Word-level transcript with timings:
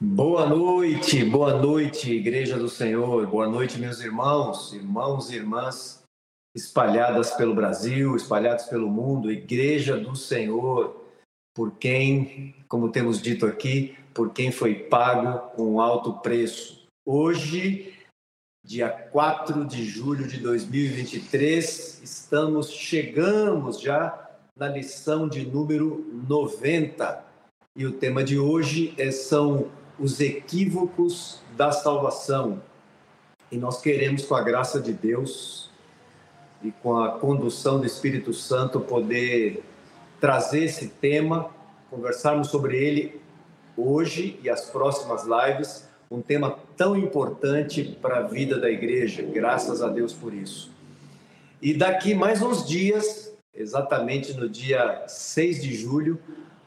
Boa 0.00 0.46
noite, 0.46 1.24
boa 1.24 1.60
noite, 1.60 2.12
Igreja 2.12 2.56
do 2.56 2.68
Senhor, 2.68 3.26
boa 3.26 3.48
noite, 3.48 3.80
meus 3.80 4.00
irmãos, 4.00 4.72
irmãos 4.72 5.28
e 5.28 5.34
irmãs 5.34 6.04
espalhadas 6.54 7.32
pelo 7.32 7.52
Brasil, 7.52 8.14
espalhados 8.14 8.66
pelo 8.66 8.88
mundo, 8.88 9.28
Igreja 9.28 9.98
do 9.98 10.14
Senhor, 10.14 11.04
por 11.52 11.72
quem, 11.78 12.54
como 12.68 12.92
temos 12.92 13.20
dito 13.20 13.44
aqui, 13.44 13.98
por 14.14 14.32
quem 14.32 14.52
foi 14.52 14.76
pago 14.76 15.50
um 15.60 15.80
alto 15.80 16.20
preço. 16.20 16.86
Hoje, 17.04 17.92
dia 18.64 18.88
4 18.88 19.64
de 19.64 19.84
julho 19.84 20.28
de 20.28 20.38
2023, 20.38 22.02
estamos, 22.04 22.70
chegamos 22.70 23.80
já 23.80 24.30
na 24.56 24.68
lição 24.68 25.28
de 25.28 25.44
número 25.44 26.06
90. 26.28 27.24
E 27.74 27.84
o 27.84 27.92
tema 27.92 28.22
de 28.22 28.38
hoje 28.38 28.94
é, 28.96 29.10
são 29.10 29.68
os 29.98 30.20
equívocos 30.20 31.40
da 31.56 31.72
salvação. 31.72 32.62
E 33.50 33.56
nós 33.56 33.80
queremos, 33.80 34.24
com 34.24 34.34
a 34.34 34.42
graça 34.42 34.80
de 34.80 34.92
Deus 34.92 35.70
e 36.62 36.70
com 36.70 36.96
a 36.98 37.18
condução 37.18 37.80
do 37.80 37.86
Espírito 37.86 38.32
Santo, 38.32 38.80
poder 38.80 39.62
trazer 40.20 40.64
esse 40.64 40.88
tema, 40.88 41.50
conversarmos 41.90 42.48
sobre 42.48 42.76
ele 42.76 43.20
hoje 43.76 44.38
e 44.42 44.50
as 44.50 44.68
próximas 44.68 45.24
lives, 45.24 45.88
um 46.10 46.20
tema 46.20 46.58
tão 46.76 46.96
importante 46.96 47.96
para 48.00 48.18
a 48.18 48.22
vida 48.22 48.58
da 48.58 48.70
igreja, 48.70 49.22
graças 49.22 49.82
a 49.82 49.88
Deus 49.88 50.12
por 50.12 50.34
isso. 50.34 50.70
E 51.60 51.74
daqui 51.74 52.14
mais 52.14 52.42
uns 52.42 52.66
dias, 52.66 53.32
exatamente 53.54 54.32
no 54.34 54.48
dia 54.48 55.04
6 55.06 55.62
de 55.62 55.74
julho, 55.74 56.18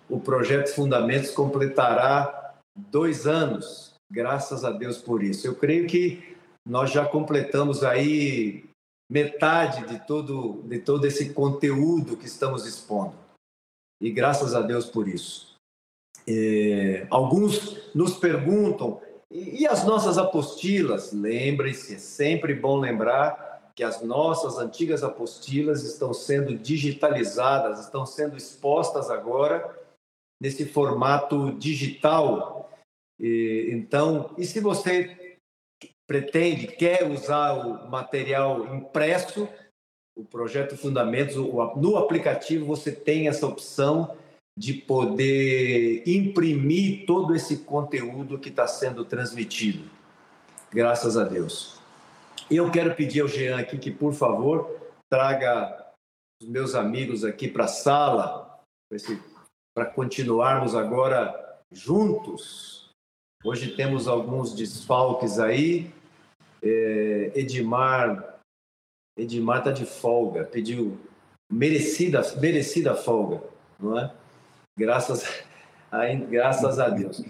o 0.10 0.20
projeto 0.20 0.74
Fundamentos 0.74 1.32
completará 1.32 2.41
dois 2.76 3.28
anos, 3.28 3.94
graças 4.12 4.64
a 4.64 4.72
Deus 4.72 4.98
por 4.98 5.24
isso. 5.24 5.48
Eu 5.48 5.56
creio 5.56 5.88
que 5.88 6.36
nós 6.68 6.92
já 6.92 7.06
completamos 7.06 7.84
aí 7.84 8.66
metade 9.10 9.86
de 9.88 10.06
todo, 10.06 10.62
de 10.64 10.80
todo 10.80 11.06
esse 11.06 11.34
conteúdo 11.34 12.16
que 12.16 12.26
estamos 12.26 12.66
expondo. 12.66 13.14
E 14.02 14.10
graças 14.10 14.56
a 14.56 14.62
Deus 14.62 14.86
por 14.86 15.08
isso. 15.08 15.56
É, 16.28 17.08
alguns 17.10 17.94
nos 17.94 18.16
perguntam, 18.16 19.02
e, 19.30 19.62
e 19.62 19.68
as 19.68 19.86
nossas 19.86 20.18
apostilas? 20.18 21.12
Lembrem-se, 21.12 21.96
é 21.96 21.98
sempre 21.98 22.54
bom 22.54 22.80
lembrar 22.80 23.72
que 23.76 23.84
as 23.84 24.02
nossas 24.02 24.58
antigas 24.58 25.04
apostilas 25.04 25.84
estão 25.84 26.14
sendo 26.14 26.56
digitalizadas, 26.56 27.80
estão 27.80 28.06
sendo 28.06 28.38
expostas 28.38 29.10
agora 29.10 29.78
nesse 30.42 30.66
formato 30.66 31.52
digital. 31.54 32.61
E, 33.22 33.70
então, 33.72 34.34
e 34.38 34.46
se 34.46 34.60
você 34.60 35.38
pretende, 36.08 36.68
quer 36.68 37.10
usar 37.10 37.54
o 37.54 37.90
material 37.90 38.76
impresso, 38.76 39.48
o 40.18 40.26
projeto 40.26 40.76
Fundamentos, 40.76 41.36
no 41.36 41.98
aplicativo 41.98 42.66
você 42.66 42.92
tem 42.92 43.28
essa 43.28 43.46
opção 43.46 44.18
de 44.58 44.74
poder 44.74 46.04
imprimir 46.06 47.06
todo 47.06 47.34
esse 47.34 47.60
conteúdo 47.60 48.38
que 48.38 48.50
está 48.50 48.68
sendo 48.68 49.06
transmitido. 49.06 49.90
Graças 50.72 51.16
a 51.16 51.24
Deus. 51.24 51.80
Eu 52.50 52.70
quero 52.70 52.94
pedir 52.96 53.22
ao 53.22 53.28
Jean 53.28 53.58
aqui 53.58 53.78
que, 53.78 53.92
por 53.92 54.14
favor, 54.14 54.78
traga 55.10 55.88
os 56.42 56.48
meus 56.50 56.76
amigos 56.76 57.24
aqui 57.24 57.48
para 57.48 57.66
a 57.66 57.70
sala, 57.70 58.60
para 59.74 59.86
continuarmos 59.86 60.76
agora 60.76 61.62
juntos. 61.72 62.81
Hoje 63.44 63.76
temos 63.76 64.08
alguns 64.08 64.54
desfalques 64.54 65.40
aí. 65.40 65.90
É, 66.62 67.32
Edmar, 67.34 68.40
Edmar 69.18 69.60
está 69.60 69.72
de 69.72 69.84
folga, 69.84 70.44
pediu 70.44 71.00
merecida, 71.52 72.22
merecida 72.40 72.96
folga, 72.96 73.42
não 73.80 73.98
é? 73.98 74.14
Graças 74.78 75.44
a, 75.92 76.06
graças 76.14 76.78
a 76.78 76.90
Deus. 76.90 77.24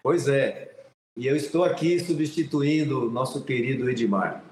Pois 0.00 0.28
é, 0.28 0.76
e 1.16 1.26
eu 1.26 1.34
estou 1.34 1.64
aqui 1.64 1.98
substituindo 1.98 3.10
nosso 3.10 3.44
querido 3.44 3.90
Edmar. 3.90 4.44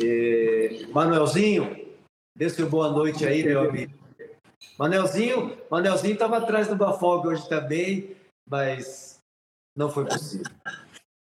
É, 0.00 0.86
Manuelzinho, 0.92 1.88
dê 2.36 2.48
seu 2.48 2.70
boa 2.70 2.88
noite 2.88 3.26
aí, 3.26 3.42
meu 3.42 3.68
amigo. 3.68 3.98
Manelzinho, 4.78 5.58
Manelzinho 5.68 6.14
estava 6.14 6.38
atrás 6.38 6.68
do 6.68 6.76
Bafog 6.76 7.26
hoje 7.26 7.48
também, 7.48 8.16
mas 8.50 9.20
não 9.76 9.88
foi 9.88 10.04
possível. 10.04 10.46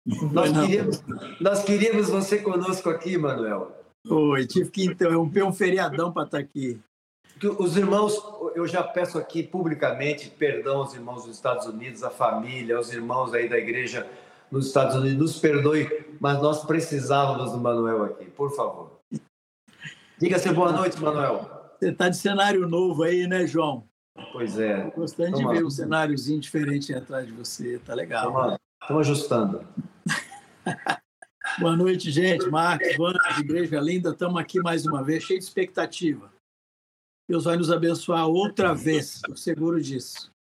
Nós 0.33 0.51
queríamos, 0.51 1.05
nós 1.41 1.63
queríamos 1.63 2.09
você 2.09 2.39
conosco 2.39 2.91
aqui, 2.91 3.17
Manuel. 3.17 3.71
Oi, 4.09 4.45
tive 4.49 4.69
que 4.69 4.85
interromper 4.85 5.45
um 5.45 5.53
feriadão 5.53 6.13
para 6.13 6.25
estar 6.25 6.39
tá 6.39 6.43
aqui. 6.43 6.81
Os 7.57 7.77
irmãos, 7.77 8.21
eu 8.57 8.67
já 8.67 8.83
peço 8.83 9.17
aqui 9.17 9.45
publicamente 9.45 10.29
perdão 10.29 10.79
aos 10.79 10.93
irmãos 10.93 11.25
dos 11.25 11.37
Estados 11.37 11.69
Unidos, 11.69 12.03
à 12.03 12.11
família, 12.11 12.77
aos 12.77 12.93
irmãos 12.93 13.33
aí 13.33 13.49
da 13.49 13.57
igreja 13.57 14.05
nos 14.51 14.67
Estados 14.67 14.97
Unidos, 14.97 15.19
nos 15.19 15.39
perdoe, 15.39 15.89
mas 16.19 16.43
nós 16.43 16.65
precisávamos 16.65 17.53
do 17.53 17.59
Manuel 17.59 18.03
aqui, 18.03 18.25
por 18.25 18.51
favor. 18.57 18.99
Diga-se 20.19 20.53
boa 20.53 20.73
noite, 20.73 21.01
Manuel. 21.01 21.49
Você 21.79 21.91
está 21.91 22.09
de 22.09 22.17
cenário 22.17 22.69
novo 22.69 23.05
aí, 23.05 23.29
né, 23.29 23.47
João? 23.47 23.89
Pois 24.33 24.59
é. 24.59 24.91
Gostando 24.91 25.37
de 25.37 25.47
ver 25.47 25.65
um 25.65 25.71
cenáriozinho 25.71 26.41
diferente 26.41 26.95
atrás 26.95 27.27
de 27.27 27.33
você, 27.33 27.79
tá 27.79 27.95
legal. 27.95 28.59
Estamos 28.81 29.09
ajustando. 29.09 29.67
Boa 31.59 31.77
noite, 31.77 32.11
gente. 32.11 32.49
Marcos, 32.49 32.97
Vanda, 32.97 33.19
Igreja 33.39 33.81
Linda, 33.81 34.11
estamos 34.11 34.41
aqui 34.41 34.59
mais 34.61 34.87
uma 34.87 35.03
vez, 35.03 35.25
cheio 35.25 35.39
de 35.39 35.45
expectativa. 35.45 36.33
Deus 37.29 37.45
vai 37.45 37.57
nos 37.57 37.71
abençoar 37.71 38.27
outra 38.27 38.75
vez, 38.75 39.17
estou 39.17 39.37
seguro 39.37 39.81
disso. 39.81 40.33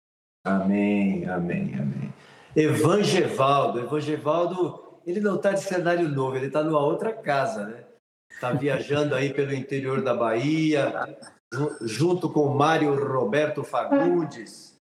Amém, 0.45 1.27
amém, 1.29 1.75
amém. 1.75 2.15
Evangevaldo, 2.57 3.81
Evangevaldo, 3.81 5.01
ele 5.07 5.21
não 5.21 5.37
está 5.37 5.53
de 5.53 5.61
cenário 5.61 6.09
novo, 6.09 6.37
ele 6.37 6.47
está 6.47 6.63
numa 6.63 6.81
outra 6.81 7.13
casa, 7.13 7.67
né? 7.67 7.85
está 8.31 8.53
viajando 8.53 9.15
aí 9.15 9.35
pelo 9.35 9.53
interior 9.53 10.03
da 10.03 10.15
Bahia, 10.15 11.19
junto 11.83 12.29
com 12.29 12.49
Mário 12.55 12.95
Roberto 12.95 13.65
Fagundes, 13.65 14.77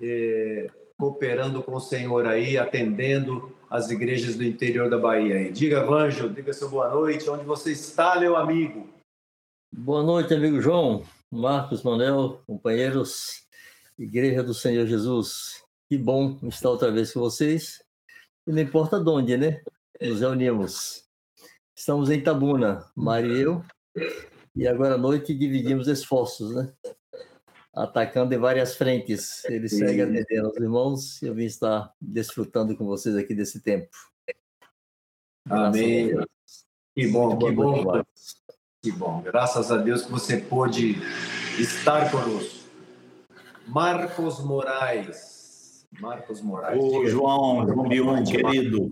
é, 0.00 0.70
cooperando 0.98 1.62
com 1.62 1.74
o 1.74 1.80
Senhor 1.80 2.26
aí, 2.26 2.56
atendendo 2.56 3.54
as 3.68 3.90
igrejas 3.90 4.36
do 4.36 4.44
interior 4.44 4.88
da 4.88 4.98
Bahia. 4.98 5.36
Aí. 5.36 5.52
Diga, 5.52 5.84
Vanjo, 5.84 6.30
diga 6.30 6.52
seu 6.52 6.70
boa 6.70 6.88
noite, 6.88 7.28
onde 7.28 7.44
você 7.44 7.72
está, 7.72 8.18
meu 8.18 8.36
amigo? 8.36 8.88
Boa 9.74 10.02
noite, 10.02 10.32
amigo 10.32 10.60
João, 10.60 11.04
Marcos, 11.30 11.82
Manuel, 11.82 12.40
companheiros, 12.46 13.46
Igreja 13.98 14.42
do 14.42 14.54
Senhor 14.54 14.86
Jesus. 14.86 15.62
Que 15.88 15.96
bom 15.96 16.38
estar 16.42 16.70
outra 16.70 16.90
vez 16.90 17.12
com 17.12 17.20
vocês. 17.20 17.82
E 18.46 18.52
não 18.52 18.60
importa 18.60 19.00
de 19.00 19.08
onde, 19.08 19.36
né? 19.36 19.62
Nos 20.00 20.20
reunimos. 20.20 21.04
Estamos 21.74 22.10
em 22.10 22.22
Tabuna, 22.22 22.90
Mari 22.94 23.28
e 23.28 23.40
eu, 23.42 23.64
e 24.56 24.66
agora 24.66 24.94
à 24.94 24.98
noite 24.98 25.34
dividimos 25.34 25.86
esforços, 25.86 26.54
né? 26.54 26.72
Atacando 27.74 28.34
em 28.34 28.38
várias 28.38 28.74
frentes. 28.74 29.44
Ele 29.44 29.68
segue 29.68 30.00
atendendo 30.00 30.46
aos 30.46 30.56
irmãos 30.56 31.22
e 31.22 31.26
eu 31.26 31.34
vim 31.34 31.44
estar 31.44 31.92
desfrutando 32.00 32.74
com 32.74 32.86
vocês 32.86 33.14
aqui 33.16 33.34
desse 33.34 33.60
tempo. 33.60 33.90
Amém. 35.48 36.16
Que 36.94 37.06
bom, 37.08 37.36
que 37.36 37.52
bom. 37.52 38.02
Que 38.82 38.92
bom. 38.92 39.20
Graças 39.20 39.70
a 39.70 39.76
Deus 39.76 40.02
que 40.02 40.10
você 40.10 40.38
pôde 40.38 40.96
estar 41.58 42.10
conosco. 42.10 42.66
Marcos 43.66 44.42
Moraes. 44.42 45.86
Marcos 46.00 46.40
Moraes. 46.40 46.82
Ô, 46.82 47.06
João, 47.06 47.66
João 47.92 48.24
querido. 48.24 48.90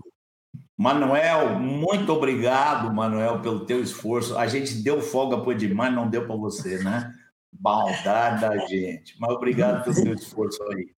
Manuel, 0.77 1.57
muito 1.57 2.11
obrigado, 2.11 2.93
Manuel, 2.93 3.41
pelo 3.41 3.65
teu 3.65 3.81
esforço. 3.81 4.37
A 4.37 4.45
gente 4.45 4.75
deu 4.83 5.01
folga 5.01 5.37
para 5.37 5.47
o 5.47 5.51
Edmar, 5.53 5.91
não 5.91 6.09
deu 6.09 6.27
para 6.27 6.35
você, 6.35 6.83
né? 6.83 7.13
Maldade 7.57 8.41
da 8.41 8.57
gente. 8.67 9.15
Mas 9.17 9.31
obrigado 9.31 9.85
pelo 9.85 9.95
teu 9.95 10.13
esforço 10.13 10.61
aí. 10.63 10.91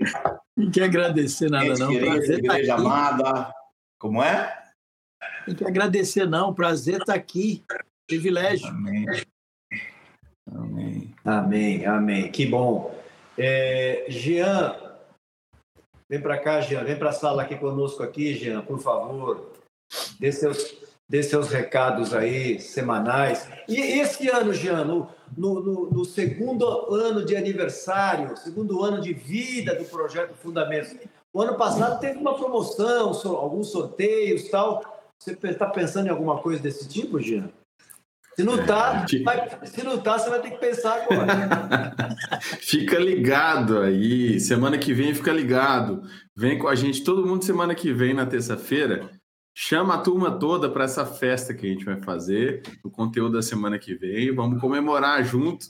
Não 0.55 0.71
quer 0.71 0.85
agradecer 0.85 1.51
nada, 1.51 1.65
gente 1.67 1.79
não. 1.79 1.89
Querida, 1.89 2.11
Prazer 2.11 2.41
tá 2.41 2.53
igreja 2.53 2.75
amada. 2.75 3.53
Como 3.99 4.23
é? 4.23 4.63
Não 5.47 5.53
quer 5.53 5.67
agradecer, 5.67 6.25
não. 6.27 6.53
Prazer 6.53 6.95
estar 6.95 7.13
tá 7.13 7.15
aqui. 7.15 7.63
Privilégio. 8.07 8.67
Amém. 8.67 9.05
Amém. 10.51 11.15
Amém, 11.23 11.85
amém. 11.85 12.31
Que 12.31 12.47
bom. 12.47 12.97
É, 13.37 14.05
Jean, 14.09 14.75
vem 16.09 16.19
para 16.19 16.39
cá, 16.39 16.61
Jean. 16.61 16.83
Vem 16.83 16.97
para 16.97 17.09
a 17.09 17.13
sala 17.13 17.43
aqui 17.43 17.55
conosco 17.55 18.01
aqui, 18.01 18.33
Jean, 18.33 18.61
por 18.61 18.79
favor. 18.79 19.56
Dê 20.19 20.31
seus, 20.31 20.75
dê 21.07 21.23
seus 21.23 21.49
recados 21.49 22.13
aí 22.13 22.59
semanais. 22.59 23.47
E 23.67 23.75
esse 23.75 24.29
ano, 24.29 24.53
Jean, 24.53 24.83
no, 24.83 25.09
no, 25.35 25.89
no, 25.91 26.05
segundo 26.05 26.65
ano 26.93 27.25
de 27.25 27.35
aniversário, 27.35 28.35
segundo 28.37 28.83
ano 28.83 29.01
de 29.01 29.13
vida 29.13 29.75
do 29.75 29.85
projeto 29.85 30.35
Fundamentos, 30.35 30.95
o 31.33 31.41
ano 31.41 31.55
passado 31.55 31.99
teve 31.99 32.17
uma 32.17 32.35
promoção, 32.35 33.11
alguns 33.35 33.71
sorteios 33.71 34.49
tal. 34.49 34.81
Você 35.19 35.31
está 35.31 35.65
pensando 35.65 36.07
em 36.07 36.11
alguma 36.11 36.39
coisa 36.39 36.61
desse 36.61 36.87
tipo, 36.87 37.19
Jean? 37.19 37.49
Se 38.37 38.43
não 38.43 38.63
tá, 38.67 39.03
vai, 39.23 39.49
se 39.65 39.83
não 39.83 39.97
tá, 39.97 40.19
você 40.19 40.29
vai 40.29 40.39
ter 40.39 40.51
que 40.51 40.59
pensar 40.59 41.01
agora. 41.01 41.95
fica 42.61 42.99
ligado 42.99 43.79
aí. 43.79 44.39
Semana 44.39 44.77
que 44.77 44.93
vem 44.93 45.11
fica 45.15 45.33
ligado. 45.33 46.03
Vem 46.35 46.59
com 46.59 46.67
a 46.67 46.75
gente 46.75 47.03
todo 47.03 47.25
mundo 47.25 47.43
semana 47.43 47.73
que 47.73 47.91
vem 47.91 48.13
na 48.13 48.27
terça-feira. 48.27 49.09
Chama 49.59 49.95
a 49.95 49.97
turma 49.97 50.29
toda 50.29 50.69
para 50.69 50.83
essa 50.83 51.03
festa 51.03 51.51
que 51.51 51.65
a 51.65 51.69
gente 51.69 51.83
vai 51.83 51.99
fazer, 51.99 52.61
o 52.83 52.91
conteúdo 52.91 53.37
da 53.37 53.41
semana 53.41 53.79
que 53.79 53.95
vem. 53.95 54.31
Vamos 54.31 54.61
comemorar 54.61 55.23
junto. 55.25 55.65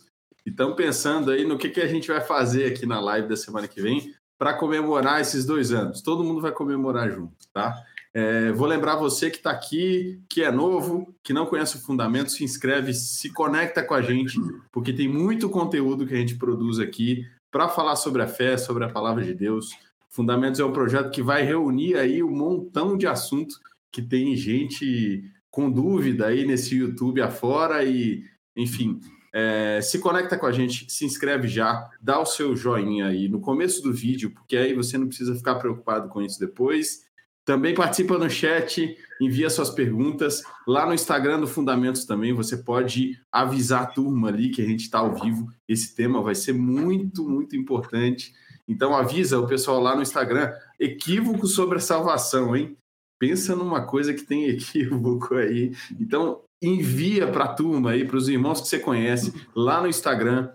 E 0.45 0.49
estamos 0.49 0.75
pensando 0.75 1.31
aí 1.31 1.45
no 1.45 1.57
que, 1.57 1.69
que 1.69 1.79
a 1.79 1.87
gente 1.87 2.09
vai 2.09 2.19
fazer 2.19 2.65
aqui 2.65 2.85
na 2.85 2.99
live 2.99 3.29
da 3.29 3.37
semana 3.37 3.65
que 3.65 3.81
vem 3.81 4.13
para 4.37 4.53
comemorar 4.53 5.21
esses 5.21 5.45
dois 5.45 5.71
anos. 5.71 6.01
Todo 6.01 6.21
mundo 6.21 6.41
vai 6.41 6.51
comemorar 6.51 7.09
junto, 7.09 7.47
tá? 7.53 7.81
É, 8.13 8.51
vou 8.51 8.67
lembrar 8.67 8.97
você 8.97 9.29
que 9.29 9.37
está 9.37 9.51
aqui, 9.51 10.21
que 10.27 10.43
é 10.43 10.51
novo, 10.51 11.15
que 11.23 11.31
não 11.31 11.45
conhece 11.45 11.77
o 11.77 11.81
Fundamento, 11.81 12.33
se 12.33 12.43
inscreve, 12.43 12.93
se 12.93 13.31
conecta 13.31 13.81
com 13.81 13.93
a 13.93 14.01
gente, 14.01 14.37
porque 14.69 14.91
tem 14.91 15.07
muito 15.07 15.49
conteúdo 15.49 16.05
que 16.05 16.13
a 16.13 16.17
gente 16.17 16.35
produz 16.35 16.77
aqui 16.77 17.25
para 17.49 17.69
falar 17.69 17.95
sobre 17.95 18.21
a 18.21 18.27
fé, 18.27 18.57
sobre 18.57 18.83
a 18.83 18.89
palavra 18.89 19.23
de 19.23 19.33
Deus. 19.33 19.69
Fundamentos 20.09 20.59
é 20.59 20.65
um 20.65 20.73
projeto 20.73 21.09
que 21.09 21.21
vai 21.21 21.43
reunir 21.43 21.95
aí 21.95 22.21
um 22.21 22.35
montão 22.35 22.97
de 22.97 23.07
assuntos 23.07 23.61
que 23.97 24.01
tem 24.03 24.35
gente 24.35 25.23
com 25.49 25.71
dúvida 25.71 26.27
aí 26.27 26.45
nesse 26.45 26.75
YouTube 26.75 27.19
afora 27.19 27.83
e, 27.83 28.23
enfim, 28.55 28.99
é, 29.33 29.81
se 29.81 29.97
conecta 29.97 30.37
com 30.37 30.45
a 30.45 30.51
gente, 30.51 30.85
se 30.87 31.03
inscreve 31.03 31.47
já, 31.47 31.89
dá 31.99 32.19
o 32.19 32.27
seu 32.27 32.55
joinha 32.55 33.07
aí 33.07 33.27
no 33.27 33.41
começo 33.41 33.81
do 33.81 33.91
vídeo, 33.91 34.29
porque 34.29 34.55
aí 34.55 34.75
você 34.75 34.99
não 34.99 35.07
precisa 35.07 35.33
ficar 35.33 35.55
preocupado 35.55 36.09
com 36.09 36.21
isso 36.21 36.39
depois. 36.39 37.07
Também 37.43 37.73
participa 37.73 38.19
no 38.19 38.29
chat, 38.29 38.95
envia 39.19 39.49
suas 39.49 39.71
perguntas. 39.71 40.43
Lá 40.67 40.85
no 40.85 40.93
Instagram 40.93 41.39
do 41.39 41.47
Fundamentos 41.47 42.05
também, 42.05 42.33
você 42.33 42.57
pode 42.57 43.19
avisar 43.31 43.81
a 43.81 43.87
turma 43.87 44.27
ali 44.27 44.49
que 44.49 44.61
a 44.61 44.65
gente 44.65 44.81
está 44.81 44.99
ao 44.99 45.15
vivo. 45.15 45.47
Esse 45.67 45.95
tema 45.95 46.21
vai 46.21 46.35
ser 46.35 46.53
muito, 46.53 47.27
muito 47.27 47.55
importante. 47.55 48.31
Então 48.67 48.95
avisa 48.95 49.39
o 49.39 49.47
pessoal 49.47 49.81
lá 49.81 49.95
no 49.95 50.03
Instagram. 50.03 50.53
Equívoco 50.79 51.47
sobre 51.47 51.77
a 51.77 51.81
salvação, 51.81 52.55
hein? 52.55 52.77
Pensa 53.19 53.55
numa 53.55 53.85
coisa 53.85 54.13
que 54.13 54.23
tem 54.23 54.45
equívoco 54.49 55.35
aí. 55.35 55.73
Então 55.99 56.41
envia 56.61 57.27
para 57.27 57.45
a 57.45 57.53
turma 57.53 57.91
aí, 57.91 58.05
para 58.05 58.17
os 58.17 58.27
irmãos 58.27 58.61
que 58.61 58.67
você 58.67 58.79
conhece, 58.79 59.33
lá 59.55 59.81
no 59.81 59.87
Instagram. 59.87 60.49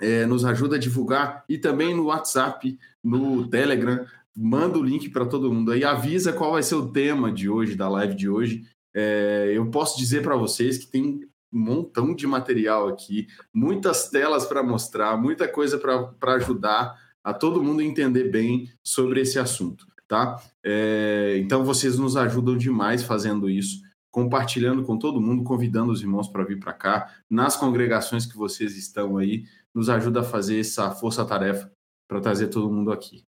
É, 0.00 0.24
nos 0.26 0.44
ajuda 0.44 0.76
a 0.76 0.78
divulgar 0.78 1.42
e 1.48 1.58
também 1.58 1.92
no 1.92 2.04
WhatsApp, 2.04 2.78
no 3.02 3.48
Telegram 3.48 4.06
manda 4.40 4.78
o 4.78 4.82
link 4.82 5.10
para 5.10 5.26
todo 5.26 5.52
mundo 5.52 5.72
aí, 5.72 5.82
avisa 5.82 6.32
qual 6.32 6.52
vai 6.52 6.62
ser 6.62 6.76
o 6.76 6.92
tema 6.92 7.32
de 7.32 7.48
hoje, 7.48 7.74
da 7.74 7.88
live 7.88 8.14
de 8.14 8.28
hoje. 8.28 8.64
É, 8.94 9.50
eu 9.52 9.68
posso 9.68 9.98
dizer 9.98 10.22
para 10.22 10.36
vocês 10.36 10.78
que 10.78 10.86
tem 10.86 11.28
um 11.52 11.60
montão 11.60 12.14
de 12.14 12.24
material 12.24 12.88
aqui, 12.88 13.26
muitas 13.52 14.08
telas 14.08 14.46
para 14.46 14.62
mostrar, 14.62 15.16
muita 15.16 15.48
coisa 15.48 15.76
para 15.76 16.34
ajudar 16.34 16.96
a 17.24 17.34
todo 17.34 17.62
mundo 17.62 17.82
entender 17.82 18.30
bem 18.30 18.70
sobre 18.86 19.22
esse 19.22 19.40
assunto, 19.40 19.87
tá? 20.08 20.42
É, 20.64 21.36
então 21.38 21.64
vocês 21.64 21.98
nos 21.98 22.16
ajudam 22.16 22.56
demais 22.56 23.02
fazendo 23.02 23.48
isso, 23.48 23.82
compartilhando 24.10 24.82
com 24.82 24.98
todo 24.98 25.20
mundo, 25.20 25.44
convidando 25.44 25.92
os 25.92 26.00
irmãos 26.00 26.26
para 26.26 26.44
vir 26.44 26.58
para 26.58 26.72
cá, 26.72 27.14
nas 27.30 27.54
congregações 27.54 28.26
que 28.26 28.36
vocês 28.36 28.76
estão 28.76 29.18
aí, 29.18 29.44
nos 29.74 29.90
ajuda 29.90 30.20
a 30.20 30.24
fazer 30.24 30.58
essa 30.58 30.90
força-tarefa 30.90 31.70
para 32.08 32.20
trazer 32.20 32.48
todo 32.48 32.72
mundo 32.72 32.90
aqui. 32.90 33.22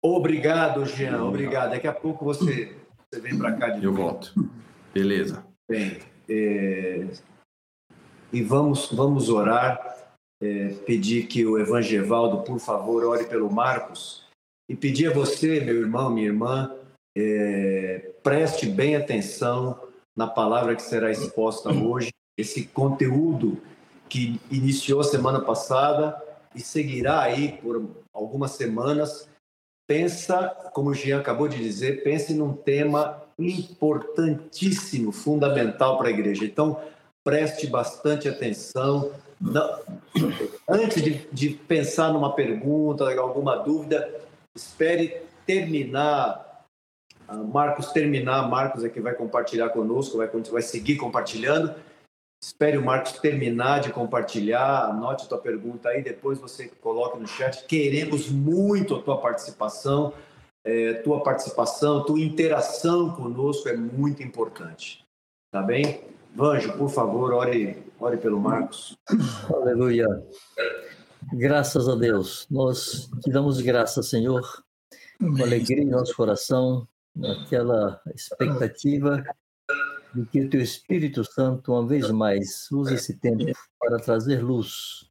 Obrigado, 0.00 0.84
Jean. 0.84 1.24
Obrigado. 1.24 1.70
Daqui 1.70 1.86
a 1.86 1.92
pouco 1.92 2.24
você, 2.24 2.76
você 3.10 3.20
vem 3.20 3.36
para 3.36 3.52
cá 3.52 3.70
de 3.70 3.84
Eu 3.84 3.92
volto. 3.92 4.32
Beleza. 4.92 5.44
Bem, 5.68 5.98
é... 6.28 7.08
e 8.32 8.42
vamos, 8.42 8.90
vamos 8.92 9.28
orar. 9.28 9.93
É, 10.42 10.68
pedir 10.86 11.26
que 11.26 11.44
o 11.46 11.58
Evangevaldo, 11.58 12.42
por 12.42 12.58
favor, 12.58 13.04
ore 13.04 13.24
pelo 13.24 13.50
Marcos. 13.50 14.24
E 14.68 14.74
pedir 14.74 15.08
a 15.10 15.14
você, 15.14 15.60
meu 15.60 15.76
irmão, 15.76 16.10
minha 16.10 16.26
irmã, 16.26 16.74
é... 17.16 18.10
preste 18.22 18.66
bem 18.66 18.96
atenção 18.96 19.78
na 20.16 20.26
palavra 20.26 20.74
que 20.74 20.82
será 20.82 21.10
exposta 21.10 21.70
hoje. 21.70 22.10
Esse 22.36 22.66
conteúdo 22.66 23.60
que 24.08 24.40
iniciou 24.50 25.04
semana 25.04 25.40
passada 25.40 26.20
e 26.54 26.60
seguirá 26.60 27.20
aí 27.20 27.58
por 27.58 27.88
algumas 28.12 28.52
semanas 28.52 29.28
pensa, 29.86 30.48
como 30.72 30.90
o 30.90 30.94
Jean 30.94 31.20
acabou 31.20 31.48
de 31.48 31.58
dizer, 31.58 32.02
pense 32.02 32.32
num 32.34 32.52
tema 32.52 33.22
importantíssimo, 33.38 35.12
fundamental 35.12 35.98
para 35.98 36.08
a 36.08 36.10
igreja. 36.10 36.44
Então, 36.44 36.80
preste 37.24 37.66
bastante 37.66 38.28
atenção. 38.28 39.10
Antes 40.68 41.02
de, 41.02 41.26
de, 41.30 41.50
pensar 41.50 42.12
numa 42.12 42.34
pergunta, 42.34 43.04
alguma 43.18 43.56
dúvida, 43.56 44.22
espere 44.54 45.22
terminar, 45.44 46.64
ah, 47.28 47.36
Marcos 47.36 47.92
terminar. 47.92 48.48
Marcos 48.48 48.84
é 48.84 48.88
que 48.88 49.00
vai 49.00 49.14
compartilhar 49.14 49.68
conosco, 49.70 50.16
vai, 50.16 50.28
vai 50.28 50.62
seguir 50.62 50.96
compartilhando. 50.96 51.74
Espere 52.42 52.76
o 52.76 52.84
Marcos 52.84 53.12
terminar 53.12 53.80
de 53.80 53.90
compartilhar, 53.90 54.90
anote 54.90 55.24
a 55.24 55.28
tua 55.28 55.38
pergunta 55.38 55.88
aí, 55.88 56.02
depois 56.02 56.38
você 56.38 56.68
coloca 56.68 57.18
no 57.18 57.26
chat. 57.26 57.64
Queremos 57.66 58.28
muito 58.28 58.94
a 58.94 59.02
tua 59.02 59.18
participação, 59.18 60.12
é, 60.62 60.94
tua 60.94 61.22
participação, 61.22 62.04
tua 62.04 62.20
interação 62.20 63.14
conosco 63.14 63.68
é 63.68 63.76
muito 63.76 64.22
importante. 64.22 65.02
Tá 65.50 65.62
bem? 65.62 66.02
Vanjo, 66.34 66.76
por 66.76 66.90
favor, 66.90 67.32
ore, 67.32 67.80
ore 68.00 68.16
pelo 68.16 68.40
Marcos. 68.40 68.98
Aleluia. 69.54 70.06
Graças 71.32 71.88
a 71.88 71.94
Deus. 71.94 72.46
Nós 72.50 73.08
te 73.22 73.30
damos 73.30 73.60
graças, 73.60 74.10
Senhor, 74.10 74.42
com 75.20 75.42
alegria 75.42 75.82
em 75.84 75.88
nosso 75.88 76.14
coração, 76.16 76.88
naquela 77.14 78.02
expectativa 78.12 79.24
de 80.12 80.26
que 80.26 80.40
o 80.40 80.50
teu 80.50 80.60
Espírito 80.60 81.24
Santo, 81.24 81.72
uma 81.72 81.86
vez 81.86 82.10
mais, 82.10 82.68
use 82.72 82.94
esse 82.94 83.16
tempo 83.16 83.44
para 83.78 83.98
trazer 83.98 84.42
luz, 84.42 85.08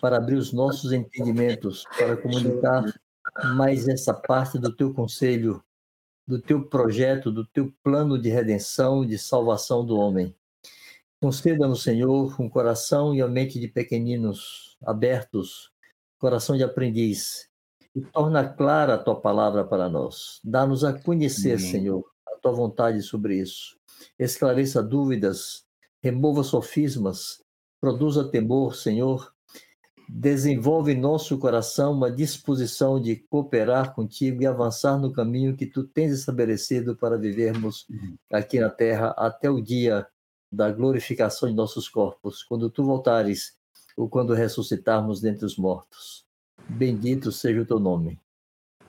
para 0.00 0.16
abrir 0.16 0.36
os 0.36 0.50
nossos 0.50 0.92
entendimentos, 0.92 1.84
para 1.98 2.16
comunicar 2.16 2.84
mais 3.54 3.86
essa 3.86 4.14
parte 4.14 4.58
do 4.58 4.74
teu 4.74 4.94
conselho, 4.94 5.62
do 6.26 6.40
teu 6.40 6.66
projeto, 6.66 7.30
do 7.30 7.44
teu 7.44 7.70
plano 7.82 8.18
de 8.18 8.30
redenção 8.30 9.04
e 9.04 9.08
de 9.08 9.18
salvação 9.18 9.84
do 9.84 9.96
homem. 9.98 10.34
Conceda-nos, 11.24 11.82
Senhor, 11.82 12.38
um 12.38 12.50
coração 12.50 13.14
e 13.14 13.22
a 13.22 13.26
mente 13.26 13.58
de 13.58 13.66
pequeninos 13.66 14.76
abertos, 14.84 15.70
coração 16.18 16.54
de 16.54 16.62
aprendiz, 16.62 17.48
e 17.96 18.02
torna 18.02 18.46
clara 18.46 18.92
a 18.92 18.98
tua 18.98 19.18
palavra 19.18 19.64
para 19.64 19.88
nós. 19.88 20.38
Dá-nos 20.44 20.84
a 20.84 20.92
conhecer, 20.92 21.58
Senhor, 21.58 22.04
a 22.28 22.36
tua 22.36 22.52
vontade 22.52 23.00
sobre 23.00 23.38
isso 23.38 23.74
esclareça 24.18 24.82
dúvidas, 24.82 25.64
remova 26.02 26.42
sofismas, 26.42 27.42
produza 27.80 28.28
temor, 28.28 28.76
Senhor. 28.76 29.32
Desenvolve 30.06 30.92
em 30.92 31.00
nosso 31.00 31.38
coração 31.38 31.94
uma 31.94 32.10
disposição 32.10 33.00
de 33.00 33.16
cooperar 33.16 33.94
contigo 33.94 34.42
e 34.42 34.46
avançar 34.46 34.98
no 34.98 35.10
caminho 35.10 35.56
que 35.56 35.64
tu 35.64 35.84
tens 35.84 36.12
estabelecido 36.12 36.94
para 36.94 37.16
vivermos 37.16 37.86
aqui 38.30 38.60
na 38.60 38.68
terra 38.68 39.14
até 39.16 39.48
o 39.48 39.62
dia 39.62 40.06
da 40.54 40.70
glorificação 40.70 41.48
de 41.48 41.54
nossos 41.54 41.88
corpos, 41.88 42.42
quando 42.42 42.70
tu 42.70 42.84
voltares 42.84 43.56
ou 43.96 44.08
quando 44.08 44.34
ressuscitarmos 44.34 45.20
dentre 45.20 45.44
os 45.44 45.56
mortos. 45.56 46.24
Bendito 46.68 47.30
seja 47.30 47.60
o 47.60 47.66
teu 47.66 47.78
nome. 47.78 48.20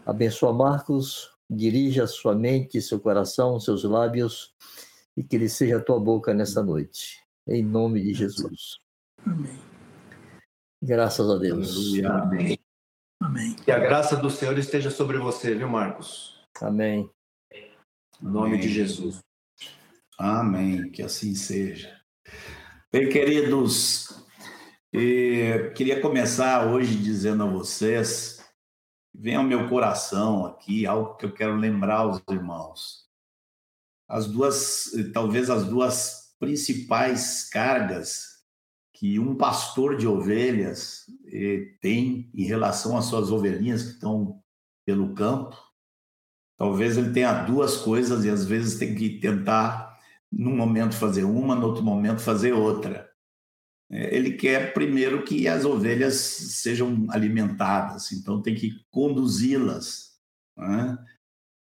Abençoa 0.06 0.54
Marcos, 0.54 1.32
dirija 1.50 2.08
sua 2.08 2.36
mente, 2.36 2.82
seu 2.82 3.00
coração, 3.00 3.60
seus 3.60 3.84
lábios 3.84 4.54
e 5.18 5.24
que 5.24 5.36
ele 5.36 5.50
seja 5.50 5.78
a 5.78 5.82
tua 5.82 6.00
boca 6.00 6.34
nessa 6.34 6.64
noite. 6.64 7.24
Em 7.48 7.64
nome 7.64 8.02
de 8.02 8.14
Jesus. 8.14 8.78
Amém. 9.26 9.60
Graças 10.82 11.30
a 11.30 11.38
Deus. 11.38 12.00
Amém. 12.04 12.60
Amém. 13.20 13.56
Que 13.56 13.72
a 13.72 13.80
graça 13.80 14.16
do 14.16 14.30
Senhor 14.30 14.58
esteja 14.58 14.92
sobre 14.92 15.18
você, 15.18 15.56
viu, 15.56 15.70
Marcos? 15.70 16.40
Amém. 16.62 17.10
Em 17.52 17.72
nome 18.22 18.56
Amém. 18.56 18.60
de 18.60 18.70
Jesus. 18.70 19.20
Amém. 20.18 20.90
Que 20.92 21.02
assim 21.04 21.36
seja. 21.36 21.94
Bem, 22.92 23.10
queridos, 23.10 24.08
queria 25.76 26.00
começar 26.00 26.68
hoje 26.68 26.96
dizendo 26.96 27.44
a 27.44 27.50
vocês, 27.50 28.44
vem 29.14 29.36
ao 29.36 29.44
meu 29.44 29.68
coração 29.68 30.46
aqui 30.46 30.86
algo 30.86 31.16
que 31.16 31.26
eu 31.26 31.34
quero 31.34 31.56
lembrar 31.56 31.98
aos 31.98 32.22
irmãos. 32.30 33.06
as 34.08 34.28
duas, 34.28 34.92
talvez 35.14 35.50
as 35.50 35.66
duas 35.66 36.36
principais 36.40 37.50
cargas 37.50 38.36
que 38.94 39.20
um 39.20 39.36
pastor 39.36 39.98
de 39.98 40.08
ovelhas 40.08 41.06
eh, 41.28 41.76
tem 41.82 42.30
em 42.34 42.44
relação 42.46 42.98
às 42.98 43.06
suas 43.06 43.30
ovelhinhas 43.30 43.84
que 43.84 43.90
estão 43.92 44.42
pelo 44.86 45.14
campo. 45.14 45.58
Talvez 46.58 46.96
ele 46.98 47.12
tenha 47.12 47.44
duas 47.44 47.76
coisas 47.78 48.24
e 48.24 48.30
às 48.30 48.46
vezes 48.46 48.80
tem 48.80 48.96
que 48.96 49.20
tentar, 49.20 49.85
num 50.32 50.56
momento, 50.56 50.96
fazer 50.96 51.24
uma, 51.24 51.56
no 51.56 51.68
outro 51.68 51.84
momento, 51.84 52.22
fazer 52.22 52.54
outra. 52.54 53.10
É, 53.90 54.16
ele 54.16 54.32
quer 54.32 54.74
primeiro 54.74 55.24
que 55.24 55.48
as 55.48 55.64
ovelhas 55.64 56.16
sejam 56.16 57.06
alimentadas, 57.10 58.12
então 58.12 58.42
tem 58.42 58.56
que 58.56 58.74
conduzi-las 58.90 60.16
né, 60.58 60.98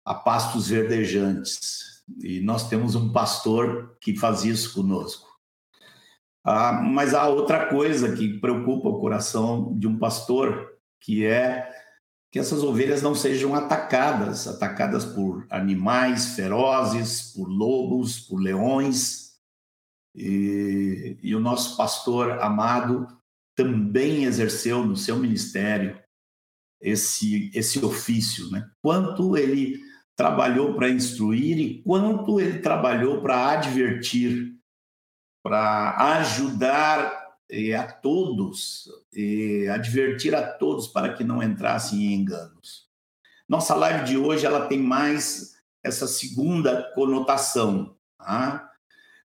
a 0.05 0.15
pastos 0.15 0.69
verdejantes. 0.69 2.03
E 2.21 2.41
nós 2.41 2.67
temos 2.69 2.95
um 2.95 3.11
pastor 3.11 3.97
que 4.01 4.15
faz 4.15 4.43
isso 4.43 4.73
conosco. 4.73 5.27
Ah, 6.43 6.73
mas 6.73 7.13
há 7.13 7.27
outra 7.27 7.67
coisa 7.67 8.13
que 8.15 8.39
preocupa 8.39 8.89
o 8.89 8.99
coração 8.99 9.77
de 9.77 9.87
um 9.87 9.97
pastor, 9.97 10.73
que 10.99 11.25
é 11.25 11.69
que 12.33 12.39
essas 12.39 12.63
ovelhas 12.63 13.03
não 13.03 13.13
sejam 13.13 13.53
atacadas, 13.53 14.47
atacadas 14.47 15.05
por 15.05 15.45
animais 15.51 16.33
ferozes, 16.35 17.31
por 17.31 17.47
lobos, 17.47 18.21
por 18.21 18.41
leões, 18.41 19.33
e, 20.15 21.15
e 21.21 21.35
o 21.35 21.39
nosso 21.39 21.77
pastor 21.77 22.39
amado 22.41 23.07
também 23.55 24.23
exerceu 24.23 24.83
no 24.83 24.97
seu 24.97 25.15
ministério 25.17 26.01
esse, 26.81 27.51
esse 27.53 27.85
ofício, 27.85 28.49
né? 28.49 28.67
Quanto 28.81 29.37
ele 29.37 29.79
trabalhou 30.15 30.73
para 30.73 30.89
instruir 30.89 31.59
e 31.59 31.83
quanto 31.83 32.39
ele 32.39 32.57
trabalhou 32.61 33.21
para 33.21 33.51
advertir, 33.51 34.55
para 35.43 36.17
ajudar 36.17 37.22
a 37.77 37.91
todos, 37.91 38.89
advertir 39.73 40.33
a 40.33 40.41
todos 40.41 40.87
para 40.87 41.13
que 41.13 41.23
não 41.23 41.43
entrassem 41.43 42.03
em 42.03 42.13
enganos. 42.13 42.87
Nossa 43.47 43.75
live 43.75 44.05
de 44.05 44.17
hoje 44.17 44.45
ela 44.45 44.67
tem 44.67 44.79
mais 44.79 45.53
essa 45.83 46.07
segunda 46.07 46.91
conotação. 46.95 47.95
Tá? 48.17 48.71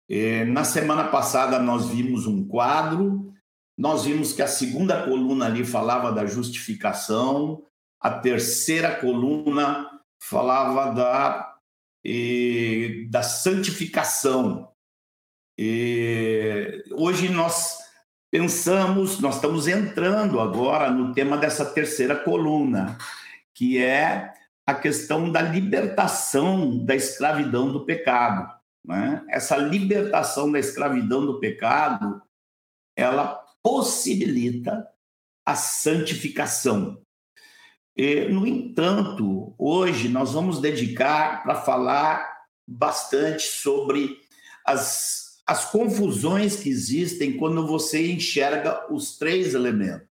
É, 0.08 0.44
na 0.44 0.64
semana 0.64 1.08
passada, 1.08 1.58
nós 1.58 1.88
vimos 1.88 2.26
um 2.26 2.46
quadro, 2.46 3.34
nós 3.76 4.04
vimos 4.04 4.32
que 4.32 4.42
a 4.42 4.46
segunda 4.46 5.04
coluna 5.04 5.46
ali 5.46 5.64
falava 5.64 6.12
da 6.12 6.24
justificação, 6.24 7.66
a 8.00 8.10
terceira 8.10 8.94
coluna 8.96 9.90
falava 10.22 10.94
da, 10.94 11.56
da 13.10 13.22
santificação. 13.22 14.70
E 15.58 16.84
hoje 16.92 17.28
nós 17.28 17.83
pensamos, 18.34 19.20
nós 19.20 19.36
estamos 19.36 19.68
entrando 19.68 20.40
agora 20.40 20.90
no 20.90 21.14
tema 21.14 21.38
dessa 21.38 21.64
terceira 21.64 22.16
coluna, 22.16 22.98
que 23.54 23.80
é 23.80 24.34
a 24.66 24.74
questão 24.74 25.30
da 25.30 25.40
libertação 25.40 26.84
da 26.84 26.96
escravidão 26.96 27.70
do 27.70 27.84
pecado. 27.84 28.52
Né? 28.84 29.24
Essa 29.28 29.56
libertação 29.56 30.50
da 30.50 30.58
escravidão 30.58 31.24
do 31.24 31.38
pecado, 31.38 32.20
ela 32.96 33.40
possibilita 33.62 34.84
a 35.46 35.54
santificação. 35.54 37.00
E, 37.96 38.24
no 38.30 38.44
entanto, 38.44 39.54
hoje 39.56 40.08
nós 40.08 40.32
vamos 40.32 40.60
dedicar 40.60 41.44
para 41.44 41.54
falar 41.54 42.46
bastante 42.66 43.44
sobre 43.44 44.18
as, 44.66 45.23
as 45.46 45.70
confusões 45.70 46.56
que 46.56 46.68
existem 46.68 47.36
quando 47.36 47.66
você 47.66 48.10
enxerga 48.10 48.92
os 48.92 49.18
três 49.18 49.54
elementos. 49.54 50.08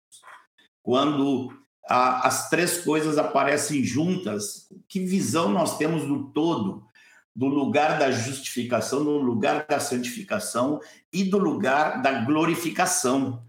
Quando 0.81 1.51
a, 1.87 2.27
as 2.27 2.49
três 2.49 2.79
coisas 2.83 3.17
aparecem 3.17 3.83
juntas, 3.83 4.67
que 4.87 4.99
visão 4.99 5.49
nós 5.49 5.77
temos 5.77 6.05
do 6.05 6.25
todo 6.31 6.87
do 7.35 7.47
lugar 7.47 7.97
da 7.97 8.11
justificação, 8.11 9.03
do 9.03 9.17
lugar 9.17 9.65
da 9.67 9.79
santificação 9.79 10.79
e 11.11 11.23
do 11.23 11.37
lugar 11.37 12.01
da 12.01 12.23
glorificação. 12.23 13.43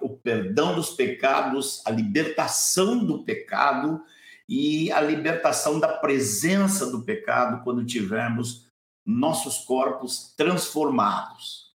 O 0.00 0.10
perdão 0.10 0.74
dos 0.74 0.90
pecados, 0.90 1.82
a 1.86 1.90
libertação 1.90 3.04
do 3.04 3.24
pecado 3.24 4.00
e 4.48 4.90
a 4.92 5.00
libertação 5.00 5.80
da 5.80 5.88
presença 5.88 6.90
do 6.90 7.02
pecado 7.02 7.62
quando 7.64 7.84
tivermos 7.84 8.67
nossos 9.08 9.60
corpos 9.60 10.34
transformados. 10.36 11.68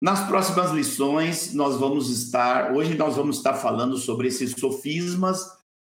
Nas 0.00 0.26
próximas 0.26 0.70
lições, 0.70 1.52
nós 1.52 1.76
vamos 1.76 2.08
estar, 2.08 2.72
hoje 2.72 2.94
nós 2.94 3.14
vamos 3.14 3.36
estar 3.36 3.54
falando 3.54 3.98
sobre 3.98 4.28
esses 4.28 4.52
sofismas 4.52 5.46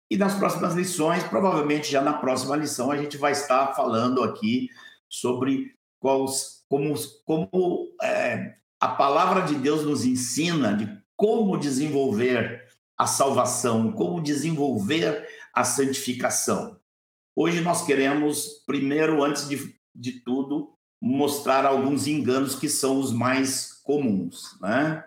e 0.09 0.15
nas 0.15 0.35
próximas 0.35 0.75
lições, 0.75 1.23
provavelmente 1.23 1.91
já 1.91 2.01
na 2.01 2.13
próxima 2.13 2.55
lição, 2.55 2.91
a 2.91 2.97
gente 2.97 3.17
vai 3.17 3.31
estar 3.31 3.73
falando 3.73 4.23
aqui 4.23 4.69
sobre 5.09 5.75
quais, 5.99 6.63
como, 6.69 6.93
como 7.25 7.89
é, 8.01 8.55
a 8.79 8.89
palavra 8.89 9.41
de 9.41 9.55
Deus 9.55 9.83
nos 9.83 10.05
ensina 10.05 10.73
de 10.77 10.87
como 11.15 11.57
desenvolver 11.57 12.63
a 12.95 13.07
salvação, 13.07 13.91
como 13.91 14.21
desenvolver 14.21 15.27
a 15.53 15.63
santificação. 15.63 16.79
Hoje 17.35 17.61
nós 17.61 17.83
queremos, 17.83 18.63
primeiro, 18.65 19.23
antes 19.23 19.49
de, 19.49 19.76
de 19.97 20.21
tudo, 20.21 20.73
mostrar 21.01 21.65
alguns 21.65 22.07
enganos 22.07 22.55
que 22.55 22.69
são 22.69 22.99
os 22.99 23.11
mais 23.11 23.73
comuns. 23.83 24.57
Né? 24.61 25.03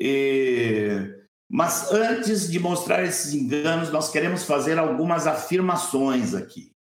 E 0.00 1.26
mas 1.48 1.92
antes 1.92 2.50
de 2.50 2.58
mostrar 2.58 3.04
esses 3.04 3.32
enganos, 3.32 3.90
nós 3.90 4.10
queremos 4.10 4.42
fazer 4.42 4.78
algumas 4.78 5.26
afirmações 5.26 6.34
aqui. 6.34 6.74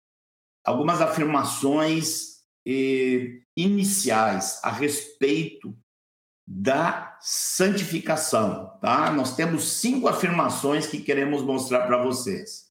Algumas 0.64 1.02
afirmações 1.02 2.44
eh, 2.66 3.42
iniciais 3.58 4.62
a 4.64 4.72
respeito 4.72 5.78
da 6.48 7.18
santificação, 7.22 8.78
tá? 8.82 9.12
Nós 9.12 9.36
temos 9.36 9.66
cinco 9.66 10.08
afirmações 10.08 10.88
que 10.88 11.02
queremos 11.02 11.42
mostrar 11.42 11.86
para 11.86 12.02
vocês. 12.02 12.70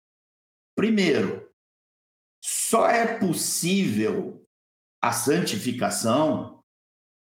Primeiro, 0.75 1.47
só 2.42 2.88
é 2.88 3.18
possível 3.18 4.41
a 5.02 5.11
santificação 5.11 6.62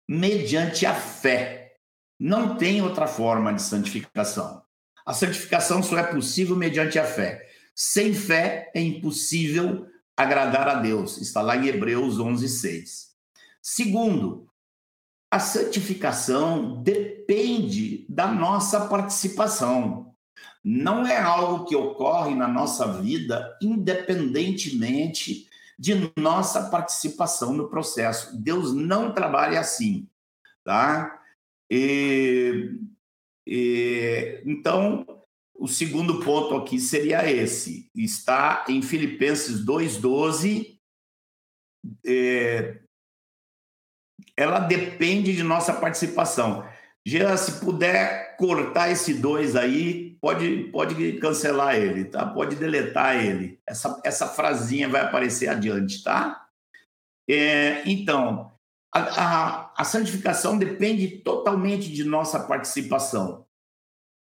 mediante 0.07 0.85
a 0.85 0.95
fé. 0.95 1.77
Não 2.19 2.57
tem 2.59 2.83
outra 2.83 3.07
forma 3.07 3.55
de 3.55 3.63
santificação. 3.63 4.63
A 5.07 5.15
santificação 5.15 5.83
só 5.83 5.97
é 5.97 6.03
possível 6.03 6.55
mediante 6.55 6.99
a 6.99 7.05
fé. 7.05 7.49
Sem 7.75 8.13
fé 8.13 8.71
é 8.75 8.81
impossível 8.83 9.87
agradar 10.15 10.69
a 10.69 10.75
Deus. 10.75 11.17
Está 11.17 11.41
lá 11.41 11.57
em 11.57 11.69
Hebreus 11.69 12.21
11, 12.21 12.47
6. 12.47 13.09
Segundo, 13.63 14.47
a 15.31 15.39
santificação 15.39 16.83
depende 16.83 18.05
da 18.11 18.27
nossa 18.27 18.87
participação. 18.89 20.15
Não 20.63 21.07
é 21.07 21.17
algo 21.17 21.65
que 21.65 21.75
ocorre 21.75 22.35
na 22.35 22.47
nossa 22.47 23.01
vida 23.01 23.57
independentemente 23.63 25.49
de 25.81 26.13
nossa 26.15 26.69
participação 26.69 27.55
no 27.55 27.71
processo. 27.71 28.39
Deus 28.39 28.75
não 28.75 29.15
trabalha 29.15 29.59
assim, 29.59 30.07
tá? 30.63 31.23
E, 31.71 32.79
e, 33.47 34.43
então, 34.45 35.07
o 35.55 35.67
segundo 35.67 36.21
ponto 36.21 36.55
aqui 36.55 36.79
seria 36.79 37.31
esse: 37.31 37.91
está 37.95 38.67
em 38.69 38.83
Filipenses 38.83 39.65
2,12. 39.65 40.79
É, 42.05 42.79
ela 44.37 44.61
depende 44.61 45.35
de 45.35 45.43
nossa 45.43 45.73
participação. 45.73 46.69
Jean, 47.07 47.35
se 47.39 47.59
puder 47.65 48.37
cortar 48.37 48.91
esse 48.91 49.15
2 49.15 49.57
aí, 49.57 50.10
pode, 50.21 50.65
pode 50.71 51.13
cancelar 51.19 51.77
ele, 51.77 52.05
tá? 52.05 52.27
Pode 52.27 52.57
deletar 52.57 53.17
ele. 53.25 53.59
Essa, 53.67 54.01
essa 54.05 54.29
frasinha 54.29 54.89
vai 54.89 55.01
aparecer 55.01 55.49
adiante, 55.49 56.03
tá? 56.03 56.49
É, 57.29 57.89
então, 57.89 58.53
a, 58.93 59.01
a, 59.01 59.75
a, 59.77 59.85
santificação 59.85 60.59
depende 60.59 61.19
totalmente 61.19 61.91
de 61.93 62.05
nossa 62.05 62.41
participação. 62.41 63.47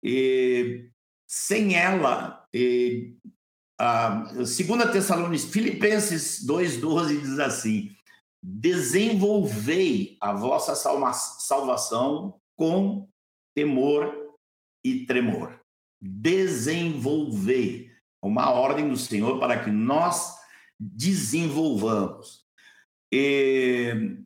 E, 0.04 0.90
sem 1.28 1.74
ela, 1.74 2.46
e, 2.54 3.16
a, 3.80 4.24
2 4.34 4.56
Tessalonicenses, 4.92 5.52
Filipenses 5.52 6.46
2,12 6.46 7.20
diz 7.20 7.38
assim: 7.38 7.96
desenvolvei 8.42 10.16
a 10.20 10.32
vossa 10.32 10.74
salva, 10.74 11.12
salvação 11.12 12.38
com 12.56 13.08
temor 13.56 14.36
e 14.84 15.06
tremor. 15.06 15.57
Desenvolvei. 16.00 17.90
Uma 18.22 18.50
ordem 18.50 18.88
do 18.88 18.96
Senhor 18.96 19.38
para 19.38 19.62
que 19.62 19.70
nós 19.70 20.36
desenvolvamos. 20.78 22.46
E, 23.12 24.16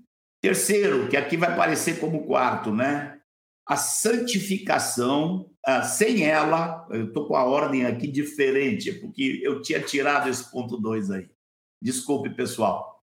terceiro, 0.41 1.09
que 1.09 1.17
aqui 1.17 1.37
vai 1.37 1.53
aparecer 1.53 2.01
como 2.01 2.27
quarto, 2.27 2.75
né? 2.75 3.21
A 3.67 3.77
santificação, 3.77 5.51
ah, 5.65 5.83
sem 5.83 6.25
ela, 6.25 6.87
eu 6.91 7.07
estou 7.07 7.29
com 7.29 7.37
a 7.37 7.45
ordem 7.45 7.87
aqui 7.87 8.09
diferente, 8.09 8.93
porque 8.93 9.41
eu 9.43 9.63
tinha 9.63 9.81
tirado 9.81 10.29
esse 10.29 10.51
ponto 10.51 10.77
2 10.77 11.11
aí. 11.11 11.31
Desculpe, 11.81 12.31
pessoal. 12.31 13.03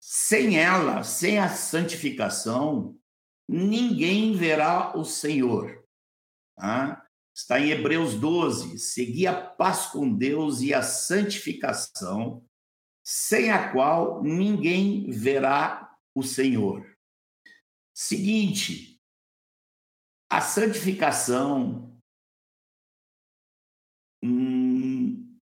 Sem 0.00 0.58
ela, 0.58 1.02
sem 1.02 1.38
a 1.38 1.48
santificação, 1.48 2.96
ninguém 3.48 4.34
verá 4.34 4.96
o 4.96 5.04
Senhor. 5.04 5.82
Tá? 6.56 7.03
Está 7.34 7.58
em 7.58 7.70
Hebreus 7.70 8.14
12. 8.14 8.78
Seguir 8.78 9.26
a 9.26 9.44
paz 9.44 9.86
com 9.86 10.16
Deus 10.16 10.60
e 10.60 10.72
a 10.72 10.82
santificação, 10.82 12.46
sem 13.04 13.50
a 13.50 13.72
qual 13.72 14.22
ninguém 14.22 15.10
verá 15.10 15.96
o 16.14 16.22
Senhor. 16.22 16.96
Seguinte, 17.92 19.00
a 20.30 20.40
santificação. 20.40 21.92
Hum, 24.22 25.38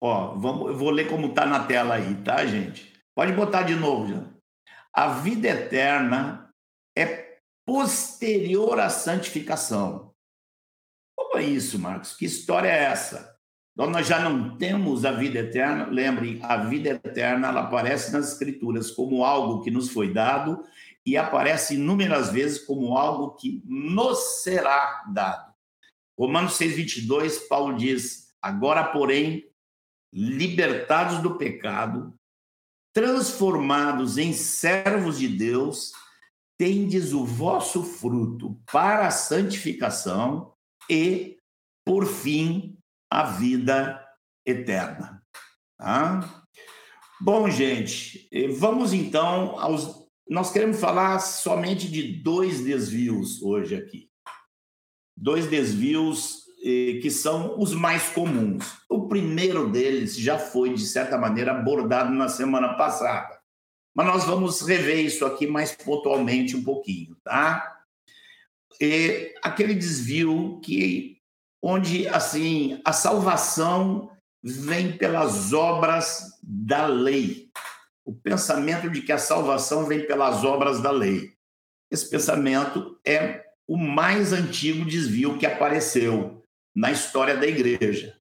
ó, 0.00 0.34
vamos, 0.34 0.68
eu 0.68 0.76
vou 0.76 0.90
ler 0.90 1.08
como 1.08 1.28
está 1.28 1.44
na 1.44 1.66
tela 1.66 1.96
aí, 1.96 2.22
tá, 2.24 2.44
gente? 2.46 2.98
Pode 3.14 3.32
botar 3.32 3.62
de 3.62 3.74
novo, 3.74 4.08
já. 4.08 4.34
A 4.92 5.20
vida 5.20 5.48
eterna 5.48 6.50
é 6.96 7.38
posterior 7.66 8.80
à 8.80 8.88
santificação. 8.88 10.15
É 11.36 11.42
isso, 11.42 11.78
Marcos? 11.78 12.14
Que 12.14 12.24
história 12.24 12.68
é 12.68 12.84
essa? 12.84 13.36
Então, 13.72 13.90
nós 13.90 14.06
já 14.06 14.18
não 14.18 14.56
temos 14.56 15.04
a 15.04 15.12
vida 15.12 15.40
eterna. 15.40 15.86
Lembrem, 15.86 16.40
a 16.42 16.56
vida 16.56 16.88
eterna 16.88 17.48
ela 17.48 17.60
aparece 17.60 18.10
nas 18.10 18.32
Escrituras 18.32 18.90
como 18.90 19.22
algo 19.22 19.62
que 19.62 19.70
nos 19.70 19.90
foi 19.90 20.12
dado 20.12 20.64
e 21.04 21.16
aparece 21.16 21.74
inúmeras 21.74 22.32
vezes 22.32 22.58
como 22.64 22.96
algo 22.96 23.34
que 23.36 23.62
nos 23.66 24.42
será 24.42 25.04
dado. 25.12 25.52
Romanos 26.18 26.54
6,22, 26.58 27.46
Paulo 27.48 27.76
diz: 27.76 28.34
Agora, 28.40 28.82
porém, 28.82 29.44
libertados 30.10 31.18
do 31.18 31.36
pecado, 31.36 32.18
transformados 32.94 34.16
em 34.16 34.32
servos 34.32 35.18
de 35.18 35.28
Deus, 35.28 35.92
tendes 36.56 37.12
o 37.12 37.26
vosso 37.26 37.84
fruto 37.84 38.58
para 38.72 39.06
a 39.06 39.10
santificação 39.10 40.55
e, 40.88 41.38
por 41.84 42.06
fim, 42.06 42.78
a 43.10 43.24
vida 43.24 44.04
eterna. 44.44 45.22
Tá? 45.78 46.44
Bom, 47.20 47.48
gente, 47.50 48.28
vamos 48.58 48.92
então 48.92 49.58
aos. 49.58 50.06
Nós 50.28 50.50
queremos 50.50 50.80
falar 50.80 51.18
somente 51.20 51.88
de 51.90 52.20
dois 52.20 52.62
desvios 52.64 53.40
hoje 53.42 53.76
aqui. 53.76 54.10
Dois 55.16 55.46
desvios 55.46 56.44
que 56.60 57.10
são 57.10 57.60
os 57.60 57.72
mais 57.72 58.08
comuns. 58.08 58.78
O 58.88 59.06
primeiro 59.06 59.70
deles 59.70 60.16
já 60.16 60.36
foi, 60.36 60.74
de 60.74 60.84
certa 60.84 61.16
maneira, 61.16 61.52
abordado 61.52 62.12
na 62.12 62.28
semana 62.28 62.74
passada. 62.74 63.40
Mas 63.94 64.06
nós 64.06 64.24
vamos 64.24 64.60
rever 64.62 64.98
isso 64.98 65.24
aqui 65.24 65.46
mais 65.46 65.72
pontualmente 65.76 66.56
um 66.56 66.64
pouquinho, 66.64 67.16
tá? 67.22 67.75
É 68.80 69.34
aquele 69.42 69.74
desvio 69.74 70.60
que 70.60 71.18
onde 71.62 72.06
assim 72.08 72.80
a 72.84 72.92
salvação 72.92 74.10
vem 74.42 74.96
pelas 74.96 75.52
obras 75.52 76.38
da 76.42 76.86
lei. 76.86 77.50
O 78.04 78.14
pensamento 78.14 78.88
de 78.88 79.02
que 79.02 79.10
a 79.10 79.18
salvação 79.18 79.84
vem 79.86 80.06
pelas 80.06 80.44
obras 80.44 80.80
da 80.80 80.90
lei. 80.90 81.32
Esse 81.90 82.08
pensamento 82.08 82.98
é 83.04 83.44
o 83.66 83.76
mais 83.76 84.32
antigo 84.32 84.84
desvio 84.84 85.38
que 85.38 85.46
apareceu 85.46 86.44
na 86.74 86.92
história 86.92 87.36
da 87.36 87.46
igreja. 87.46 88.16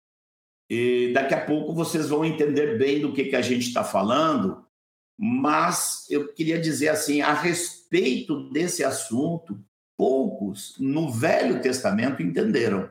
E 0.70 1.12
daqui 1.14 1.34
a 1.34 1.46
pouco 1.46 1.74
vocês 1.74 2.10
vão 2.10 2.26
entender 2.26 2.80
bem 2.80 3.00
do 3.00 3.14
que, 3.14 3.26
que 3.26 3.36
a 3.36 3.42
gente 3.42 3.68
está 3.68 3.84
falando, 3.84 4.66
mas 5.18 6.06
eu 6.10 6.34
queria 6.34 6.60
dizer 6.60 6.90
assim, 6.90 7.22
a 7.22 7.34
respeito 7.34 8.50
desse 8.50 8.84
assunto, 8.84 9.64
poucos 9.98 10.76
no 10.80 11.12
Velho 11.12 11.62
Testamento 11.62 12.22
entenderam. 12.22 12.90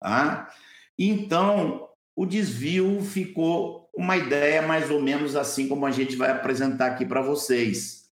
Tá? 0.00 0.52
Então, 0.98 1.88
o 2.14 2.26
desvio 2.26 3.00
ficou 3.02 3.88
uma 3.94 4.16
ideia 4.16 4.62
mais 4.62 4.90
ou 4.90 5.00
menos 5.00 5.36
assim 5.36 5.68
como 5.68 5.86
a 5.86 5.90
gente 5.90 6.16
vai 6.16 6.30
apresentar 6.30 6.86
aqui 6.86 7.04
para 7.04 7.22
vocês, 7.22 8.08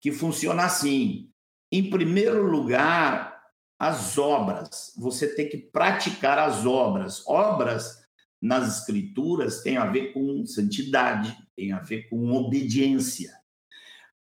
que 0.00 0.12
funciona 0.12 0.64
assim. 0.64 1.30
Em 1.72 1.88
primeiro 1.88 2.42
lugar, 2.42 3.40
as 3.80 4.18
obras. 4.18 4.92
Você 4.98 5.34
tem 5.34 5.48
que 5.48 5.56
praticar 5.56 6.38
as 6.38 6.66
obras. 6.66 7.26
Obras 7.26 7.98
nas 8.40 8.78
escrituras 8.78 9.62
tem 9.62 9.78
a 9.78 9.86
ver 9.86 10.12
com 10.12 10.44
santidade, 10.44 11.36
tem 11.56 11.72
a 11.72 11.78
ver 11.78 12.08
com 12.08 12.30
obediência. 12.32 13.32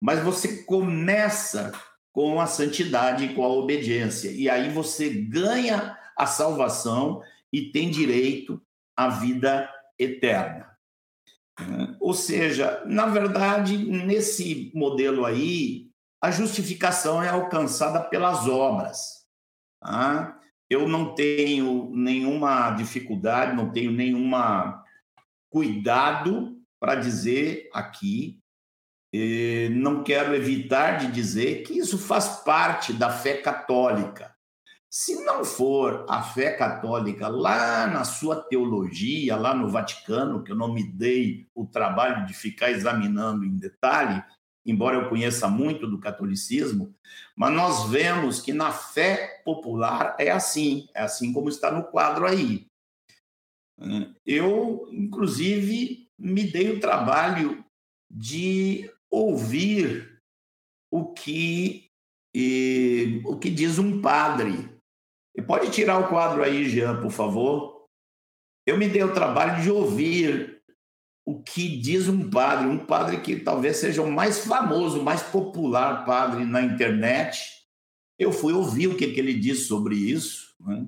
Mas 0.01 0.19
você 0.23 0.63
começa 0.63 1.71
com 2.13 2.39
a 2.39 2.45
santidade 2.45 3.25
e 3.25 3.33
com 3.33 3.43
a 3.43 3.49
obediência. 3.49 4.31
E 4.31 4.47
aí 4.47 4.69
você 4.69 5.09
ganha 5.09 5.97
a 6.15 6.27
salvação 6.27 7.21
e 7.51 7.71
tem 7.71 7.89
direito 7.89 8.61
à 8.95 9.09
vida 9.09 9.67
eterna. 9.97 10.71
Ou 11.99 12.13
seja, 12.13 12.83
na 12.85 13.07
verdade, 13.07 13.77
nesse 13.77 14.71
modelo 14.73 15.25
aí, 15.25 15.89
a 16.21 16.29
justificação 16.29 17.21
é 17.21 17.29
alcançada 17.29 17.99
pelas 17.99 18.47
obras. 18.47 19.25
Tá? 19.81 20.39
Eu 20.69 20.87
não 20.87 21.15
tenho 21.15 21.89
nenhuma 21.93 22.71
dificuldade, 22.71 23.55
não 23.55 23.71
tenho 23.71 23.91
nenhuma 23.91 24.83
cuidado 25.49 26.57
para 26.79 26.95
dizer 26.95 27.69
aqui 27.73 28.42
não 29.71 30.03
quero 30.03 30.35
evitar 30.35 30.97
de 30.97 31.11
dizer 31.11 31.63
que 31.63 31.77
isso 31.77 31.97
faz 31.97 32.41
parte 32.43 32.91
da 32.93 33.09
fé 33.09 33.37
católica. 33.37 34.33
Se 34.89 35.23
não 35.23 35.43
for 35.43 36.05
a 36.07 36.21
fé 36.21 36.51
católica 36.51 37.27
lá 37.27 37.87
na 37.87 38.03
sua 38.03 38.35
teologia, 38.43 39.35
lá 39.35 39.55
no 39.55 39.67
Vaticano, 39.67 40.43
que 40.43 40.51
eu 40.51 40.55
não 40.55 40.71
me 40.71 40.83
dei 40.83 41.47
o 41.55 41.65
trabalho 41.65 42.25
de 42.27 42.33
ficar 42.33 42.69
examinando 42.69 43.43
em 43.43 43.57
detalhe, 43.57 44.23
embora 44.65 44.97
eu 44.97 45.09
conheça 45.09 45.47
muito 45.47 45.87
do 45.87 45.99
catolicismo, 45.99 46.93
mas 47.35 47.53
nós 47.53 47.89
vemos 47.89 48.39
que 48.39 48.53
na 48.53 48.71
fé 48.71 49.41
popular 49.43 50.15
é 50.19 50.29
assim, 50.29 50.87
é 50.93 51.01
assim 51.01 51.33
como 51.33 51.49
está 51.49 51.71
no 51.71 51.83
quadro 51.83 52.27
aí. 52.27 52.67
Eu, 54.25 54.87
inclusive, 54.91 56.07
me 56.17 56.43
dei 56.43 56.69
o 56.69 56.79
trabalho 56.79 57.65
de 58.09 58.92
ouvir 59.13 60.19
o 60.91 61.13
que 61.13 61.91
e, 62.35 63.21
o 63.25 63.37
que 63.37 63.51
diz 63.51 63.77
um 63.77 64.01
padre. 64.01 64.69
E 65.35 65.41
pode 65.41 65.69
tirar 65.69 65.99
o 65.99 66.09
quadro 66.09 66.43
aí, 66.43 66.67
Jean, 66.67 66.99
por 66.99 67.11
favor. 67.11 67.85
Eu 68.65 68.77
me 68.77 68.87
dei 68.87 69.03
o 69.03 69.13
trabalho 69.13 69.61
de 69.61 69.69
ouvir 69.69 70.63
o 71.25 71.41
que 71.41 71.77
diz 71.77 72.07
um 72.07 72.29
padre, 72.29 72.67
um 72.67 72.85
padre 72.85 73.21
que 73.21 73.39
talvez 73.39 73.77
seja 73.77 74.01
o 74.01 74.11
mais 74.11 74.45
famoso, 74.45 74.99
o 74.99 75.03
mais 75.03 75.21
popular 75.21 76.05
padre 76.05 76.43
na 76.43 76.61
internet. 76.61 77.39
Eu 78.17 78.31
fui 78.31 78.53
ouvir 78.53 78.87
o 78.87 78.97
que, 78.97 79.11
que 79.11 79.19
ele 79.19 79.33
diz 79.33 79.67
sobre 79.67 79.95
isso, 79.95 80.55
né? 80.59 80.87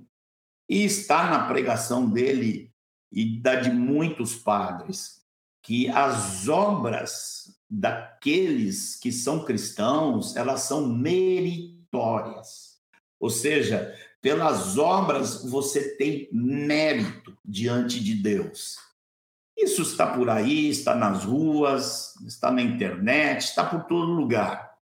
e 0.70 0.84
está 0.84 1.30
na 1.30 1.48
pregação 1.48 2.10
dele 2.10 2.74
e 3.12 3.40
da 3.40 3.56
de 3.56 3.72
muitos 3.72 4.36
padres 4.36 5.25
que 5.66 5.90
as 5.90 6.48
obras 6.48 7.58
daqueles 7.68 8.96
que 8.98 9.12
são 9.12 9.44
cristãos, 9.44 10.36
elas 10.36 10.62
são 10.62 10.88
meritórias. 10.88 12.78
Ou 13.20 13.32
seja, 13.32 13.92
pelas 14.22 14.78
obras 14.78 15.44
você 15.44 15.98
tem 15.98 16.30
mérito 16.32 17.36
diante 17.44 18.00
de 18.00 18.14
Deus. 18.14 18.78
Isso 19.58 19.82
está 19.82 20.06
por 20.06 20.30
aí, 20.30 20.70
está 20.70 20.94
nas 20.94 21.24
ruas, 21.24 22.16
está 22.28 22.52
na 22.52 22.62
internet, 22.62 23.46
está 23.46 23.66
por 23.66 23.86
todo 23.86 24.12
lugar. 24.12 24.78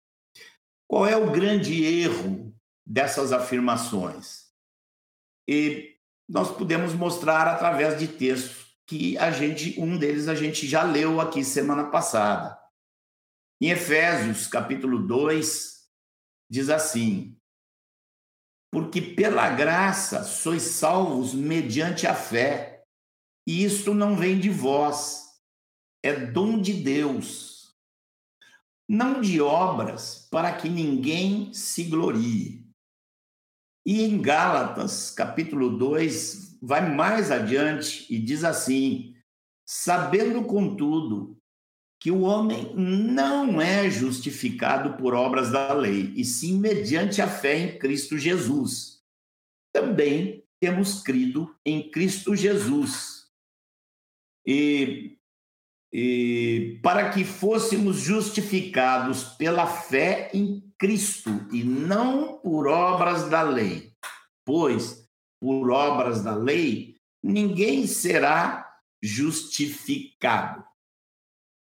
Qual 0.85 1.07
é 1.07 1.15
o 1.15 1.31
grande 1.31 1.81
erro 1.81 2.53
dessas 2.85 3.31
afirmações? 3.31 4.47
E 5.47 5.95
nós 6.27 6.51
podemos 6.51 6.93
mostrar 6.93 7.47
através 7.47 7.97
de 7.97 8.09
textos 8.09 8.62
que 8.87 9.17
a 9.17 9.31
gente, 9.31 9.79
um 9.79 9.97
deles 9.97 10.27
a 10.27 10.35
gente 10.35 10.67
já 10.67 10.83
leu 10.83 11.21
aqui 11.21 11.43
semana 11.43 11.89
passada. 11.89 12.59
Em 13.61 13.69
Efésios, 13.69 14.47
capítulo 14.47 14.99
2, 15.07 15.89
diz 16.49 16.69
assim: 16.69 17.37
Porque 18.71 19.01
pela 19.01 19.49
graça 19.49 20.23
sois 20.23 20.63
salvos 20.63 21.33
mediante 21.33 22.05
a 22.05 22.13
fé, 22.13 22.83
e 23.47 23.63
isto 23.63 23.93
não 23.93 24.15
vem 24.15 24.39
de 24.39 24.49
vós, 24.49 25.23
é 26.03 26.13
dom 26.13 26.59
de 26.61 26.73
Deus, 26.73 27.73
não 28.87 29.21
de 29.21 29.39
obras, 29.39 30.27
para 30.29 30.55
que 30.55 30.67
ninguém 30.67 31.53
se 31.53 31.85
glorie. 31.85 32.62
E 33.85 34.03
em 34.03 34.21
Gálatas, 34.21 35.11
capítulo 35.11 35.77
2, 35.77 36.57
vai 36.61 36.93
mais 36.93 37.31
adiante 37.31 38.05
e 38.09 38.17
diz 38.17 38.43
assim: 38.43 39.15
sabendo, 39.65 40.43
contudo, 40.45 41.37
que 41.99 42.11
o 42.11 42.21
homem 42.21 42.73
não 42.75 43.61
é 43.61 43.89
justificado 43.89 44.97
por 44.97 45.13
obras 45.13 45.51
da 45.51 45.73
lei, 45.73 46.11
e 46.17 46.25
sim 46.25 46.59
mediante 46.59 47.21
a 47.21 47.27
fé 47.29 47.57
em 47.57 47.79
Cristo 47.79 48.17
Jesus. 48.17 49.01
Também 49.73 50.43
temos 50.59 51.01
crido 51.01 51.55
em 51.65 51.89
Cristo 51.89 52.35
Jesus. 52.35 53.27
E, 54.45 55.17
e 55.93 56.79
para 56.81 57.11
que 57.11 57.23
fôssemos 57.23 57.97
justificados 57.97 59.23
pela 59.23 59.67
fé 59.67 60.31
em 60.33 60.63
Cristo 60.75 61.29
e 61.51 61.63
não 61.63 62.39
por 62.39 62.67
obras 62.67 63.29
da 63.29 63.43
lei. 63.43 63.93
Pois, 64.43 65.07
por 65.39 65.69
obras 65.69 66.23
da 66.23 66.35
lei, 66.35 66.95
ninguém 67.21 67.85
será 67.85 68.67
justificado. 69.03 70.63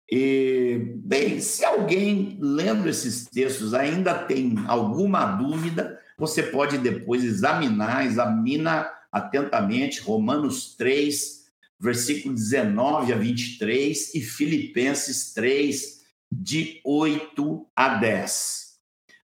E, 0.10 0.94
bem, 0.98 1.42
se 1.42 1.66
alguém 1.66 2.38
lendo 2.40 2.88
esses 2.88 3.26
textos 3.26 3.74
ainda 3.74 4.14
tem 4.14 4.56
alguma 4.68 5.26
dúvida, 5.26 6.00
você 6.18 6.44
pode 6.44 6.78
depois 6.78 7.24
examinar, 7.24 8.06
examina 8.06 8.88
atentamente 9.12 10.02
Romanos 10.02 10.76
3, 10.76 11.41
versículo 11.82 12.36
19 12.36 13.12
a 13.12 13.18
23 13.18 14.14
e 14.14 14.22
Filipenses 14.22 15.34
3, 15.34 16.02
de 16.32 16.80
8 16.86 17.68
a 17.76 17.96
10. 17.96 18.78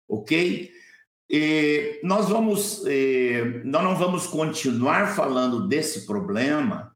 Ok? 0.07 0.71
E 1.29 1.99
nós 2.03 2.29
vamos, 2.29 2.83
nós 3.65 3.83
não 3.83 3.95
vamos 3.95 4.27
continuar 4.27 5.15
falando 5.15 5.67
desse 5.67 6.05
problema 6.05 6.93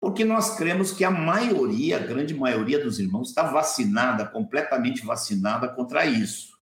porque 0.00 0.24
nós 0.24 0.56
cremos 0.56 0.92
que 0.92 1.04
a 1.04 1.10
maioria, 1.10 1.98
a 1.98 2.00
grande 2.06 2.34
maioria 2.34 2.82
dos 2.82 2.98
irmãos 2.98 3.28
está 3.28 3.42
vacinada, 3.42 4.24
completamente 4.24 5.04
vacinada 5.04 5.68
contra 5.68 6.06
isso. 6.06 6.58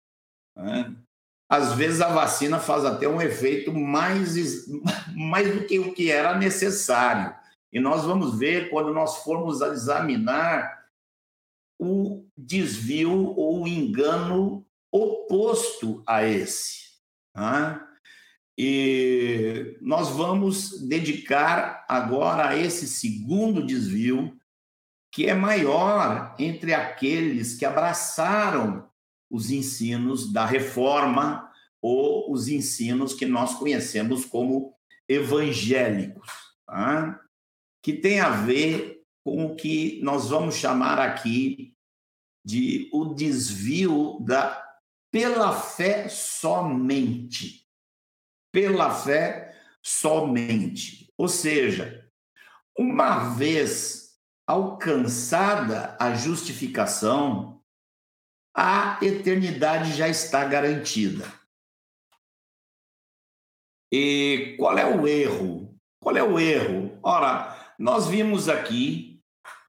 Né? 0.54 0.94
Às 1.48 1.72
vezes 1.72 2.02
a 2.02 2.08
vacina 2.08 2.60
faz 2.60 2.84
até 2.84 3.08
um 3.08 3.22
efeito 3.22 3.72
mais, 3.72 4.36
mais 5.16 5.54
do 5.54 5.66
que 5.66 5.78
o 5.78 5.94
que 5.94 6.10
era 6.10 6.36
necessário. 6.36 7.34
E 7.72 7.80
nós 7.80 8.04
vamos 8.04 8.38
ver 8.38 8.68
quando 8.70 8.92
nós 8.92 9.18
formos 9.18 9.60
examinar 9.60 10.82
o 11.78 12.24
desvio 12.36 13.34
ou 13.36 13.62
o 13.62 13.68
engano 13.68 14.66
oposto 14.90 16.02
a 16.06 16.22
esse. 16.22 16.92
Né? 17.34 17.80
E 18.58 19.78
nós 19.80 20.10
vamos 20.10 20.80
dedicar 20.86 21.84
agora 21.88 22.50
a 22.50 22.56
esse 22.56 22.86
segundo 22.86 23.64
desvio, 23.64 24.36
que 25.10 25.26
é 25.26 25.34
maior 25.34 26.34
entre 26.38 26.74
aqueles 26.74 27.56
que 27.56 27.64
abraçaram 27.64 28.88
os 29.30 29.50
ensinos 29.50 30.30
da 30.30 30.44
reforma 30.44 31.50
ou 31.80 32.30
os 32.30 32.48
ensinos 32.48 33.14
que 33.14 33.26
nós 33.26 33.54
conhecemos 33.54 34.24
como 34.24 34.74
evangélicos, 35.08 36.30
tá? 36.66 37.18
Que 37.82 37.92
tem 37.92 38.20
a 38.20 38.30
ver 38.30 39.02
com 39.24 39.46
o 39.46 39.56
que 39.56 40.00
nós 40.02 40.30
vamos 40.30 40.54
chamar 40.54 40.98
aqui 40.98 41.74
de 42.44 42.88
o 42.92 43.06
desvio 43.06 44.18
da 44.20 44.60
pela 45.10 45.52
fé 45.52 46.08
somente 46.08 47.62
pela 48.52 48.94
fé 48.94 49.56
somente. 49.82 51.12
Ou 51.16 51.26
seja, 51.26 52.08
uma 52.78 53.30
vez 53.34 54.20
alcançada 54.46 55.96
a 55.98 56.14
justificação, 56.14 57.62
a 58.54 58.98
eternidade 59.02 59.94
já 59.94 60.08
está 60.08 60.44
garantida. 60.44 61.24
E 63.90 64.54
qual 64.58 64.76
é 64.76 64.86
o 64.86 65.08
erro? 65.08 65.74
Qual 66.00 66.16
é 66.16 66.22
o 66.22 66.38
erro? 66.38 66.98
Ora, 67.02 67.51
nós 67.78 68.06
vimos 68.06 68.48
aqui 68.48 69.20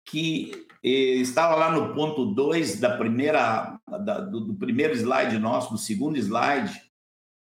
que 0.06 0.68
eh, 0.84 1.16
estava 1.16 1.56
lá 1.56 1.72
no 1.72 1.94
ponto 1.94 2.26
2 2.26 2.80
da 2.80 2.98
primeira 2.98 3.80
da, 3.88 4.20
do, 4.20 4.42
do, 4.42 4.56
primeiro 4.56 4.94
slide 4.94 5.38
nosso, 5.40 5.72
do 5.72 5.78
segundo 5.78 6.18
slide, 6.18 6.82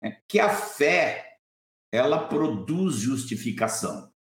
né, 0.02 0.20
que 0.28 0.38
a 0.38 0.48
fé 0.48 1.38
ela 1.92 2.26
produz 2.26 2.96
justificação. 2.96 4.12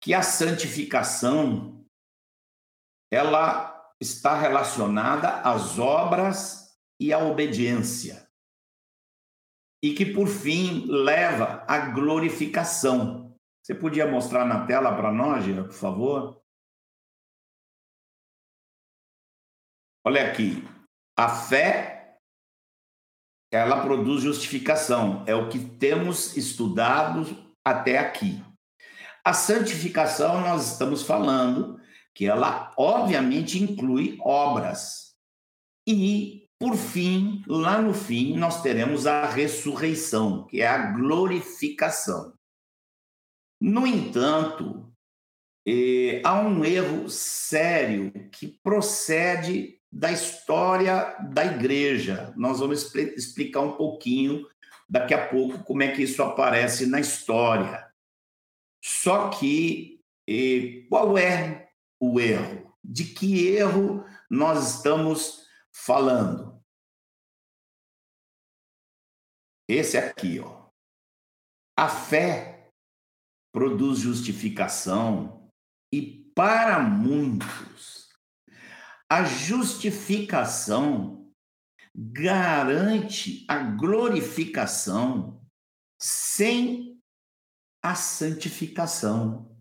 Que 0.00 0.14
a 0.14 0.22
santificação 0.22 1.84
ela 3.10 3.72
está 4.00 4.38
relacionada 4.38 5.40
às 5.40 5.78
obras 5.78 6.78
e 7.00 7.12
à 7.12 7.18
obediência. 7.18 8.30
E 9.82 9.94
que 9.94 10.06
por 10.06 10.28
fim 10.28 10.86
leva 10.86 11.64
à 11.66 11.90
glorificação. 11.90 13.25
Você 13.66 13.74
podia 13.74 14.06
mostrar 14.06 14.44
na 14.44 14.64
tela 14.64 14.94
para 14.94 15.10
nós, 15.10 15.44
Gina, 15.44 15.64
por 15.64 15.72
favor? 15.72 16.40
Olha 20.06 20.30
aqui. 20.30 20.62
A 21.18 21.28
fé 21.28 22.16
ela 23.50 23.82
produz 23.82 24.22
justificação, 24.22 25.24
é 25.26 25.34
o 25.34 25.48
que 25.48 25.58
temos 25.58 26.36
estudado 26.36 27.52
até 27.64 27.98
aqui. 27.98 28.40
A 29.24 29.32
santificação, 29.32 30.42
nós 30.42 30.70
estamos 30.70 31.02
falando 31.02 31.80
que 32.14 32.24
ela, 32.24 32.72
obviamente, 32.76 33.60
inclui 33.60 34.16
obras. 34.20 35.16
E, 35.84 36.48
por 36.56 36.76
fim, 36.76 37.42
lá 37.48 37.82
no 37.82 37.92
fim, 37.92 38.36
nós 38.36 38.62
teremos 38.62 39.08
a 39.08 39.26
ressurreição, 39.26 40.46
que 40.46 40.62
é 40.62 40.68
a 40.68 40.92
glorificação. 40.92 42.35
No 43.60 43.86
entanto, 43.86 44.92
eh, 45.66 46.20
há 46.24 46.40
um 46.40 46.64
erro 46.64 47.08
sério 47.08 48.12
que 48.30 48.46
procede 48.62 49.80
da 49.90 50.12
história 50.12 51.16
da 51.32 51.44
igreja. 51.44 52.32
Nós 52.36 52.60
vamos 52.60 52.94
explicar 52.94 53.60
um 53.60 53.76
pouquinho 53.76 54.46
daqui 54.88 55.14
a 55.14 55.28
pouco 55.28 55.64
como 55.64 55.82
é 55.82 55.90
que 55.94 56.02
isso 56.02 56.22
aparece 56.22 56.86
na 56.86 57.00
história. 57.00 57.90
Só 58.82 59.30
que 59.30 59.96
qual 60.88 61.16
é 61.16 61.70
o 62.00 62.20
erro? 62.20 62.76
De 62.84 63.04
que 63.04 63.48
erro 63.48 64.04
nós 64.30 64.76
estamos 64.76 65.46
falando? 65.72 66.62
Esse 69.68 69.96
aqui, 69.98 70.38
ó. 70.38 70.66
A 71.76 71.88
fé 71.88 72.55
produz 73.56 74.00
justificação 74.00 75.48
e 75.90 76.30
para 76.34 76.78
muitos 76.78 78.10
a 79.08 79.24
justificação 79.24 81.26
garante 81.94 83.46
a 83.48 83.56
glorificação 83.56 85.40
sem 85.98 87.00
a 87.82 87.94
santificação. 87.94 89.56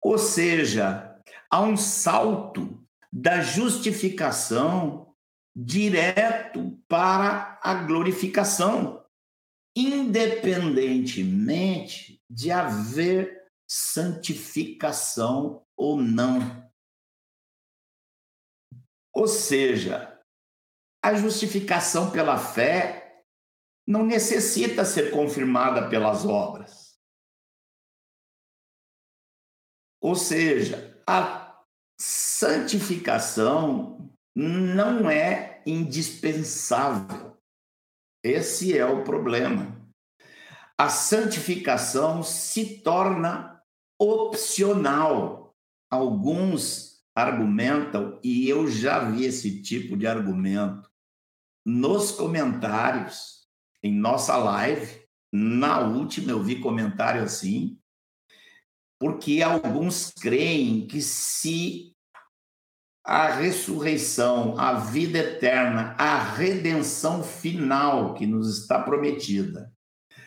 Ou 0.00 0.16
seja, 0.16 1.20
há 1.50 1.60
um 1.60 1.76
salto 1.76 2.86
da 3.12 3.40
justificação 3.40 5.12
direto 5.56 6.80
para 6.86 7.58
a 7.60 7.74
glorificação, 7.74 9.03
independentemente 9.76 12.22
de 12.30 12.50
haver 12.50 13.44
santificação 13.66 15.66
ou 15.76 15.96
não. 15.96 16.64
Ou 19.12 19.28
seja, 19.28 20.18
a 21.02 21.14
justificação 21.14 22.10
pela 22.10 22.38
fé 22.38 23.24
não 23.86 24.04
necessita 24.04 24.84
ser 24.84 25.10
confirmada 25.10 25.88
pelas 25.88 26.24
obras. 26.24 26.98
Ou 30.00 30.14
seja, 30.14 31.02
a 31.06 31.64
santificação 31.98 34.14
não 34.34 35.08
é 35.08 35.62
indispensável. 35.66 37.33
Esse 38.24 38.76
é 38.76 38.86
o 38.86 39.04
problema. 39.04 39.78
A 40.78 40.88
santificação 40.88 42.22
se 42.22 42.78
torna 42.78 43.62
opcional. 44.00 45.54
Alguns 45.90 47.04
argumentam, 47.14 48.18
e 48.24 48.48
eu 48.48 48.66
já 48.66 49.10
vi 49.10 49.26
esse 49.26 49.62
tipo 49.62 49.94
de 49.96 50.06
argumento 50.06 50.90
nos 51.64 52.10
comentários, 52.10 53.46
em 53.82 53.92
nossa 53.92 54.36
live. 54.38 55.04
Na 55.30 55.80
última 55.80 56.30
eu 56.30 56.42
vi 56.42 56.60
comentário 56.60 57.22
assim, 57.22 57.78
porque 58.98 59.42
alguns 59.42 60.10
creem 60.12 60.86
que 60.86 61.02
se 61.02 61.93
a 63.04 63.28
ressurreição, 63.28 64.58
a 64.58 64.74
vida 64.74 65.18
eterna, 65.18 65.94
a 65.98 66.18
redenção 66.22 67.22
final 67.22 68.14
que 68.14 68.26
nos 68.26 68.60
está 68.60 68.80
prometida, 68.80 69.70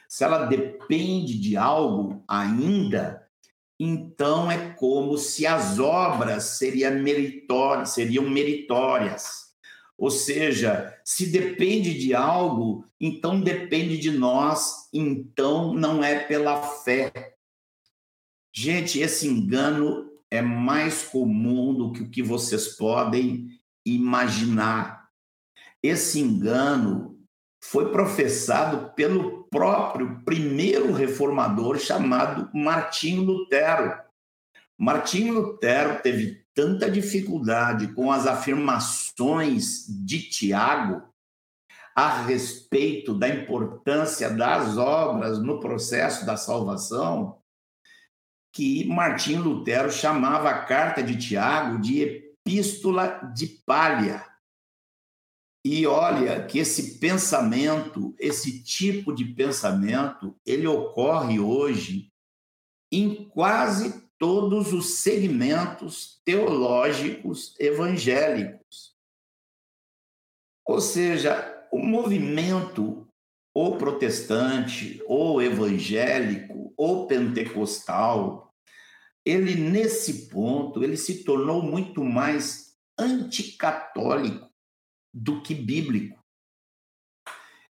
se 0.08 0.24
ela 0.24 0.46
depende 0.46 1.40
de 1.40 1.58
algo 1.58 2.24
ainda, 2.28 3.28
então 3.80 4.50
é 4.50 4.74
como 4.74 5.18
se 5.18 5.46
as 5.46 5.80
obras 5.80 6.44
seriam 6.44 7.00
meritórias, 7.00 7.90
seriam 7.90 8.30
meritórias. 8.30 9.48
Ou 9.98 10.12
seja, 10.12 10.96
se 11.04 11.28
depende 11.28 11.98
de 11.98 12.14
algo, 12.14 12.86
então 13.00 13.42
depende 13.42 13.98
de 13.98 14.12
nós, 14.12 14.88
então 14.94 15.74
não 15.74 16.04
é 16.04 16.20
pela 16.20 16.62
fé. 16.62 17.12
Gente, 18.54 19.00
esse 19.00 19.28
engano 19.28 20.07
é 20.32 20.42
mais 20.42 21.04
comum 21.04 21.74
do 21.74 21.92
que 21.92 22.04
o 22.04 22.10
que 22.10 22.22
vocês 22.22 22.76
podem 22.76 23.48
imaginar. 23.86 25.08
Esse 25.82 26.20
engano 26.20 27.18
foi 27.64 27.92
professado 27.92 28.94
pelo 28.94 29.44
próprio 29.50 30.22
primeiro 30.24 30.92
reformador 30.92 31.80
chamado 31.80 32.50
Martinho 32.54 33.24
Lutero. 33.24 33.98
Martinho 34.78 35.34
Lutero 35.34 36.02
teve 36.02 36.46
tanta 36.54 36.90
dificuldade 36.90 37.94
com 37.94 38.12
as 38.12 38.28
afirmações 38.28 39.86
de 39.88 40.30
Tiago 40.30 41.04
a 41.96 42.22
respeito 42.22 43.14
da 43.14 43.28
importância 43.28 44.30
das 44.30 44.78
obras 44.78 45.40
no 45.40 45.60
processo 45.60 46.26
da 46.26 46.38
salvação, 46.38 47.40
que 48.52 48.86
Martinho 48.88 49.44
Lutero 49.44 49.92
chamava 49.92 50.50
a 50.50 50.66
carta 50.66 51.04
de 51.04 51.18
Tiago 51.18 51.80
de 51.80 52.02
epístola 52.02 53.32
de 53.36 53.48
palha. 53.66 54.26
E 55.64 55.86
olha 55.86 56.46
que 56.46 56.60
esse 56.60 56.98
pensamento, 57.00 58.16
esse 58.18 58.64
tipo 58.64 59.14
de 59.14 59.26
pensamento, 59.26 60.36
ele 60.46 60.66
ocorre 60.66 61.40
hoje 61.40 62.12
em 62.92 63.28
quase 63.30 64.08
todos 64.18 64.74
os 64.74 65.00
segmentos 65.00 66.22
teológicos 66.24 67.54
evangélicos. 67.60 68.96
Ou 70.66 70.82
seja, 70.82 71.68
o 71.72 71.80
movimento 71.80 73.08
ou 73.54 73.78
protestante, 73.78 75.02
ou 75.08 75.42
evangélico, 75.42 76.57
ou 76.78 77.08
pentecostal, 77.08 78.54
ele 79.26 79.56
nesse 79.56 80.30
ponto, 80.30 80.84
ele 80.84 80.96
se 80.96 81.24
tornou 81.24 81.62
muito 81.62 82.04
mais 82.04 82.78
anticatólico 82.98 84.50
do 85.14 85.42
que 85.42 85.54
bíblico. 85.54 86.18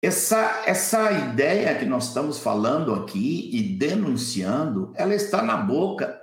Essa, 0.02 0.62
essa 0.66 1.10
ideia 1.10 1.76
que 1.78 1.84
nós 1.84 2.08
estamos 2.08 2.38
falando 2.38 2.94
aqui 2.94 3.50
e 3.52 3.62
denunciando, 3.76 4.92
ela 4.94 5.14
está 5.14 5.42
na 5.42 5.56
boca 5.56 6.20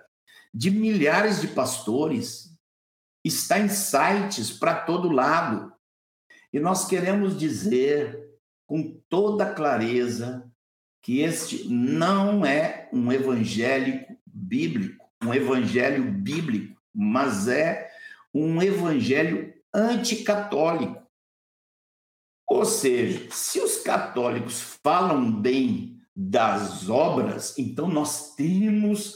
de 0.53 0.71
milhares 0.71 1.41
de 1.41 1.49
pastores, 1.49 2.55
está 3.23 3.59
em 3.59 3.67
sites 3.67 4.51
para 4.51 4.75
todo 4.81 5.11
lado. 5.11 5.73
E 6.53 6.59
nós 6.59 6.87
queremos 6.87 7.37
dizer 7.37 8.31
com 8.65 9.01
toda 9.09 9.53
clareza 9.53 10.49
que 11.05 11.19
este 11.19 11.67
não 11.69 12.43
é 12.43 12.89
um 12.91 13.11
evangélico 13.11 14.17
bíblico, 14.25 15.07
um 15.23 15.31
evangelho 15.35 16.03
bíblico, 16.03 16.81
mas 16.91 17.47
é 17.47 17.91
um 18.33 18.59
evangelho 18.59 19.53
anticatólico. 19.71 21.05
Ou 22.49 22.65
seja, 22.65 23.29
se 23.29 23.59
os 23.59 23.77
católicos 23.83 24.79
falam 24.83 25.31
bem 25.31 26.01
das 26.15 26.89
obras, 26.89 27.55
então 27.55 27.87
nós 27.87 28.33
temos 28.33 29.13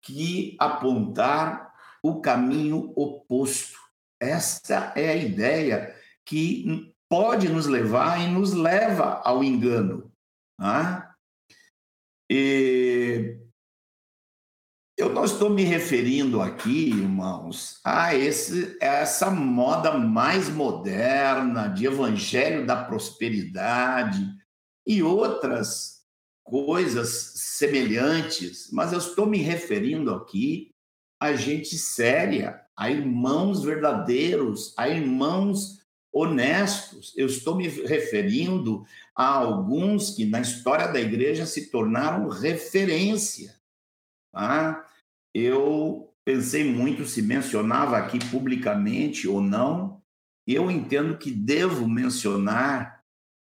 que 0.00 0.54
apontar 0.60 1.72
o 2.04 2.20
caminho 2.20 2.92
oposto. 2.94 3.80
Esta 4.20 4.92
é 4.94 5.08
a 5.08 5.16
ideia 5.16 5.92
que 6.24 6.94
pode 7.08 7.48
nos 7.48 7.66
levar 7.66 8.20
e 8.20 8.28
nos 8.30 8.52
leva 8.52 9.20
ao 9.24 9.42
engano. 9.42 10.08
Tá? 10.56 11.01
E 12.34 13.36
eu 14.96 15.10
não 15.12 15.22
estou 15.22 15.50
me 15.50 15.64
referindo 15.64 16.40
aqui, 16.40 16.88
irmãos, 16.88 17.78
a 17.84 18.14
esse, 18.14 18.74
essa 18.80 19.30
moda 19.30 19.98
mais 19.98 20.48
moderna 20.48 21.68
de 21.68 21.84
evangelho 21.84 22.66
da 22.66 22.84
prosperidade 22.84 24.26
e 24.86 25.02
outras 25.02 26.06
coisas 26.42 27.34
semelhantes, 27.36 28.70
mas 28.72 28.94
eu 28.94 28.98
estou 28.98 29.26
me 29.26 29.36
referindo 29.36 30.14
aqui 30.14 30.74
a 31.20 31.34
gente 31.34 31.76
séria, 31.76 32.62
a 32.74 32.90
irmãos 32.90 33.62
verdadeiros, 33.62 34.72
a 34.78 34.88
irmãos 34.88 35.81
honestos. 36.12 37.12
Eu 37.16 37.26
estou 37.26 37.56
me 37.56 37.66
referindo 37.68 38.84
a 39.14 39.26
alguns 39.26 40.10
que 40.10 40.26
na 40.26 40.40
história 40.40 40.88
da 40.88 41.00
igreja 41.00 41.46
se 41.46 41.70
tornaram 41.70 42.28
referência. 42.28 43.54
Tá? 44.32 44.86
Eu 45.34 46.12
pensei 46.24 46.64
muito 46.64 47.06
se 47.06 47.22
mencionava 47.22 47.96
aqui 47.96 48.18
publicamente 48.30 49.26
ou 49.26 49.40
não. 49.40 50.02
Eu 50.46 50.70
entendo 50.70 51.16
que 51.16 51.30
devo 51.30 51.88
mencionar 51.88 53.02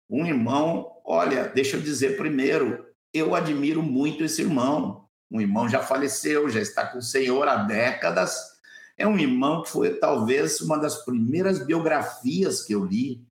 um 0.08 0.26
irmão. 0.26 1.00
Olha, 1.04 1.48
deixa 1.48 1.76
eu 1.76 1.80
dizer 1.80 2.16
primeiro, 2.16 2.86
eu 3.12 3.34
admiro 3.34 3.82
muito 3.82 4.24
esse 4.24 4.42
irmão. 4.42 5.08
Um 5.30 5.40
irmão 5.40 5.68
já 5.68 5.80
faleceu, 5.80 6.48
já 6.48 6.60
está 6.60 6.86
com 6.86 6.98
o 6.98 7.02
Senhor 7.02 7.46
há 7.46 7.56
décadas. 7.56 8.59
É 9.00 9.06
um 9.06 9.18
irmão 9.18 9.62
que 9.62 9.70
foi 9.70 9.98
talvez 9.98 10.60
uma 10.60 10.76
das 10.76 11.04
primeiras 11.04 11.64
biografias 11.64 12.62
que 12.62 12.74
eu 12.74 12.84
li. 12.84 13.24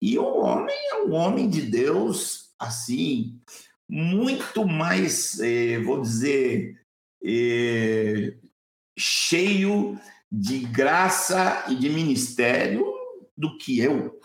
E 0.00 0.18
o 0.18 0.38
homem 0.38 0.74
é 0.90 1.02
um 1.02 1.12
homem 1.12 1.48
de 1.48 1.62
Deus, 1.62 2.52
assim, 2.58 3.40
muito 3.88 4.64
mais, 4.64 5.38
eh, 5.38 5.78
vou 5.80 6.00
dizer, 6.00 6.80
eh, 7.22 8.36
cheio 8.98 9.98
de 10.30 10.60
graça 10.60 11.66
e 11.68 11.76
de 11.76 11.88
ministério 11.88 12.84
do 13.36 13.56
que 13.58 13.78
eu. 13.78 14.18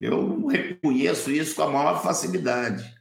Eu 0.00 0.46
reconheço 0.46 1.30
isso 1.30 1.56
com 1.56 1.62
a 1.62 1.70
maior 1.70 2.02
facilidade 2.02 2.96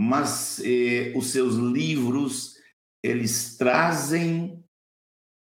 mas 0.00 0.60
eh, 0.60 1.12
os 1.16 1.32
seus 1.32 1.56
livros 1.56 2.54
eles 3.02 3.56
trazem 3.56 4.64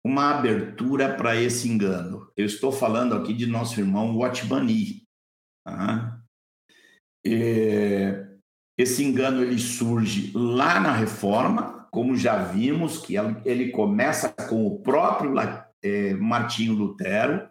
uma 0.04 0.30
abertura 0.30 1.14
para 1.14 1.34
esse 1.34 1.68
engano. 1.68 2.30
Eu 2.36 2.44
estou 2.44 2.70
falando 2.70 3.14
aqui 3.14 3.32
de 3.32 3.46
nosso 3.46 3.80
irmão 3.80 4.18
Watmani. 4.18 5.02
Tá? 5.64 6.20
Eh, 7.26 8.26
esse 8.76 9.02
engano 9.02 9.42
ele 9.42 9.58
surge 9.58 10.30
lá 10.34 10.78
na 10.78 10.92
Reforma, 10.92 11.88
como 11.90 12.16
já 12.16 12.42
vimos, 12.42 12.98
que 12.98 13.14
ele 13.44 13.70
começa 13.70 14.28
com 14.28 14.66
o 14.66 14.80
próprio 14.80 15.32
eh, 15.82 16.12
Martinho 16.14 16.74
Lutero, 16.74 17.48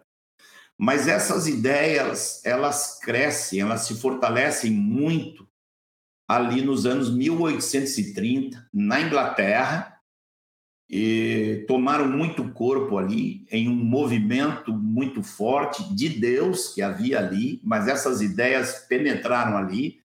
mas 0.78 1.08
essas 1.08 1.48
ideias 1.48 2.44
elas 2.44 2.98
crescem, 3.00 3.60
elas 3.60 3.82
se 3.82 3.94
fortalecem 4.00 4.70
muito 4.70 5.48
ali 6.28 6.62
nos 6.62 6.86
anos 6.86 7.14
1830, 7.14 8.68
na 8.72 9.00
Inglaterra, 9.00 9.93
e 10.88 11.64
tomaram 11.66 12.06
muito 12.06 12.50
corpo 12.52 12.98
ali 12.98 13.46
em 13.50 13.68
um 13.68 13.74
movimento 13.74 14.72
muito 14.72 15.22
forte 15.22 15.82
de 15.94 16.08
Deus 16.08 16.68
que 16.68 16.82
havia 16.82 17.18
ali, 17.18 17.60
mas 17.64 17.88
essas 17.88 18.20
ideias 18.20 18.86
penetraram 18.88 19.56
ali. 19.56 20.00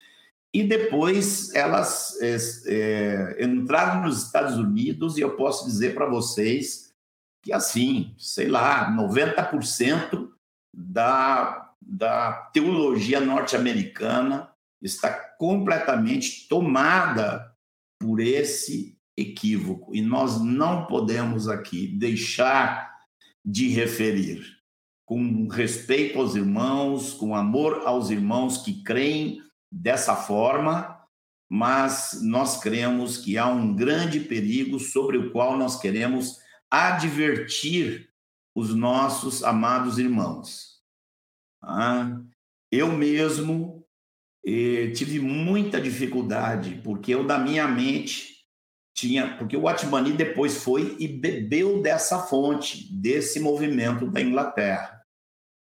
E 0.52 0.62
depois 0.62 1.52
elas 1.54 2.16
é, 2.20 2.36
é, 2.66 3.44
entraram 3.44 4.02
nos 4.02 4.24
Estados 4.24 4.56
Unidos 4.56 5.16
e 5.16 5.20
eu 5.20 5.36
posso 5.36 5.64
dizer 5.66 5.94
para 5.94 6.06
vocês 6.06 6.92
que 7.42 7.52
assim, 7.52 8.14
sei 8.16 8.48
lá, 8.48 8.90
90% 8.90 10.28
da, 10.72 11.72
da 11.80 12.32
teologia 12.52 13.20
norte-americana 13.20 14.50
está 14.80 15.10
completamente 15.10 16.48
tomada 16.48 17.52
por 17.98 18.20
esse 18.20 18.93
equívoco. 19.16 19.94
E 19.94 20.02
nós 20.02 20.40
não 20.42 20.86
podemos 20.86 21.48
aqui 21.48 21.86
deixar 21.86 22.92
de 23.44 23.68
referir. 23.68 24.42
Com 25.04 25.48
respeito 25.48 26.18
aos 26.18 26.34
irmãos, 26.34 27.12
com 27.12 27.34
amor 27.34 27.82
aos 27.84 28.10
irmãos 28.10 28.58
que 28.58 28.82
creem 28.82 29.42
dessa 29.70 30.16
forma, 30.16 30.98
mas 31.48 32.20
nós 32.22 32.60
cremos 32.60 33.18
que 33.18 33.36
há 33.36 33.46
um 33.46 33.74
grande 33.74 34.20
perigo 34.20 34.80
sobre 34.80 35.18
o 35.18 35.30
qual 35.30 35.58
nós 35.58 35.78
queremos 35.78 36.38
advertir 36.70 38.08
os 38.54 38.74
nossos 38.74 39.44
amados 39.44 39.98
irmãos. 39.98 40.80
Ah, 41.62 42.20
eu 42.70 42.90
mesmo 42.90 43.84
eh, 44.44 44.90
tive 44.94 45.20
muita 45.20 45.80
dificuldade, 45.80 46.80
porque 46.82 47.14
eu, 47.14 47.26
da 47.26 47.38
minha 47.38 47.66
mente, 47.68 48.33
tinha. 48.94 49.36
Porque 49.36 49.56
o 49.56 49.68
Atmani 49.68 50.12
depois 50.12 50.62
foi 50.62 50.96
e 50.98 51.08
bebeu 51.08 51.82
dessa 51.82 52.20
fonte, 52.20 52.90
desse 52.94 53.40
movimento 53.40 54.06
da 54.06 54.20
Inglaterra. 54.20 55.02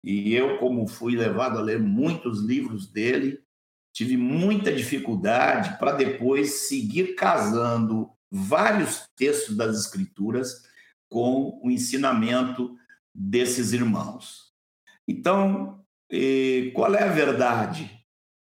E 0.03 0.33
eu, 0.33 0.57
como 0.57 0.85
fui 0.85 1.15
levado 1.15 1.57
a 1.57 1.61
ler 1.61 1.79
muitos 1.79 2.41
livros 2.41 2.85
dele, 2.85 3.39
tive 3.93 4.17
muita 4.17 4.73
dificuldade 4.73 5.79
para 5.79 5.93
depois 5.93 6.67
seguir 6.67 7.15
casando 7.15 8.11
vários 8.29 9.07
textos 9.15 9.55
das 9.55 9.77
Escrituras 9.77 10.63
com 11.07 11.59
o 11.63 11.71
ensinamento 11.71 12.75
desses 13.13 13.71
irmãos. 13.71 14.51
Então, 15.07 15.85
qual 16.73 16.95
é 16.95 17.03
a 17.03 17.11
verdade? 17.11 17.89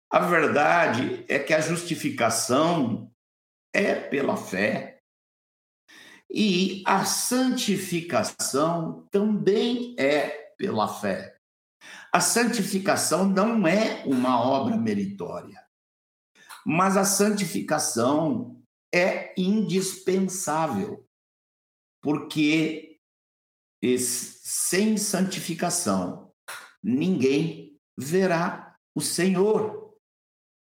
A 0.09 0.21
verdade 0.21 1.25
é 1.29 1.39
que 1.39 1.53
a 1.53 1.61
justificação 1.61 3.11
é 3.75 3.95
pela 3.95 4.37
fé 4.37 5.03
e 6.31 6.83
a 6.87 7.05
santificação 7.05 9.07
também 9.11 9.95
é 9.99 10.29
pela 10.57 10.89
fé. 10.89 11.37
A 12.13 12.21
santificação 12.21 13.29
não 13.29 13.67
é 13.67 14.05
uma 14.07 14.41
obra 14.41 14.77
meritória, 14.77 15.61
mas 16.65 16.97
a 16.97 17.05
santificação 17.05 18.63
é 18.93 19.35
indispensável, 19.37 21.05
porque 22.01 23.01
sem 23.99 24.97
santificação 24.97 26.33
ninguém 26.83 27.79
verá 27.97 28.77
o 28.95 29.01
Senhor. 29.01 29.95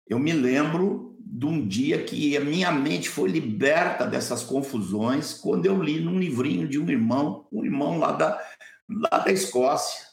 Eu 0.08 0.18
me 0.18 0.34
lembro 0.34 1.11
de 1.32 1.46
um 1.46 1.66
dia 1.66 2.04
que 2.04 2.36
a 2.36 2.42
minha 2.42 2.70
mente 2.74 3.08
foi 3.08 3.30
liberta 3.30 4.06
dessas 4.06 4.44
confusões 4.44 5.34
quando 5.34 5.66
eu 5.66 5.82
li 5.82 6.02
num 6.02 6.20
livrinho 6.20 6.68
de 6.68 6.78
um 6.78 6.90
irmão, 6.90 7.48
um 7.50 7.64
irmão 7.64 7.98
lá 7.98 8.12
da, 8.12 8.52
lá 8.90 9.20
da 9.20 9.32
Escócia. 9.32 10.06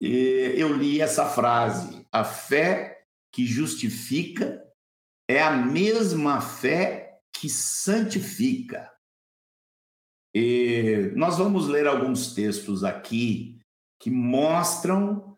E 0.00 0.54
eu 0.56 0.72
li 0.72 1.00
essa 1.00 1.26
frase: 1.26 2.06
a 2.12 2.22
fé 2.22 3.04
que 3.32 3.44
justifica 3.44 4.64
é 5.28 5.42
a 5.42 5.50
mesma 5.50 6.40
fé 6.40 7.18
que 7.32 7.48
santifica. 7.48 8.88
E 10.32 11.10
nós 11.16 11.36
vamos 11.36 11.66
ler 11.66 11.88
alguns 11.88 12.32
textos 12.32 12.84
aqui 12.84 13.58
que 14.00 14.08
mostram 14.08 15.36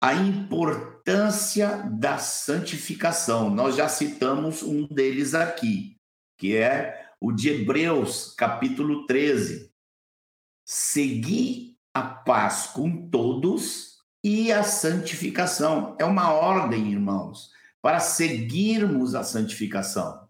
a 0.00 0.14
importância 0.14 0.93
da 1.04 2.16
santificação. 2.16 3.50
Nós 3.50 3.76
já 3.76 3.88
citamos 3.88 4.62
um 4.62 4.86
deles 4.86 5.34
aqui, 5.34 5.98
que 6.38 6.56
é 6.56 7.12
o 7.20 7.30
de 7.30 7.50
Hebreus, 7.50 8.34
capítulo 8.34 9.06
13. 9.06 9.70
Seguir 10.66 11.76
a 11.92 12.02
paz 12.02 12.66
com 12.68 13.08
todos 13.08 13.98
e 14.22 14.50
a 14.50 14.62
santificação. 14.62 15.94
É 16.00 16.04
uma 16.06 16.32
ordem, 16.32 16.90
irmãos, 16.90 17.50
para 17.82 18.00
seguirmos 18.00 19.14
a 19.14 19.22
santificação, 19.22 20.26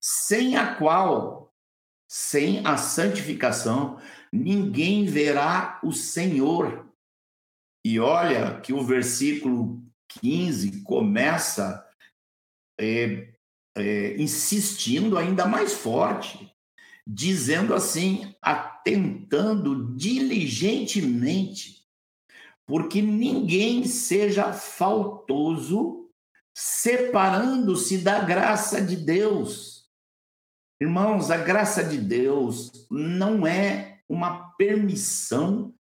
sem 0.00 0.56
a 0.56 0.76
qual, 0.76 1.54
sem 2.08 2.66
a 2.66 2.78
santificação, 2.78 4.00
ninguém 4.32 5.04
verá 5.04 5.78
o 5.82 5.92
Senhor. 5.92 6.90
E 7.84 8.00
olha 8.00 8.60
que 8.60 8.72
o 8.72 8.82
versículo 8.82 9.85
15 10.20 10.82
começa 10.82 11.86
é, 12.78 13.32
é, 13.76 14.16
insistindo 14.20 15.18
ainda 15.18 15.46
mais 15.46 15.72
forte, 15.74 16.52
dizendo 17.06 17.74
assim, 17.74 18.34
atentando 18.42 19.94
diligentemente, 19.94 21.84
porque 22.66 23.00
ninguém 23.00 23.84
seja 23.84 24.52
faltoso, 24.52 26.10
separando-se 26.56 27.98
da 27.98 28.20
graça 28.20 28.80
de 28.80 28.96
Deus. 28.96 29.88
Irmãos, 30.80 31.30
a 31.30 31.36
graça 31.36 31.84
de 31.84 31.98
Deus 31.98 32.86
não 32.90 33.46
é 33.46 34.00
uma 34.08 34.50
permissão 34.56 35.74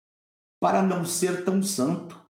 para 0.60 0.82
não 0.82 1.06
ser 1.06 1.43
tão 1.43 1.62
santo. 1.62 2.24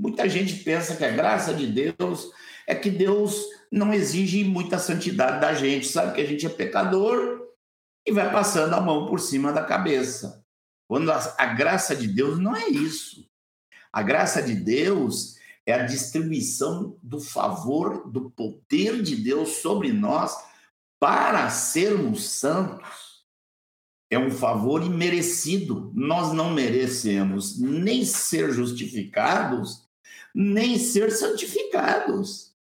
Muita 0.00 0.26
gente 0.26 0.54
pensa 0.64 0.96
que 0.96 1.04
a 1.04 1.10
graça 1.10 1.52
de 1.52 1.66
Deus 1.66 2.32
é 2.66 2.74
que 2.74 2.90
Deus 2.90 3.44
não 3.70 3.92
exige 3.92 4.42
muita 4.44 4.78
santidade 4.78 5.42
da 5.42 5.52
gente, 5.52 5.86
sabe 5.86 6.14
que 6.14 6.22
a 6.22 6.26
gente 6.26 6.46
é 6.46 6.48
pecador 6.48 7.46
e 8.06 8.10
vai 8.10 8.32
passando 8.32 8.72
a 8.72 8.80
mão 8.80 9.06
por 9.06 9.20
cima 9.20 9.52
da 9.52 9.62
cabeça. 9.62 10.42
Quando 10.88 11.12
a, 11.12 11.18
a 11.36 11.46
graça 11.52 11.94
de 11.94 12.08
Deus 12.08 12.38
não 12.38 12.56
é 12.56 12.66
isso. 12.70 13.28
A 13.92 14.02
graça 14.02 14.42
de 14.42 14.54
Deus 14.54 15.36
é 15.66 15.74
a 15.74 15.84
distribuição 15.84 16.96
do 17.02 17.20
favor, 17.20 18.10
do 18.10 18.30
poder 18.30 19.02
de 19.02 19.16
Deus 19.16 19.56
sobre 19.56 19.92
nós 19.92 20.34
para 20.98 21.50
sermos 21.50 22.26
santos 22.26 23.10
é 24.10 24.18
um 24.18 24.30
favor 24.30 24.82
imerecido. 24.82 25.92
Nós 25.94 26.32
não 26.32 26.50
merecemos 26.52 27.58
nem 27.60 28.04
ser 28.04 28.50
justificados, 28.50 29.89
nem 30.34 30.78
ser 30.78 31.10
santificados. 31.10 32.54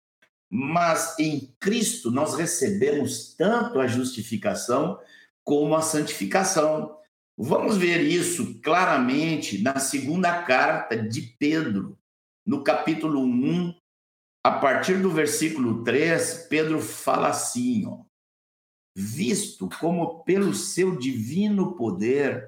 Mas 0.50 1.18
em 1.20 1.54
Cristo 1.60 2.10
nós 2.10 2.36
recebemos 2.36 3.34
tanto 3.36 3.80
a 3.80 3.88
justificação 3.88 5.00
como 5.44 5.76
a 5.76 5.82
santificação. 5.82 6.98
Vamos 7.38 7.78
ver 7.78 8.02
isso 8.02 8.60
claramente 8.62 9.62
na 9.62 9.80
segunda 9.80 10.44
carta 10.44 10.98
de 10.98 11.22
Pedro, 11.22 11.98
no 12.46 12.64
capítulo 12.64 13.22
1, 13.22 13.76
a 14.44 14.52
partir 14.52 15.02
do 15.02 15.12
versículo 15.12 15.84
3, 15.84 16.48
Pedro 16.50 16.80
fala 16.82 17.28
assim, 17.28 17.86
ó: 17.86 18.00
visto 18.96 19.70
como 19.80 20.24
pelo 20.24 20.54
seu 20.54 20.96
divino 20.96 21.76
poder 21.76 22.48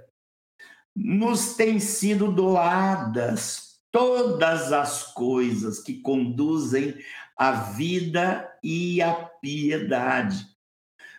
nos 0.95 1.55
têm 1.55 1.79
sido 1.79 2.31
doadas 2.31 3.68
todas 3.91 4.71
as 4.71 5.03
coisas 5.13 5.79
que 5.79 6.01
conduzem 6.01 6.97
à 7.37 7.51
vida 7.51 8.51
e 8.63 9.01
à 9.01 9.13
piedade, 9.13 10.45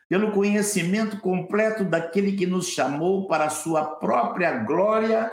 pelo 0.09 0.33
conhecimento 0.33 1.19
completo 1.19 1.85
daquele 1.85 2.37
que 2.37 2.47
nos 2.47 2.69
chamou 2.69 3.27
para 3.27 3.47
a 3.47 3.51
sua 3.51 3.85
própria 3.97 4.59
glória 4.65 5.33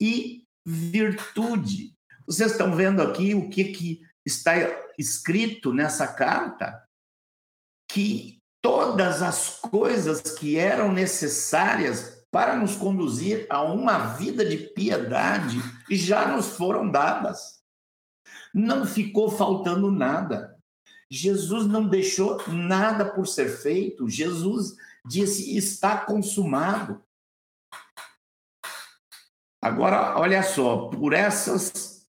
e 0.00 0.44
virtude. 0.64 1.94
Vocês 2.26 2.52
estão 2.52 2.74
vendo 2.74 3.02
aqui 3.02 3.34
o 3.34 3.50
que, 3.50 3.64
que 3.64 4.02
está 4.24 4.54
escrito 4.98 5.72
nessa 5.72 6.06
carta? 6.06 6.82
Que 7.90 8.40
todas 8.62 9.20
as 9.20 9.58
coisas 9.58 10.20
que 10.22 10.56
eram 10.56 10.90
necessárias 10.90 12.13
para 12.34 12.56
nos 12.56 12.74
conduzir 12.74 13.46
a 13.48 13.62
uma 13.62 14.16
vida 14.16 14.44
de 14.44 14.56
piedade 14.56 15.56
já 15.88 16.26
nos 16.26 16.48
foram 16.48 16.90
dadas. 16.90 17.62
Não 18.52 18.84
ficou 18.84 19.30
faltando 19.30 19.88
nada. 19.88 20.58
Jesus 21.08 21.64
não 21.68 21.86
deixou 21.86 22.42
nada 22.48 23.04
por 23.04 23.28
ser 23.28 23.48
feito. 23.48 24.08
Jesus 24.08 24.74
disse: 25.06 25.56
está 25.56 25.96
consumado. 25.98 27.00
Agora, 29.62 30.18
olha 30.18 30.42
só, 30.42 30.88
por 30.88 31.12
essas, 31.12 32.04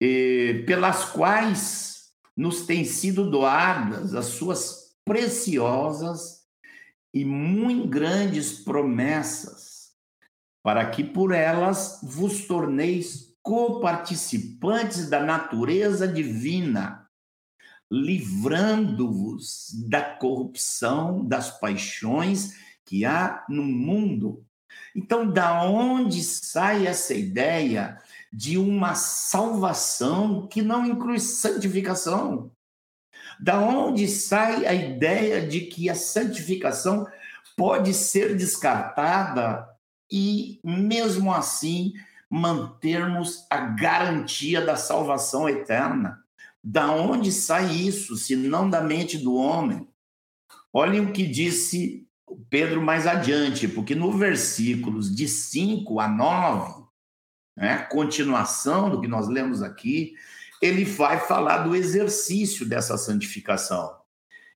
eh, 0.00 0.64
pelas 0.66 1.04
quais 1.04 2.14
nos 2.34 2.64
têm 2.64 2.86
sido 2.86 3.30
doadas 3.30 4.14
as 4.14 4.24
suas 4.24 4.96
preciosas 5.04 6.46
e 7.16 7.24
muito 7.24 7.88
grandes 7.88 8.52
promessas, 8.60 9.65
para 10.66 10.84
que 10.90 11.04
por 11.04 11.32
elas 11.32 12.00
vos 12.02 12.44
torneis 12.44 13.32
coparticipantes 13.40 15.08
da 15.08 15.22
natureza 15.22 16.08
divina, 16.08 17.08
livrando-vos 17.88 19.70
da 19.88 20.02
corrupção 20.02 21.24
das 21.24 21.56
paixões 21.60 22.56
que 22.84 23.04
há 23.04 23.44
no 23.48 23.62
mundo. 23.62 24.44
Então, 24.92 25.30
da 25.30 25.62
onde 25.62 26.20
sai 26.20 26.88
essa 26.88 27.14
ideia 27.14 28.02
de 28.32 28.58
uma 28.58 28.96
salvação 28.96 30.48
que 30.48 30.62
não 30.62 30.84
inclui 30.84 31.20
santificação? 31.20 32.50
Da 33.38 33.60
onde 33.60 34.08
sai 34.08 34.66
a 34.66 34.74
ideia 34.74 35.46
de 35.46 35.60
que 35.60 35.88
a 35.88 35.94
santificação 35.94 37.06
pode 37.56 37.94
ser 37.94 38.36
descartada 38.36 39.75
e, 40.10 40.60
mesmo 40.64 41.32
assim, 41.32 41.92
mantermos 42.30 43.46
a 43.50 43.58
garantia 43.58 44.60
da 44.60 44.76
salvação 44.76 45.48
eterna? 45.48 46.22
Da 46.62 46.90
onde 46.90 47.30
sai 47.30 47.72
isso, 47.72 48.16
se 48.16 48.34
não 48.34 48.68
da 48.68 48.80
mente 48.80 49.18
do 49.18 49.34
homem? 49.36 49.88
Olhem 50.72 51.00
o 51.00 51.12
que 51.12 51.26
disse 51.26 52.06
Pedro 52.50 52.82
mais 52.82 53.06
adiante, 53.06 53.68
porque 53.68 53.94
no 53.94 54.12
versículos 54.12 55.14
de 55.14 55.28
5 55.28 56.00
a 56.00 56.08
9, 56.08 56.84
né, 57.56 57.78
continuação 57.90 58.90
do 58.90 59.00
que 59.00 59.08
nós 59.08 59.28
lemos 59.28 59.62
aqui, 59.62 60.14
ele 60.60 60.84
vai 60.84 61.20
falar 61.20 61.58
do 61.58 61.74
exercício 61.74 62.66
dessa 62.66 62.96
santificação. 62.98 63.96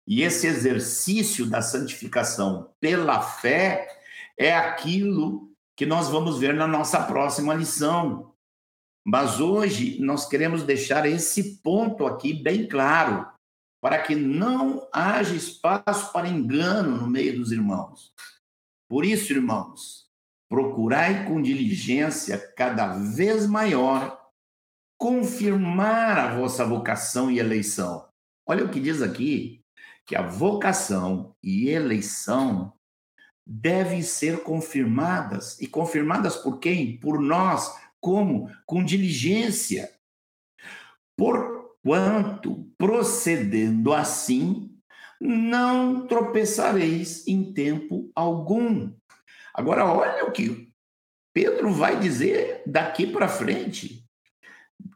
E 0.07 0.23
esse 0.23 0.47
exercício 0.47 1.47
da 1.47 1.63
santificação 1.63 2.71
pela 2.81 3.21
fé 3.21 4.00
é 4.39 4.55
aquilo 4.55 5.51
que 5.77 5.87
nós 5.87 6.09
vamos 6.09 6.39
ver 6.39 6.55
na 6.55 6.67
nossa 6.67 7.03
próxima 7.05 7.55
lição. 7.55 8.35
Mas 9.07 9.41
hoje 9.41 9.99
nós 10.01 10.29
queremos 10.29 10.63
deixar 10.63 11.07
esse 11.07 11.59
ponto 11.63 12.07
aqui 12.07 12.35
bem 12.35 12.69
claro, 12.69 13.27
para 13.81 14.03
que 14.03 14.15
não 14.15 14.87
haja 14.93 15.35
espaço 15.35 16.13
para 16.13 16.29
engano 16.29 16.99
no 16.99 17.07
meio 17.07 17.39
dos 17.39 17.51
irmãos. 17.51 18.13
Por 18.89 19.05
isso, 19.05 19.33
irmãos, 19.33 20.07
procurai 20.51 21.25
com 21.27 21.41
diligência 21.41 22.37
cada 22.55 22.99
vez 22.99 23.47
maior 23.47 24.21
confirmar 24.99 26.19
a 26.19 26.35
vossa 26.37 26.63
vocação 26.65 27.31
e 27.31 27.39
eleição. 27.39 28.07
Olha 28.47 28.65
o 28.65 28.69
que 28.69 28.79
diz 28.79 29.01
aqui, 29.01 29.65
que 30.05 30.15
a 30.15 30.21
vocação 30.21 31.35
e 31.43 31.71
eleição 31.71 32.75
devem 33.53 34.01
ser 34.01 34.45
confirmadas. 34.45 35.61
E 35.61 35.67
confirmadas 35.67 36.37
por 36.37 36.61
quem? 36.61 36.97
Por 36.97 37.21
nós. 37.21 37.77
Como? 38.01 38.49
Com 38.65 38.85
diligência. 38.85 39.91
Porquanto, 41.17 42.71
procedendo 42.79 43.93
assim, 43.93 44.71
não 45.21 46.07
tropeçareis 46.07 47.27
em 47.27 47.53
tempo 47.53 48.09
algum. 48.15 48.93
Agora, 49.53 49.85
olha 49.85 50.25
o 50.25 50.31
que 50.31 50.73
Pedro 51.35 51.73
vai 51.73 51.99
dizer 51.99 52.63
daqui 52.65 53.05
para 53.05 53.27
frente. 53.27 54.09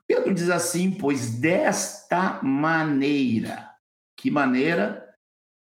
Pedro 0.07 0.33
diz 0.33 0.49
assim: 0.49 0.93
pois 0.93 1.41
desta 1.41 2.41
maneira, 2.41 3.71
que 4.17 4.31
maneira? 4.31 5.04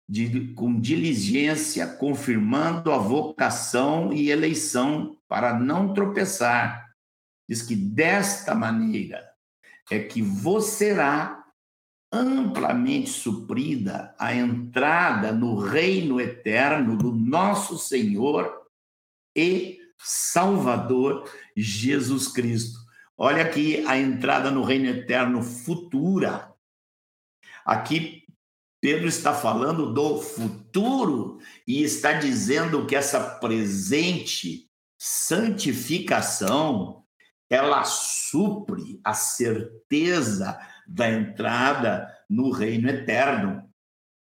De, 0.10 0.54
com 0.54 0.80
diligência, 0.80 1.86
confirmando 1.86 2.92
a 2.92 2.98
vocação 2.98 4.14
e 4.14 4.30
eleição 4.30 5.18
para 5.28 5.60
não 5.60 5.94
tropeçar. 5.94 6.88
Diz 7.48 7.62
que 7.62 7.76
desta 7.76 8.56
maneira 8.56 9.30
é 9.92 10.00
que 10.00 10.22
você 10.22 10.88
será 10.88 11.38
amplamente 12.12 13.10
suprida 13.10 14.16
a 14.18 14.34
entrada 14.34 15.32
no 15.32 15.60
reino 15.60 16.22
eterno 16.22 16.98
do 16.98 17.12
nosso 17.12 17.78
Senhor 17.78 18.66
e 19.36 19.80
Salvador 19.98 21.30
Jesus 21.56 22.28
Cristo. 22.28 22.80
Olha 23.18 23.44
aqui 23.44 23.86
a 23.88 23.98
entrada 23.98 24.52
no 24.52 24.64
reino 24.64 24.88
eterno 24.88 25.42
futura. 25.42 26.54
Aqui 27.66 28.24
Pedro 28.80 29.08
está 29.08 29.34
falando 29.34 29.94
do 29.94 30.22
futuro 30.22 31.40
e 31.68 31.84
está 31.84 32.14
dizendo 32.14 32.86
que 32.86 32.96
essa 32.96 33.20
presente 33.20 34.70
santificação 35.00 37.04
ela 37.50 37.84
supre 37.86 39.00
a 39.04 39.14
certeza 39.14 40.60
da 40.88 41.10
entrada 41.10 42.14
no 42.30 42.52
reino 42.52 42.90
eterno. 42.90 43.68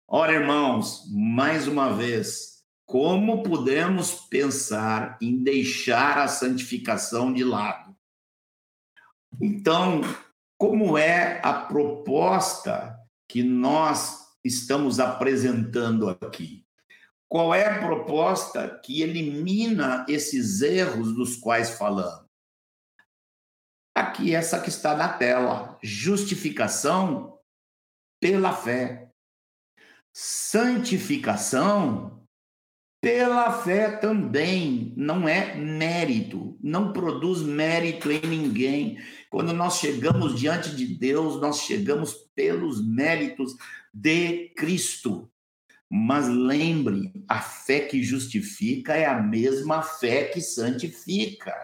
Ora, 0.07 0.35
irmãos, 0.35 1.05
mais 1.11 1.67
uma 1.67 1.95
vez, 1.95 2.63
como 2.85 3.43
podemos 3.43 4.27
pensar 4.29 5.19
em 5.21 5.43
deixar 5.43 6.19
a 6.19 6.29
santificação 6.29 7.33
de 7.33 7.43
lado? 7.43 7.97
Então, 9.41 10.03
como 10.59 10.97
é 10.97 11.41
a 11.43 11.53
proposta 11.53 12.97
que 13.29 13.43
nós 13.43 14.26
estamos 14.47 15.01
apresentando 15.01 16.09
aqui? 16.09 16.65
Qual 17.29 17.55
é 17.55 17.67
a 17.67 17.81
proposta 17.81 18.81
que 18.85 19.03
elimina 19.03 20.07
esses 20.09 20.63
erros 20.63 21.13
dos 21.15 21.37
quais 21.37 21.71
falamos? 21.71 22.27
Aqui, 23.95 24.35
essa 24.35 24.61
que 24.61 24.69
está 24.69 24.97
na 24.97 25.09
tela: 25.09 25.79
justificação 25.83 27.39
pela 28.21 28.53
fé, 28.53 29.11
santificação 30.15 32.17
pela 33.07 33.53
fé 33.63 33.99
também, 33.99 34.93
não 34.97 35.29
é 35.29 35.55
mérito, 35.55 36.59
não 36.61 36.93
produz 36.93 37.41
mérito 37.41 38.11
em 38.11 38.21
ninguém. 38.21 38.99
Quando 39.31 39.53
nós 39.53 39.79
chegamos 39.79 40.39
diante 40.39 40.75
de 40.75 40.87
Deus, 40.87 41.41
nós 41.41 41.61
chegamos 41.61 42.15
pelos 42.35 42.85
méritos 42.85 43.55
de 43.99 44.51
Cristo. 44.51 45.31
Mas 45.89 46.29
lembre, 46.29 47.25
a 47.27 47.41
fé 47.41 47.81
que 47.81 48.03
justifica 48.03 48.95
é 48.95 49.07
a 49.07 49.23
mesma 49.23 49.83
fé 49.83 50.25
que 50.25 50.41
santifica. 50.41 51.55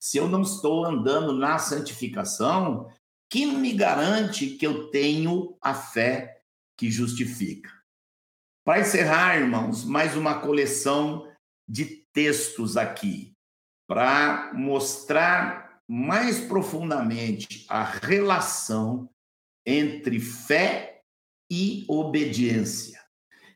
Se 0.00 0.18
eu 0.18 0.28
não 0.28 0.42
estou 0.42 0.84
andando 0.84 1.32
na 1.32 1.56
santificação, 1.58 2.90
que 3.30 3.46
me 3.46 3.72
garante 3.74 4.56
que 4.56 4.66
eu 4.66 4.90
tenho 4.90 5.56
a 5.60 5.72
fé 5.72 6.42
que 6.76 6.90
justifica? 6.90 7.70
Para 8.64 8.80
encerrar, 8.80 9.38
irmãos, 9.38 9.84
mais 9.84 10.16
uma 10.16 10.40
coleção 10.40 11.30
de 11.68 11.84
textos 12.12 12.76
aqui, 12.76 13.36
para 13.86 14.52
mostrar 14.52 15.80
mais 15.86 16.40
profundamente 16.40 17.64
a 17.68 17.84
relação 17.84 19.08
entre 19.64 20.18
fé 20.18 20.97
e 21.50 21.84
obediência. 21.88 23.00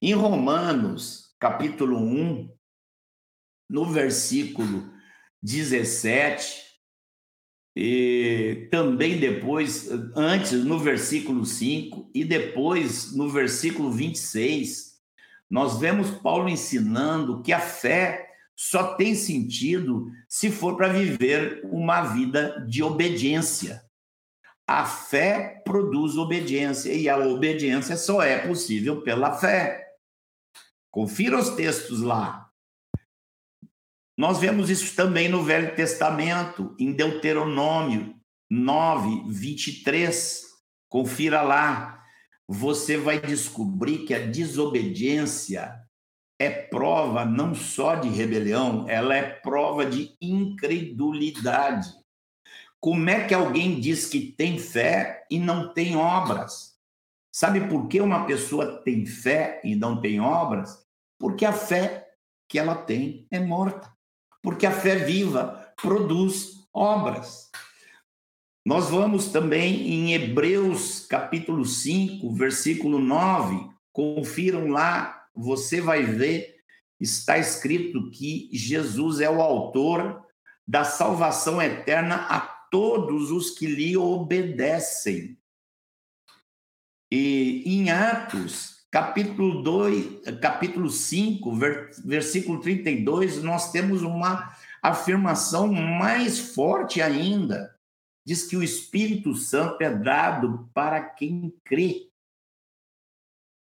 Em 0.00 0.14
Romanos, 0.14 1.34
capítulo 1.38 1.98
1, 1.98 2.50
no 3.68 3.86
versículo 3.86 4.92
17, 5.42 6.62
e 7.74 8.68
também 8.70 9.18
depois, 9.18 9.88
antes 10.14 10.52
no 10.64 10.78
versículo 10.78 11.46
5 11.46 12.10
e 12.14 12.24
depois 12.24 13.16
no 13.16 13.30
versículo 13.30 13.90
26, 13.90 14.92
nós 15.48 15.78
vemos 15.78 16.10
Paulo 16.10 16.48
ensinando 16.48 17.42
que 17.42 17.52
a 17.52 17.60
fé 17.60 18.28
só 18.54 18.94
tem 18.94 19.14
sentido 19.14 20.10
se 20.28 20.50
for 20.50 20.76
para 20.76 20.92
viver 20.92 21.62
uma 21.64 22.02
vida 22.02 22.64
de 22.68 22.82
obediência. 22.82 23.82
A 24.66 24.84
fé 24.84 25.62
produz 25.64 26.16
obediência 26.16 26.92
e 26.92 27.08
a 27.08 27.18
obediência 27.18 27.96
só 27.96 28.22
é 28.22 28.46
possível 28.46 29.02
pela 29.02 29.36
fé. 29.38 29.86
Confira 30.90 31.38
os 31.38 31.50
textos 31.50 32.00
lá. 32.00 32.48
Nós 34.16 34.38
vemos 34.38 34.70
isso 34.70 34.94
também 34.94 35.28
no 35.28 35.42
Velho 35.42 35.74
Testamento, 35.74 36.76
em 36.78 36.92
Deuteronômio 36.92 38.14
9, 38.50 39.24
23. 39.28 40.42
Confira 40.88 41.42
lá 41.42 42.02
você 42.52 42.98
vai 42.98 43.18
descobrir 43.18 44.04
que 44.04 44.12
a 44.12 44.26
desobediência 44.26 45.74
é 46.38 46.50
prova 46.50 47.24
não 47.24 47.54
só 47.54 47.94
de 47.94 48.08
rebelião, 48.08 48.88
ela 48.88 49.16
é 49.16 49.22
prova 49.22 49.86
de 49.86 50.14
incredulidade. 50.20 51.88
Como 52.82 53.08
é 53.08 53.28
que 53.28 53.32
alguém 53.32 53.78
diz 53.78 54.06
que 54.06 54.32
tem 54.32 54.58
fé 54.58 55.24
e 55.30 55.38
não 55.38 55.72
tem 55.72 55.96
obras? 55.96 56.76
Sabe 57.32 57.68
por 57.68 57.86
que 57.86 58.00
uma 58.00 58.26
pessoa 58.26 58.82
tem 58.82 59.06
fé 59.06 59.60
e 59.62 59.76
não 59.76 60.00
tem 60.00 60.20
obras? 60.20 60.84
Porque 61.16 61.44
a 61.44 61.52
fé 61.52 62.08
que 62.48 62.58
ela 62.58 62.74
tem 62.74 63.24
é 63.30 63.38
morta. 63.38 63.88
Porque 64.42 64.66
a 64.66 64.72
fé 64.72 64.96
viva 64.96 65.72
produz 65.80 66.66
obras. 66.74 67.52
Nós 68.66 68.90
vamos 68.90 69.28
também 69.28 69.88
em 69.88 70.14
Hebreus 70.14 71.06
capítulo 71.06 71.64
5, 71.64 72.34
versículo 72.34 72.98
9. 72.98 73.70
Confiram 73.92 74.66
lá, 74.66 75.28
você 75.36 75.80
vai 75.80 76.02
ver 76.02 76.52
está 77.02 77.36
escrito 77.36 78.10
que 78.10 78.48
Jesus 78.52 79.20
é 79.20 79.28
o 79.28 79.42
autor 79.42 80.24
da 80.66 80.84
salvação 80.84 81.60
eterna 81.60 82.26
a 82.28 82.40
todos 82.72 83.30
os 83.30 83.50
que 83.50 83.66
lhe 83.66 83.98
obedecem. 83.98 85.38
E 87.12 87.62
em 87.66 87.90
Atos, 87.90 88.86
capítulo 88.90 89.62
2, 89.62 90.38
capítulo 90.40 90.88
5, 90.88 91.54
versículo 92.02 92.62
32, 92.62 93.42
nós 93.42 93.70
temos 93.70 94.00
uma 94.00 94.56
afirmação 94.82 95.70
mais 95.70 96.38
forte 96.38 97.02
ainda. 97.02 97.78
Diz 98.24 98.44
que 98.44 98.56
o 98.56 98.62
Espírito 98.62 99.34
Santo 99.34 99.82
é 99.82 99.94
dado 99.94 100.70
para 100.72 101.02
quem 101.02 101.54
crê 101.62 102.08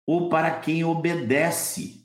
ou 0.05 0.29
para 0.29 0.59
quem 0.59 0.83
obedece. 0.83 2.05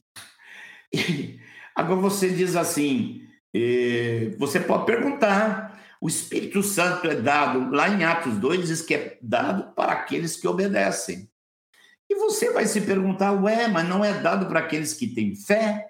Agora 1.73 1.99
você 1.99 2.29
diz 2.29 2.55
assim, 2.55 3.27
eh, 3.55 4.35
você 4.37 4.59
pode 4.59 4.85
perguntar, 4.85 5.70
o 6.01 6.07
Espírito 6.07 6.63
Santo 6.63 7.07
é 7.07 7.15
dado, 7.15 7.69
lá 7.69 7.87
em 7.87 8.03
Atos 8.03 8.35
2 8.39 8.67
diz 8.67 8.81
que 8.81 8.95
é 8.95 9.19
dado 9.21 9.71
para 9.75 9.91
aqueles 9.91 10.35
que 10.35 10.47
obedecem. 10.47 11.29
E 12.09 12.15
você 12.15 12.51
vai 12.51 12.65
se 12.65 12.81
perguntar, 12.81 13.31
ué, 13.33 13.67
mas 13.67 13.87
não 13.87 14.03
é 14.03 14.19
dado 14.19 14.47
para 14.47 14.61
aqueles 14.61 14.95
que 14.95 15.13
têm 15.13 15.35
fé? 15.35 15.87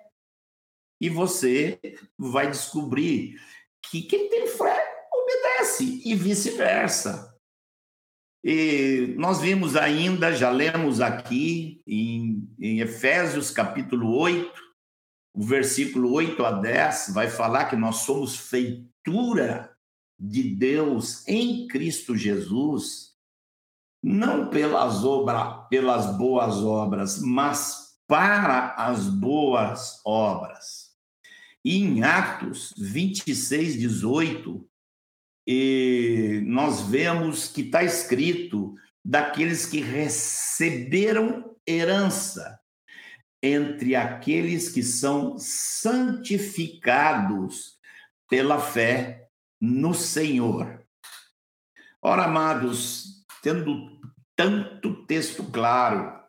E 1.00 1.10
você 1.10 1.80
vai 2.18 2.52
descobrir 2.52 3.40
que 3.82 4.02
quem 4.02 4.30
tem 4.30 4.48
fé 4.48 4.86
obedece 5.14 6.02
e 6.04 6.14
vice-versa. 6.14 7.34
E 8.44 9.16
nós 9.18 9.40
vimos 9.40 9.78
ainda, 9.78 10.34
já 10.34 10.50
lemos 10.50 11.00
aqui 11.00 11.82
em, 11.88 12.54
em 12.60 12.82
Efésios 12.82 13.50
capítulo 13.50 14.14
8, 14.18 14.62
o 15.34 15.42
versículo 15.42 16.12
8 16.12 16.44
a 16.44 16.52
10, 16.52 17.14
vai 17.14 17.30
falar 17.30 17.66
que 17.66 17.78
nós 17.78 17.98
somos 17.98 18.36
feitura 18.36 19.71
de 20.24 20.44
Deus 20.44 21.28
em 21.28 21.68
Cristo 21.68 22.16
Jesus 22.16 23.10
não 24.04 24.50
pelas, 24.50 25.04
obra, 25.04 25.64
pelas 25.70 26.16
boas 26.16 26.58
obras, 26.58 27.20
mas 27.20 27.98
para 28.08 28.76
as 28.76 29.08
boas 29.08 30.00
obras. 30.06 30.92
E 31.66 31.78
em 31.78 32.04
Atos 32.04 32.72
26, 32.78 33.80
18, 33.80 34.64
e 35.48 36.44
nós 36.46 36.82
vemos 36.82 37.48
que 37.48 37.62
está 37.62 37.84
escrito 37.84 38.76
daqueles 39.04 39.66
que 39.66 39.82
receberam 39.82 41.56
herança 41.68 42.60
entre 43.42 43.96
aqueles 43.96 44.70
que 44.70 44.84
são 44.84 45.36
santificados 45.40 47.80
pela 48.30 48.60
fé 48.60 49.21
no 49.62 49.94
Senhor. 49.94 50.84
Ora, 52.02 52.26
amados, 52.26 53.24
tendo 53.44 54.02
tanto 54.36 55.06
texto 55.06 55.44
claro, 55.44 56.20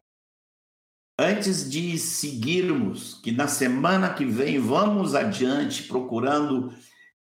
antes 1.18 1.70
de 1.70 1.98
seguirmos, 1.98 3.14
que 3.22 3.32
na 3.32 3.48
semana 3.48 4.12
que 4.12 4.26
vem 4.26 4.58
vamos 4.58 5.14
adiante 5.14 5.84
procurando 5.84 6.74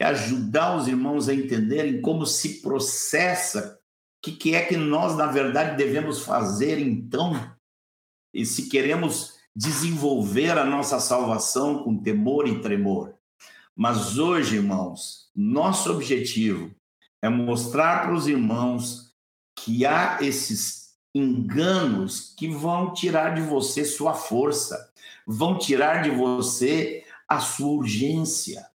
ajudar 0.00 0.76
os 0.76 0.86
irmãos 0.88 1.28
a 1.28 1.34
entenderem 1.34 2.00
como 2.00 2.24
se 2.24 2.62
processa, 2.62 3.78
o 4.18 4.22
que, 4.22 4.32
que 4.32 4.54
é 4.54 4.64
que 4.64 4.76
nós, 4.76 5.16
na 5.16 5.26
verdade, 5.26 5.76
devemos 5.76 6.22
fazer 6.22 6.78
então, 6.78 7.34
e 8.32 8.46
se 8.46 8.68
queremos 8.68 9.38
desenvolver 9.54 10.56
a 10.56 10.64
nossa 10.64 11.00
salvação 11.00 11.82
com 11.82 12.00
temor 12.00 12.46
e 12.46 12.60
tremor. 12.60 13.17
Mas 13.78 14.18
hoje, 14.18 14.56
irmãos, 14.56 15.30
nosso 15.36 15.92
objetivo 15.92 16.74
é 17.22 17.28
mostrar 17.28 18.02
para 18.02 18.12
os 18.12 18.26
irmãos 18.26 19.12
que 19.56 19.86
há 19.86 20.18
esses 20.20 20.96
enganos 21.14 22.34
que 22.36 22.48
vão 22.48 22.92
tirar 22.92 23.36
de 23.36 23.40
você 23.40 23.84
sua 23.84 24.14
força, 24.14 24.92
vão 25.24 25.56
tirar 25.56 26.02
de 26.02 26.10
você 26.10 27.04
a 27.28 27.38
sua 27.38 27.68
urgência, 27.68 28.68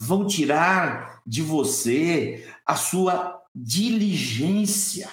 vão 0.00 0.26
tirar 0.26 1.22
de 1.24 1.42
você 1.42 2.44
a 2.66 2.74
sua 2.74 3.40
diligência. 3.54 5.08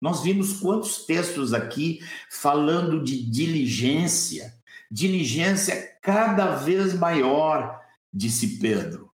Nós 0.00 0.22
vimos 0.22 0.54
quantos 0.60 1.04
textos 1.04 1.52
aqui 1.52 2.00
falando 2.30 3.04
de 3.04 3.22
diligência, 3.22 4.54
diligência 4.90 5.98
cada 6.00 6.56
vez 6.56 6.94
maior, 6.94 7.84
disse 8.12 8.58
Pedro. 8.58 9.10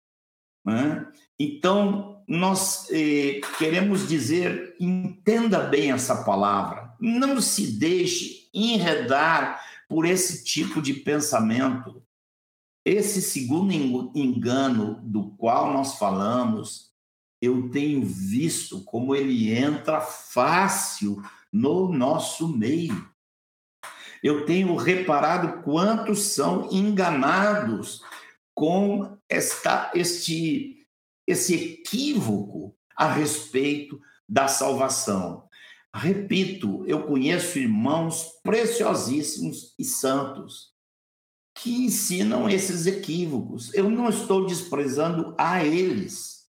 Né? 0.64 1.06
Então, 1.38 2.22
nós 2.26 2.88
eh, 2.90 3.40
queremos 3.58 4.08
dizer, 4.08 4.74
entenda 4.80 5.60
bem 5.60 5.92
essa 5.92 6.24
palavra, 6.24 6.94
não 7.00 7.40
se 7.40 7.78
deixe 7.78 8.48
enredar 8.52 9.60
por 9.88 10.04
esse 10.04 10.44
tipo 10.44 10.82
de 10.82 10.94
pensamento. 10.94 12.02
Esse 12.84 13.20
segundo 13.20 13.72
engano 14.14 15.00
do 15.02 15.30
qual 15.30 15.72
nós 15.72 15.98
falamos, 15.98 16.92
eu 17.40 17.68
tenho 17.70 18.04
visto 18.04 18.82
como 18.84 19.14
ele 19.14 19.52
entra 19.52 20.00
fácil 20.00 21.20
no 21.52 21.92
nosso 21.92 22.48
meio. 22.48 23.08
Eu 24.22 24.46
tenho 24.46 24.74
reparado 24.76 25.62
quantos 25.62 26.34
são 26.34 26.68
enganados 26.72 28.02
com 28.56 29.18
esta, 29.28 29.92
este 29.94 30.88
esse 31.26 31.54
equívoco 31.54 32.74
a 32.96 33.12
respeito 33.12 34.00
da 34.26 34.48
salvação. 34.48 35.46
Repito, 35.94 36.84
eu 36.86 37.04
conheço 37.04 37.58
irmãos 37.58 38.30
preciosíssimos 38.42 39.74
e 39.78 39.84
santos 39.84 40.72
que 41.54 41.84
ensinam 41.84 42.48
esses 42.48 42.86
equívocos. 42.86 43.74
Eu 43.74 43.90
não 43.90 44.08
estou 44.08 44.46
desprezando 44.46 45.34
a 45.36 45.64
eles. 45.64 46.46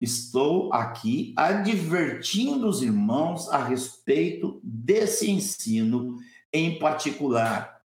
Estou 0.00 0.72
aqui 0.72 1.32
advertindo 1.36 2.68
os 2.68 2.82
irmãos 2.82 3.48
a 3.48 3.62
respeito 3.62 4.60
desse 4.64 5.30
ensino 5.30 6.16
em 6.52 6.78
particular. 6.78 7.79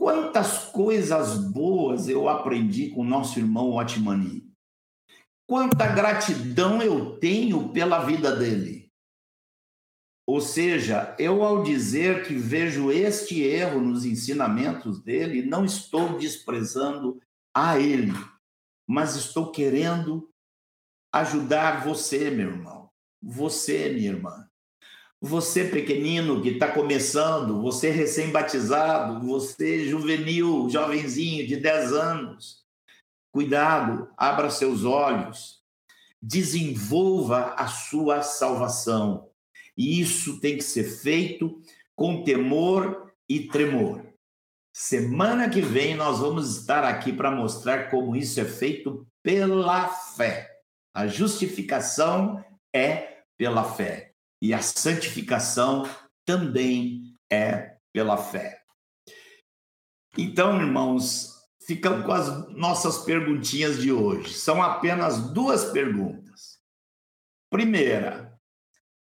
Quantas 0.00 0.64
coisas 0.64 1.36
boas 1.36 2.08
eu 2.08 2.26
aprendi 2.26 2.88
com 2.88 3.04
nosso 3.04 3.38
irmão 3.38 3.72
Otmani? 3.72 4.50
Quanta 5.46 5.86
gratidão 5.88 6.80
eu 6.80 7.18
tenho 7.18 7.68
pela 7.68 8.02
vida 8.02 8.34
dele. 8.34 8.90
Ou 10.26 10.40
seja, 10.40 11.14
eu 11.18 11.44
ao 11.44 11.62
dizer 11.62 12.26
que 12.26 12.32
vejo 12.32 12.90
este 12.90 13.42
erro 13.42 13.78
nos 13.78 14.06
ensinamentos 14.06 15.02
dele, 15.02 15.42
não 15.42 15.66
estou 15.66 16.16
desprezando 16.16 17.20
a 17.54 17.78
ele, 17.78 18.14
mas 18.88 19.16
estou 19.16 19.52
querendo 19.52 20.32
ajudar 21.12 21.84
você, 21.84 22.30
meu 22.30 22.48
irmão, 22.48 22.90
você, 23.20 23.92
minha 23.92 24.12
irmã, 24.12 24.49
você 25.20 25.64
pequenino 25.64 26.40
que 26.40 26.50
está 26.50 26.72
começando, 26.72 27.60
você 27.60 27.90
recém-batizado, 27.90 29.26
você 29.26 29.86
juvenil, 29.86 30.68
jovenzinho 30.70 31.46
de 31.46 31.56
10 31.56 31.92
anos, 31.92 32.60
Cuidado, 33.32 34.10
abra 34.16 34.50
seus 34.50 34.84
olhos, 34.84 35.62
desenvolva 36.20 37.54
a 37.54 37.68
sua 37.68 38.22
salvação. 38.22 39.30
E 39.76 40.00
isso 40.00 40.40
tem 40.40 40.56
que 40.56 40.64
ser 40.64 40.82
feito 40.84 41.62
com 41.94 42.24
temor 42.24 43.12
e 43.28 43.46
tremor. 43.46 44.04
Semana 44.74 45.48
que 45.48 45.60
vem 45.60 45.94
nós 45.94 46.18
vamos 46.18 46.58
estar 46.58 46.82
aqui 46.82 47.12
para 47.12 47.30
mostrar 47.30 47.88
como 47.88 48.16
isso 48.16 48.40
é 48.40 48.44
feito 48.44 49.06
pela 49.22 49.88
fé. 49.88 50.50
A 50.92 51.06
justificação 51.06 52.44
é 52.74 53.22
pela 53.38 53.62
fé 53.62 54.09
e 54.40 54.54
a 54.54 54.62
santificação 54.62 55.88
também 56.24 57.16
é 57.30 57.76
pela 57.92 58.16
fé. 58.16 58.62
Então, 60.16 60.60
irmãos, 60.60 61.40
ficamos 61.66 62.04
com 62.04 62.12
as 62.12 62.48
nossas 62.48 62.98
perguntinhas 63.04 63.80
de 63.80 63.92
hoje. 63.92 64.34
São 64.34 64.62
apenas 64.62 65.32
duas 65.32 65.66
perguntas. 65.66 66.58
Primeira, 67.50 68.38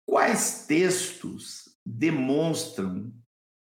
quais 0.06 0.66
textos 0.66 1.76
demonstram 1.84 3.12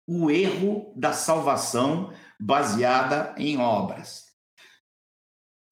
o 0.07 0.31
erro 0.31 0.93
da 0.97 1.13
salvação 1.13 2.13
baseada 2.39 3.35
em 3.39 3.59
obras? 3.59 4.25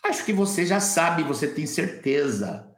Acho 0.05 0.25
que 0.25 0.33
você 0.33 0.67
já 0.67 0.81
sabe, 0.81 1.23
você 1.23 1.53
tem 1.53 1.67
certeza 1.67 2.72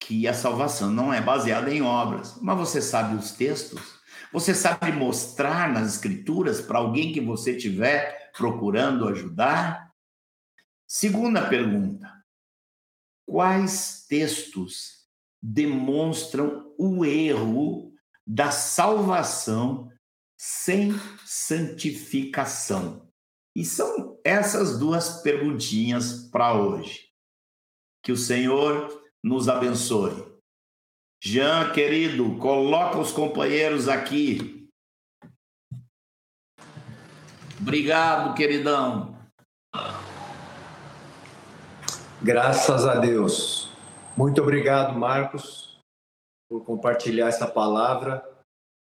que 0.00 0.26
a 0.26 0.32
salvação 0.32 0.90
não 0.90 1.12
é 1.12 1.20
baseada 1.20 1.72
em 1.72 1.82
obras, 1.82 2.36
mas 2.40 2.56
você 2.56 2.80
sabe 2.80 3.14
os 3.14 3.32
textos? 3.32 4.00
Você 4.32 4.54
sabe 4.54 4.90
mostrar 4.92 5.70
nas 5.70 5.94
escrituras 5.94 6.60
para 6.60 6.78
alguém 6.78 7.12
que 7.12 7.20
você 7.20 7.56
tiver 7.56 8.32
procurando 8.36 9.06
ajudar? 9.08 9.92
Segunda 10.86 11.48
pergunta: 11.48 12.10
quais 13.26 14.06
textos 14.08 15.06
demonstram 15.42 16.74
o 16.78 17.04
erro 17.04 17.92
da 18.26 18.50
salvação 18.50 19.90
sem 20.36 20.92
santificação? 21.26 23.08
E 23.54 23.64
são 23.64 24.18
essas 24.24 24.78
duas 24.78 25.22
perguntinhas 25.22 26.28
para 26.30 26.54
hoje. 26.54 27.10
Que 28.02 28.12
o 28.12 28.16
Senhor 28.16 28.99
nos 29.22 29.48
abençoe. 29.48 30.30
Jean, 31.22 31.72
querido, 31.72 32.38
coloca 32.38 32.98
os 32.98 33.12
companheiros 33.12 33.88
aqui. 33.88 34.68
Obrigado, 37.60 38.34
queridão. 38.34 39.14
Graças 42.22 42.86
a 42.86 42.94
Deus. 42.94 43.70
Muito 44.16 44.42
obrigado, 44.42 44.98
Marcos, 44.98 45.78
por 46.48 46.64
compartilhar 46.64 47.28
essa 47.28 47.46
palavra, 47.46 48.26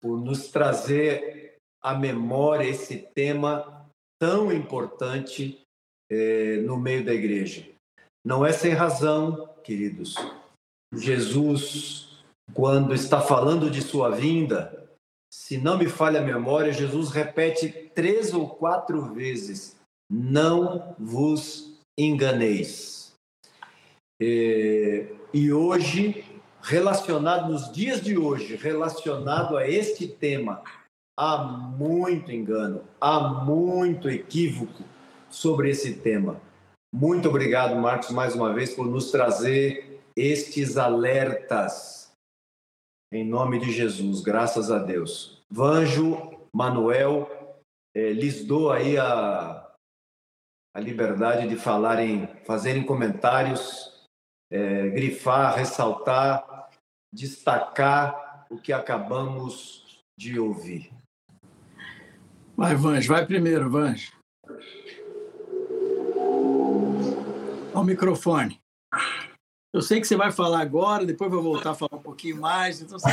por 0.02 0.18
nos 0.18 0.48
trazer 0.48 1.56
à 1.82 1.94
memória 1.94 2.64
esse 2.64 2.98
tema 3.14 3.86
tão 4.20 4.52
importante 4.52 5.62
eh, 6.10 6.58
no 6.66 6.76
meio 6.76 7.04
da 7.04 7.14
igreja. 7.14 7.66
Não 8.24 8.44
é 8.44 8.52
sem 8.52 8.72
razão, 8.72 9.48
queridos. 9.70 10.16
Jesus, 10.92 12.24
quando 12.52 12.92
está 12.92 13.20
falando 13.20 13.70
de 13.70 13.80
sua 13.80 14.10
vinda, 14.10 14.90
se 15.32 15.58
não 15.58 15.78
me 15.78 15.88
falha 15.88 16.18
a 16.18 16.24
memória, 16.24 16.72
Jesus 16.72 17.10
repete 17.10 17.68
três 17.94 18.34
ou 18.34 18.48
quatro 18.48 19.14
vezes: 19.14 19.76
Não 20.10 20.96
vos 20.98 21.80
enganeis. 21.96 23.12
E, 24.20 25.06
e 25.32 25.52
hoje, 25.52 26.24
relacionado 26.60 27.52
nos 27.52 27.70
dias 27.70 28.00
de 28.00 28.18
hoje, 28.18 28.56
relacionado 28.56 29.56
a 29.56 29.68
este 29.68 30.08
tema, 30.08 30.64
há 31.16 31.38
muito 31.38 32.32
engano, 32.32 32.82
há 33.00 33.20
muito 33.20 34.10
equívoco 34.10 34.82
sobre 35.30 35.70
esse 35.70 35.94
tema. 35.94 36.40
Muito 36.92 37.28
obrigado, 37.28 37.76
Marcos, 37.76 38.10
mais 38.10 38.34
uma 38.34 38.52
vez, 38.52 38.74
por 38.74 38.86
nos 38.86 39.12
trazer 39.12 40.02
estes 40.16 40.76
alertas. 40.76 42.12
Em 43.12 43.24
nome 43.24 43.60
de 43.60 43.70
Jesus, 43.70 44.20
graças 44.22 44.70
a 44.70 44.78
Deus. 44.78 45.40
Vanjo, 45.48 46.46
Manuel, 46.52 47.30
eh, 47.94 48.12
lhes 48.12 48.44
dou 48.44 48.72
aí 48.72 48.98
a, 48.98 49.72
a 50.74 50.80
liberdade 50.80 51.48
de 51.48 51.56
falarem, 51.56 52.26
fazerem 52.44 52.84
comentários, 52.84 54.06
eh, 54.50 54.88
grifar, 54.90 55.56
ressaltar, 55.56 56.70
destacar 57.12 58.46
o 58.50 58.58
que 58.58 58.72
acabamos 58.72 60.02
de 60.18 60.38
ouvir. 60.38 60.92
Vai, 62.56 62.74
Vange, 62.74 63.08
vai 63.08 63.24
primeiro, 63.24 63.70
Vange. 63.70 64.12
Ao 67.74 67.84
microfone. 67.84 68.60
Eu 69.72 69.82
sei 69.82 70.00
que 70.00 70.06
você 70.06 70.16
vai 70.16 70.32
falar 70.32 70.60
agora, 70.60 71.06
depois 71.06 71.30
vai 71.30 71.40
voltar 71.40 71.70
a 71.70 71.74
falar 71.74 71.96
um 71.96 72.02
pouquinho 72.02 72.40
mais, 72.40 72.80
então 72.80 72.98
você 72.98 73.08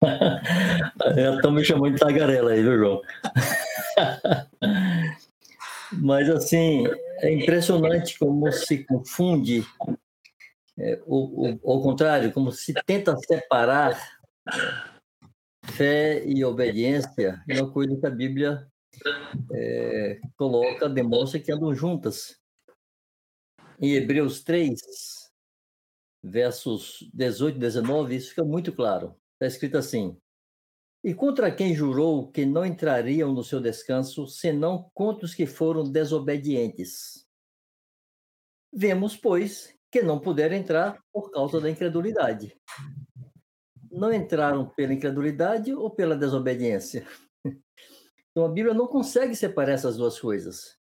Estão 1.36 1.52
me 1.52 1.64
chamando 1.64 1.94
de 1.94 2.00
tagarela 2.00 2.52
aí, 2.52 2.62
viu, 2.62 2.78
João? 2.78 3.02
Mas, 5.92 6.30
assim, 6.30 6.86
é 7.18 7.30
impressionante 7.30 8.18
como 8.18 8.50
se 8.50 8.84
confunde, 8.84 9.66
é, 10.78 10.98
o, 11.04 11.50
o, 11.50 11.70
ao 11.70 11.82
contrário, 11.82 12.32
como 12.32 12.50
se 12.50 12.72
tenta 12.86 13.14
separar 13.18 14.00
fé 15.66 16.24
e 16.24 16.42
obediência, 16.42 17.42
é 17.46 17.60
uma 17.60 17.70
coisa 17.70 17.94
que 17.96 18.06
a 18.06 18.10
Bíblia 18.10 18.66
é, 19.52 20.18
coloca, 20.36 20.88
demonstra 20.88 21.38
que 21.38 21.52
andam 21.52 21.74
juntas. 21.74 22.41
Em 23.84 23.94
Hebreus 23.96 24.44
3, 24.44 24.80
versos 26.22 27.10
18 27.12 27.56
e 27.56 27.58
19, 27.58 28.14
isso 28.14 28.28
fica 28.28 28.44
muito 28.44 28.72
claro. 28.72 29.16
Está 29.32 29.46
escrito 29.46 29.76
assim: 29.76 30.16
E 31.02 31.12
contra 31.12 31.52
quem 31.52 31.74
jurou 31.74 32.30
que 32.30 32.46
não 32.46 32.64
entrariam 32.64 33.32
no 33.32 33.42
seu 33.42 33.60
descanso, 33.60 34.28
senão 34.28 34.88
contra 34.94 35.24
os 35.24 35.34
que 35.34 35.46
foram 35.46 35.82
desobedientes? 35.82 37.26
Vemos, 38.72 39.16
pois, 39.16 39.76
que 39.90 40.00
não 40.00 40.20
puderam 40.20 40.54
entrar 40.54 41.02
por 41.12 41.32
causa 41.32 41.60
da 41.60 41.68
incredulidade. 41.68 42.56
Não 43.90 44.12
entraram 44.12 44.68
pela 44.70 44.94
incredulidade 44.94 45.74
ou 45.74 45.90
pela 45.90 46.16
desobediência? 46.16 47.04
Então 48.30 48.46
a 48.46 48.48
Bíblia 48.48 48.72
não 48.72 48.86
consegue 48.86 49.36
separar 49.36 49.72
essas 49.72 49.98
duas 49.98 50.18
coisas. 50.18 50.78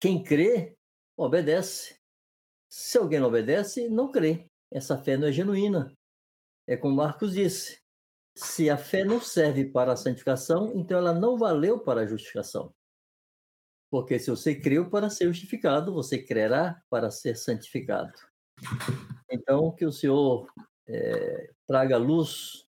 Quem 0.00 0.24
crê, 0.24 0.75
obedece. 1.16 1.96
Se 2.68 2.98
alguém 2.98 3.20
não 3.20 3.28
obedece, 3.28 3.88
não 3.88 4.10
crê. 4.10 4.46
Essa 4.70 4.98
fé 4.98 5.16
não 5.16 5.28
é 5.28 5.32
genuína. 5.32 5.92
É 6.66 6.76
como 6.76 6.96
Marcos 6.96 7.32
disse: 7.32 7.80
se 8.36 8.68
a 8.68 8.76
fé 8.76 9.04
não 9.04 9.20
serve 9.20 9.64
para 9.64 9.92
a 9.92 9.96
santificação, 9.96 10.72
então 10.74 10.98
ela 10.98 11.14
não 11.14 11.38
valeu 11.38 11.78
para 11.80 12.02
a 12.02 12.06
justificação. 12.06 12.74
Porque 13.90 14.18
se 14.18 14.30
você 14.30 14.54
creu 14.54 14.90
para 14.90 15.08
ser 15.08 15.26
justificado, 15.28 15.94
você 15.94 16.22
crerá 16.22 16.82
para 16.90 17.10
ser 17.10 17.36
santificado. 17.36 18.12
Então, 19.30 19.70
que 19.70 19.86
o 19.86 19.92
Senhor 19.92 20.46
é, 20.86 21.50
traga 21.66 21.96
luz 21.96 22.66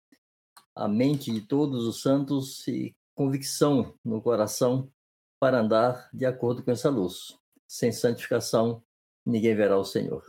à 0.75 0.89
mente 0.89 1.33
de 1.33 1.41
todos 1.43 1.87
os 1.87 2.01
santos 2.01 2.67
e 2.69 2.95
convicção 3.15 3.95
no 4.05 4.23
coração 4.23 4.91
para 5.39 5.61
andar 5.61 6.09
de 6.13 6.25
acordo 6.25 6.63
com 6.63 6.71
essa 6.71 6.89
luz. 6.89 7.39
Sem 7.71 7.93
santificação, 7.93 8.83
ninguém 9.25 9.55
verá 9.55 9.79
o 9.79 9.85
Senhor. 9.85 10.25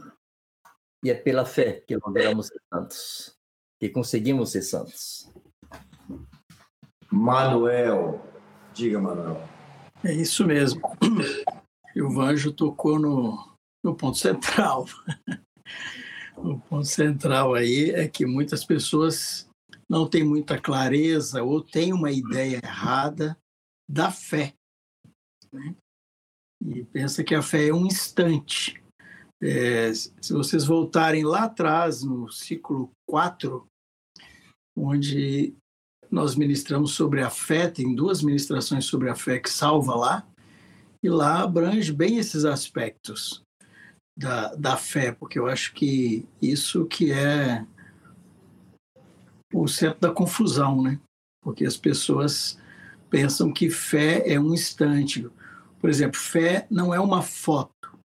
E 1.04 1.10
é 1.10 1.16
pela 1.16 1.44
fé 1.44 1.82
que 1.88 1.96
logramos 1.96 2.46
ser 2.50 2.62
santos, 2.72 3.36
que 3.80 3.90
conseguimos 3.90 4.52
ser 4.52 4.62
santos. 4.62 5.28
Manuel, 7.12 8.24
diga, 8.76 9.00
Manuel. 9.00 9.42
É 10.04 10.14
isso 10.14 10.46
mesmo. 10.46 10.82
E 11.96 12.02
o 12.04 12.12
Vanjo 12.12 12.54
tocou 12.54 13.00
no, 13.00 13.58
no 13.84 13.96
ponto 13.96 14.20
central. 14.20 14.86
o 16.38 16.60
ponto 16.60 16.86
central 16.86 17.56
aí 17.56 17.90
é 17.90 18.08
que 18.08 18.24
muitas 18.24 18.64
pessoas 18.64 19.50
não 19.90 20.08
tem 20.08 20.24
muita 20.24 20.62
clareza 20.62 21.42
ou 21.42 21.60
tem 21.60 21.92
uma 21.92 22.12
ideia 22.12 22.62
errada 22.64 23.36
da 23.90 24.12
fé. 24.12 24.54
Né? 25.52 25.76
E 26.64 26.84
pensa 26.86 27.24
que 27.24 27.34
a 27.34 27.42
fé 27.42 27.68
é 27.68 27.74
um 27.74 27.86
instante. 27.86 28.82
É, 29.42 29.92
se 29.94 30.32
vocês 30.32 30.66
voltarem 30.66 31.24
lá 31.24 31.46
atrás, 31.46 32.04
no 32.04 32.32
ciclo 32.32 32.92
4, 33.10 33.66
onde 34.78 35.56
nós 36.10 36.36
ministramos 36.36 36.94
sobre 36.94 37.22
a 37.22 37.30
fé, 37.30 37.70
tem 37.70 37.96
duas 37.96 38.22
ministrações 38.22 38.86
sobre 38.86 39.10
a 39.10 39.16
fé 39.16 39.40
que 39.40 39.50
salva 39.50 39.96
lá, 39.96 40.28
e 41.02 41.10
lá 41.10 41.42
abrange 41.42 41.92
bem 41.92 42.18
esses 42.18 42.46
aspectos 42.46 43.42
da, 44.16 44.54
da 44.56 44.78
fé, 44.78 45.12
porque 45.12 45.40
eu 45.40 45.48
acho 45.48 45.74
que 45.74 46.28
isso 46.42 46.86
que 46.86 47.12
é 47.12 47.66
o 49.54 49.68
centro 49.68 50.00
da 50.00 50.12
confusão, 50.12 50.82
né? 50.82 51.00
Porque 51.42 51.66
as 51.66 51.76
pessoas 51.76 52.60
pensam 53.10 53.52
que 53.52 53.70
fé 53.70 54.24
é 54.32 54.40
um 54.40 54.54
instante. 54.54 55.28
Por 55.82 55.90
exemplo, 55.90 56.20
fé 56.20 56.68
não 56.70 56.94
é 56.94 57.00
uma 57.00 57.24
foto. 57.24 58.00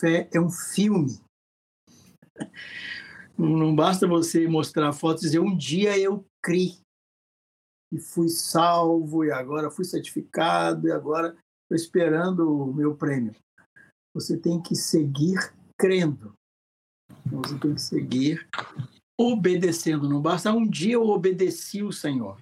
Fé 0.00 0.28
é 0.32 0.40
um 0.40 0.50
filme. 0.50 1.20
Não 3.38 3.72
basta 3.72 4.04
você 4.04 4.48
mostrar 4.48 4.88
a 4.88 4.92
foto 4.92 5.18
e 5.18 5.20
dizer 5.20 5.38
um 5.38 5.56
dia 5.56 5.96
eu 5.96 6.26
criei 6.42 6.76
e 7.92 8.00
fui 8.00 8.28
salvo 8.28 9.24
e 9.24 9.30
agora 9.30 9.70
fui 9.70 9.84
certificado 9.84 10.88
e 10.88 10.90
agora 10.90 11.28
estou 11.62 11.76
esperando 11.76 12.52
o 12.52 12.74
meu 12.74 12.96
prêmio. 12.96 13.32
Você 14.12 14.36
tem 14.36 14.60
que 14.60 14.74
seguir 14.74 15.54
crendo. 15.78 16.32
Você 17.26 17.56
tem 17.60 17.74
que 17.74 17.80
seguir 17.80 18.48
obedecendo. 19.16 20.08
Não 20.08 20.20
basta 20.20 20.52
um 20.52 20.68
dia 20.68 20.94
eu 20.94 21.06
obedeci 21.06 21.84
o 21.84 21.92
Senhor. 21.92 22.40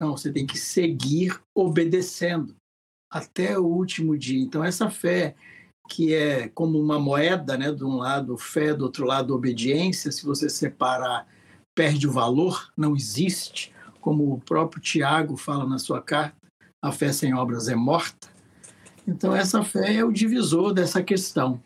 Não, 0.00 0.16
você 0.16 0.32
tem 0.32 0.46
que 0.46 0.56
seguir 0.56 1.42
obedecendo 1.52 2.54
até 3.10 3.58
o 3.58 3.64
último 3.64 4.16
dia. 4.16 4.40
Então, 4.40 4.62
essa 4.62 4.88
fé 4.88 5.34
que 5.90 6.14
é 6.14 6.48
como 6.48 6.80
uma 6.80 7.00
moeda, 7.00 7.58
né? 7.58 7.72
De 7.72 7.84
um 7.84 7.96
lado 7.96 8.38
fé, 8.38 8.72
do 8.72 8.84
outro 8.84 9.04
lado 9.04 9.34
obediência. 9.34 10.12
Se 10.12 10.24
você 10.24 10.48
separar, 10.48 11.26
perde 11.74 12.06
o 12.06 12.12
valor, 12.12 12.70
não 12.76 12.94
existe. 12.94 13.72
Como 14.00 14.32
o 14.32 14.40
próprio 14.40 14.80
Tiago 14.80 15.36
fala 15.36 15.66
na 15.66 15.78
sua 15.78 16.00
carta, 16.00 16.36
a 16.80 16.92
fé 16.92 17.12
sem 17.12 17.34
obras 17.34 17.68
é 17.68 17.74
morta. 17.74 18.28
Então, 19.06 19.34
essa 19.34 19.64
fé 19.64 19.96
é 19.96 20.04
o 20.04 20.12
divisor 20.12 20.72
dessa 20.72 21.02
questão. 21.02 21.60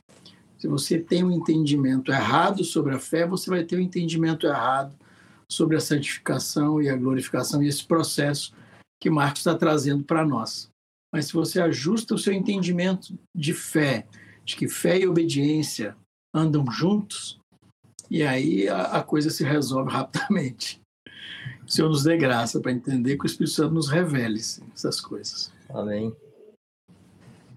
Se 0.58 0.66
você 0.66 0.98
tem 0.98 1.22
um 1.22 1.30
entendimento 1.30 2.10
errado 2.10 2.64
sobre 2.64 2.94
a 2.94 2.98
fé, 2.98 3.26
você 3.26 3.50
vai 3.50 3.62
ter 3.64 3.76
um 3.76 3.82
entendimento 3.82 4.46
errado 4.46 4.96
sobre 5.46 5.76
a 5.76 5.80
santificação 5.80 6.80
e 6.80 6.88
a 6.88 6.96
glorificação 6.96 7.62
e 7.62 7.68
esse 7.68 7.84
processo 7.84 8.54
que 8.98 9.10
Marcos 9.10 9.40
está 9.40 9.54
trazendo 9.54 10.02
para 10.02 10.24
nós. 10.24 10.72
Mas 11.14 11.26
se 11.26 11.32
você 11.32 11.60
ajusta 11.60 12.12
o 12.12 12.18
seu 12.18 12.32
entendimento 12.32 13.16
de 13.32 13.54
fé, 13.54 14.04
de 14.44 14.56
que 14.56 14.66
fé 14.66 14.98
e 14.98 15.06
obediência 15.06 15.96
andam 16.34 16.68
juntos, 16.68 17.38
e 18.10 18.24
aí 18.24 18.68
a, 18.68 18.98
a 18.98 19.02
coisa 19.04 19.30
se 19.30 19.44
resolve 19.44 19.92
rapidamente. 19.94 20.82
O 21.64 21.70
Senhor 21.70 21.88
nos 21.88 22.02
dê 22.02 22.16
graça 22.16 22.60
para 22.60 22.72
entender 22.72 23.16
que 23.16 23.24
o 23.24 23.28
Espírito 23.28 23.54
Santo 23.54 23.74
nos 23.74 23.88
revele 23.88 24.40
essas 24.74 25.00
coisas. 25.00 25.52
Amém. 25.68 26.12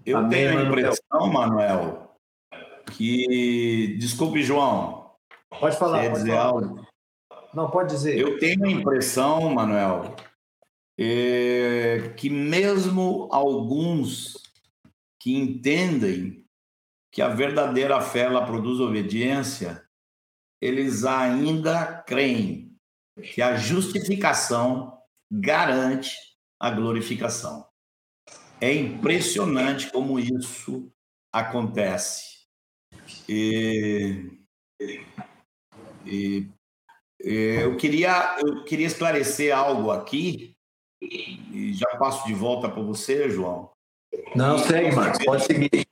Eu 0.06 0.18
Amém, 0.18 0.30
tenho 0.30 0.58
a 0.60 0.62
impressão, 0.62 1.26
Manuel, 1.26 2.14
que. 2.92 3.96
Desculpe, 3.98 4.40
João. 4.40 5.10
Pode 5.58 5.76
falar. 5.76 6.02
Quer 6.02 6.12
dizer 6.12 6.30
falar. 6.30 6.44
algo? 6.44 6.86
Não, 7.52 7.68
pode 7.68 7.90
dizer. 7.90 8.16
Eu 8.16 8.38
tenho 8.38 8.64
a 8.64 8.70
impressão, 8.70 9.52
Manuel, 9.52 10.14
é, 10.98 12.12
que 12.16 12.28
mesmo 12.28 13.28
alguns 13.30 14.42
que 15.20 15.34
entendem 15.34 16.44
que 17.12 17.22
a 17.22 17.28
verdadeira 17.28 18.00
fé 18.00 18.20
ela 18.20 18.44
produz 18.44 18.80
obediência, 18.80 19.86
eles 20.60 21.04
ainda 21.04 22.02
creem 22.02 22.76
que 23.34 23.40
a 23.40 23.56
justificação 23.56 25.00
garante 25.30 26.14
a 26.60 26.70
glorificação. 26.70 27.66
É 28.60 28.72
impressionante 28.74 29.90
como 29.92 30.18
isso 30.18 30.90
acontece. 31.32 32.46
E, 33.28 34.30
e, 34.80 35.06
e, 36.04 36.48
eu, 37.20 37.76
queria, 37.76 38.36
eu 38.40 38.64
queria 38.64 38.86
esclarecer 38.86 39.56
algo 39.56 39.90
aqui, 39.90 40.56
e 41.00 41.72
já 41.72 41.86
passo 41.98 42.26
de 42.26 42.34
volta 42.34 42.68
para 42.68 42.82
você, 42.82 43.30
João. 43.30 43.70
Não, 44.34 44.58
segue, 44.58 44.94
Marcos, 44.94 45.24
pode 45.24 45.44
seguir. 45.44 45.86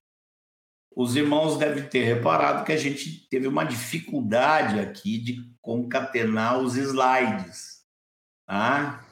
Os 0.95 1.15
irmãos 1.15 1.59
devem 1.59 1.87
ter 1.87 2.05
reparado 2.05 2.65
que 2.65 2.73
a 2.73 2.77
gente 2.77 3.29
teve 3.29 3.47
uma 3.47 3.65
dificuldade 3.65 4.81
aqui 4.81 5.19
de 5.19 5.55
concatenar 5.61 6.59
os 6.59 6.77
slides. 6.77 7.85
Tá? 8.47 9.07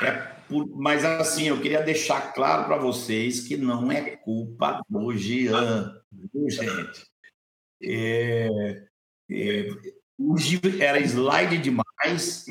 É 0.00 0.34
por, 0.48 0.66
mas 0.68 1.04
assim, 1.04 1.44
eu 1.44 1.60
queria 1.60 1.82
deixar 1.82 2.32
claro 2.34 2.66
para 2.66 2.76
vocês 2.76 3.40
que 3.46 3.56
não 3.56 3.90
é 3.90 4.16
culpa 4.16 4.82
do 4.88 5.16
Jean, 5.16 6.02
viu, 6.12 6.50
gente? 6.50 7.06
É, 7.82 8.48
é, 9.30 9.68
era 10.80 11.00
slide 11.00 11.58
demais 11.58 12.44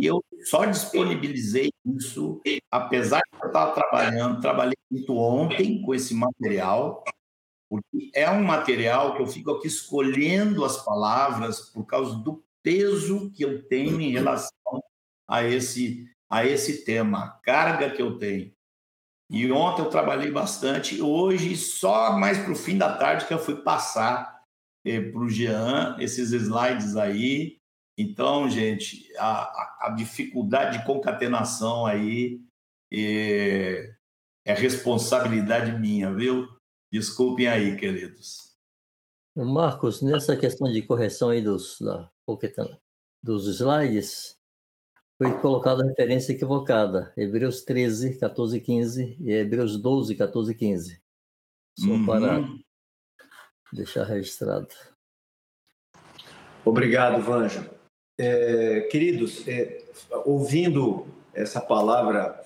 e 0.00 0.06
eu 0.06 0.24
só 0.44 0.64
disponibilizei 0.64 1.70
isso, 1.84 2.40
apesar 2.70 3.20
de 3.30 3.38
eu 3.38 3.48
estar 3.48 3.72
trabalhando, 3.72 4.40
trabalhei 4.40 4.76
muito 4.90 5.14
ontem 5.14 5.82
com 5.82 5.94
esse 5.94 6.14
material, 6.14 7.04
porque 7.68 8.10
é 8.14 8.30
um 8.30 8.42
material 8.42 9.14
que 9.14 9.20
eu 9.20 9.26
fico 9.26 9.50
aqui 9.50 9.68
escolhendo 9.68 10.64
as 10.64 10.82
palavras 10.82 11.60
por 11.68 11.84
causa 11.84 12.16
do 12.16 12.42
peso 12.62 13.30
que 13.32 13.44
eu 13.44 13.62
tenho 13.68 14.00
em 14.00 14.10
relação 14.10 14.50
a 15.28 15.44
esse 15.44 16.08
a 16.30 16.46
esse 16.46 16.84
tema, 16.84 17.24
a 17.24 17.28
carga 17.28 17.90
que 17.90 18.00
eu 18.00 18.16
tenho. 18.16 18.52
E 19.28 19.52
ontem 19.52 19.82
eu 19.82 19.90
trabalhei 19.90 20.30
bastante, 20.30 21.02
hoje 21.02 21.56
só 21.56 22.16
mais 22.16 22.38
para 22.38 22.52
o 22.52 22.56
fim 22.56 22.78
da 22.78 22.96
tarde 22.96 23.26
que 23.26 23.34
eu 23.34 23.38
fui 23.38 23.56
passar 23.56 24.40
eh, 24.84 25.00
para 25.00 25.20
o 25.20 25.28
Jean 25.28 25.96
esses 25.98 26.32
slides 26.32 26.96
aí. 26.96 27.59
Então, 28.00 28.48
gente, 28.48 29.06
a, 29.18 29.88
a, 29.88 29.90
dificuldade 29.90 30.78
de 30.78 30.86
concatenação 30.86 31.84
aí 31.84 32.40
é, 32.90 33.94
é 34.42 34.54
responsabilidade 34.54 35.78
minha, 35.78 36.10
viu? 36.10 36.48
Desculpem 36.90 37.46
aí, 37.46 37.76
queridos. 37.76 38.56
Marcos, 39.36 40.00
nessa 40.00 40.34
questão 40.34 40.72
de 40.72 40.80
correção 40.80 41.28
aí 41.28 41.42
dos, 41.42 41.78
da, 41.78 42.10
dos 43.22 43.46
slides, 43.46 44.34
foi 45.18 45.38
colocada 45.42 45.84
a 45.84 45.86
referência 45.86 46.32
equivocada. 46.32 47.12
Hebreus 47.18 47.62
13, 47.64 48.18
14 48.18 48.56
e 48.56 48.60
15 48.62 49.16
e 49.20 49.30
Hebreus 49.30 49.76
12, 49.76 50.14
14 50.14 50.52
e 50.52 50.54
15. 50.54 51.02
Só 51.78 51.86
uhum. 51.86 52.06
para 52.06 52.48
deixar 53.74 54.04
registrado. 54.04 54.68
Obrigado, 56.64 57.22
Vanja. 57.22 57.79
É, 58.22 58.82
queridos, 58.90 59.48
é, 59.48 59.82
ouvindo 60.26 61.06
essa 61.32 61.58
palavra 61.58 62.38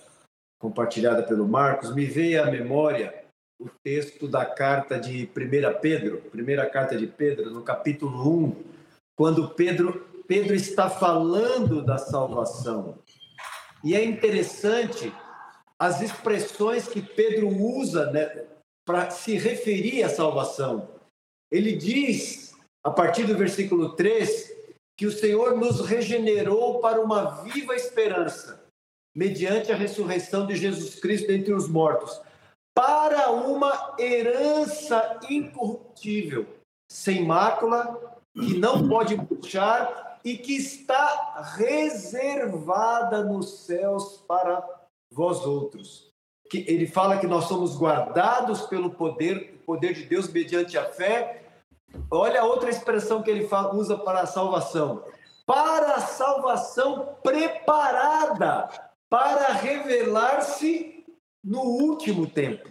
compartilhada 0.61 1.20
pelo 1.25 1.49
Marcos, 1.49 1.93
me 1.93 2.05
veio 2.05 2.45
à 2.45 2.47
memória 2.49 3.25
o 3.61 3.68
texto 3.83 4.29
da 4.29 4.47
carta 4.47 5.01
de 5.01 5.29
1 5.37 5.81
Pedro, 5.81 6.18
primeira 6.31 6.64
carta 6.70 6.97
de 6.97 7.09
Pedro, 7.09 7.51
no 7.51 7.61
capítulo 7.61 8.47
1, 8.47 8.64
quando 9.18 9.49
Pedro, 9.49 10.07
Pedro 10.29 10.55
está 10.55 10.89
falando 10.89 11.83
da 11.83 11.99
salvação. 11.99 12.97
E 13.83 13.97
é 13.97 14.05
interessante 14.05 15.12
as 15.77 16.01
expressões 16.01 16.87
que 16.87 17.03
Pedro 17.03 17.49
usa 17.49 18.12
né, 18.12 18.45
para 18.87 19.11
se 19.11 19.37
referir 19.37 20.05
à 20.05 20.09
salvação. 20.09 20.89
Ele 21.51 21.75
diz, 21.75 22.55
a 22.81 22.93
partir 22.93 23.25
do 23.25 23.37
versículo 23.37 23.97
3, 23.97 24.53
que 24.97 25.07
o 25.07 25.12
Senhor 25.12 25.57
nos 25.57 25.80
regenerou 25.80 26.80
para 26.80 27.01
uma 27.01 27.42
viva 27.42 27.74
esperança, 27.74 28.64
mediante 29.14 29.72
a 29.72 29.76
ressurreição 29.76 30.47
de 30.47 30.57
Jesus 30.57 30.97
Cristo 30.97 31.28
dentre 31.28 31.53
os 31.53 31.68
mortos 31.68 32.20
para 32.74 33.30
uma 33.30 33.95
herança 33.99 35.20
incorruptível, 35.30 36.47
sem 36.90 37.24
mácula, 37.24 38.20
que 38.34 38.59
não 38.59 38.88
pode 38.88 39.16
puxar 39.26 40.18
e 40.24 40.36
que 40.36 40.57
está 40.57 41.55
reservada 41.57 43.22
nos 43.22 43.61
céus 43.61 44.24
para 44.26 44.66
vós 45.12 45.47
outros. 45.47 46.11
Que 46.51 46.64
ele 46.68 46.86
fala 46.86 47.18
que 47.18 47.26
nós 47.26 47.45
somos 47.45 47.76
guardados 47.76 48.62
pelo 48.62 48.90
poder, 48.90 49.62
poder 49.64 49.95
de 49.95 50.05
Deus 50.05 50.28
mediante 50.28 50.76
a 50.76 50.84
fé. 50.84 51.43
Olha 52.11 52.45
outra 52.45 52.70
expressão 52.70 53.22
que 53.22 53.30
ele 53.30 53.49
usa 53.72 53.97
para 53.99 54.20
a 54.20 54.26
salvação. 54.26 55.05
Para 55.47 55.95
a 55.95 56.01
salvação 56.01 57.16
preparada 57.22 58.68
para 59.09 59.53
revelar-se 59.53 61.05
no 61.42 61.61
último 61.61 62.26
tempo. 62.26 62.68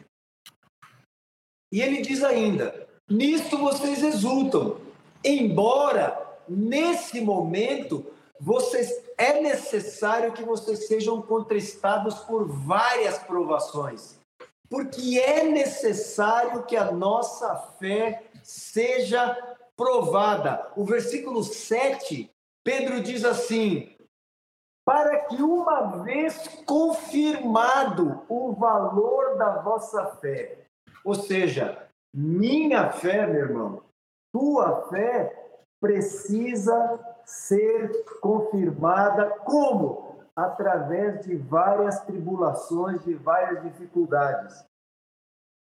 E 1.72 1.82
ele 1.82 2.02
diz 2.02 2.24
ainda: 2.24 2.88
nisto 3.10 3.58
vocês 3.58 4.04
exultam, 4.04 4.78
embora 5.24 6.20
nesse 6.48 7.22
momento 7.22 8.06
vocês 8.40 8.92
é 9.18 9.40
necessário 9.40 10.34
que 10.34 10.44
vocês 10.44 10.88
sejam 10.88 11.22
contristados 11.22 12.16
por 12.16 12.48
várias 12.48 13.18
provações, 13.20 14.20
porque 14.70 15.20
é 15.20 15.44
necessário 15.44 16.64
que 16.64 16.76
a 16.76 16.92
nossa 16.92 17.56
fé 17.80 18.24
seja 18.44 19.36
provada. 19.76 20.72
O 20.76 20.86
versículo 20.86 21.44
7, 21.44 22.30
Pedro 22.64 23.02
diz 23.02 23.26
assim: 23.26 23.96
para 24.86 25.26
que 25.26 25.42
uma 25.42 26.04
vez 26.04 26.48
confirmado 26.66 28.22
o 28.28 28.52
valor 28.54 29.38
da 29.38 29.62
vossa 29.62 30.06
fé, 30.18 30.66
ou 31.06 31.16
seja, 31.16 31.88
minha 32.14 32.92
fé, 32.92 33.26
meu 33.26 33.42
irmão, 33.42 33.84
tua 34.32 34.90
fé 34.90 35.34
precisa 35.82 37.00
ser 37.26 38.06
confirmada 38.20 39.30
como? 39.46 40.20
Através 40.36 41.26
de 41.26 41.36
várias 41.36 42.02
tribulações, 42.02 43.04
de 43.04 43.14
várias 43.14 43.62
dificuldades. 43.64 44.66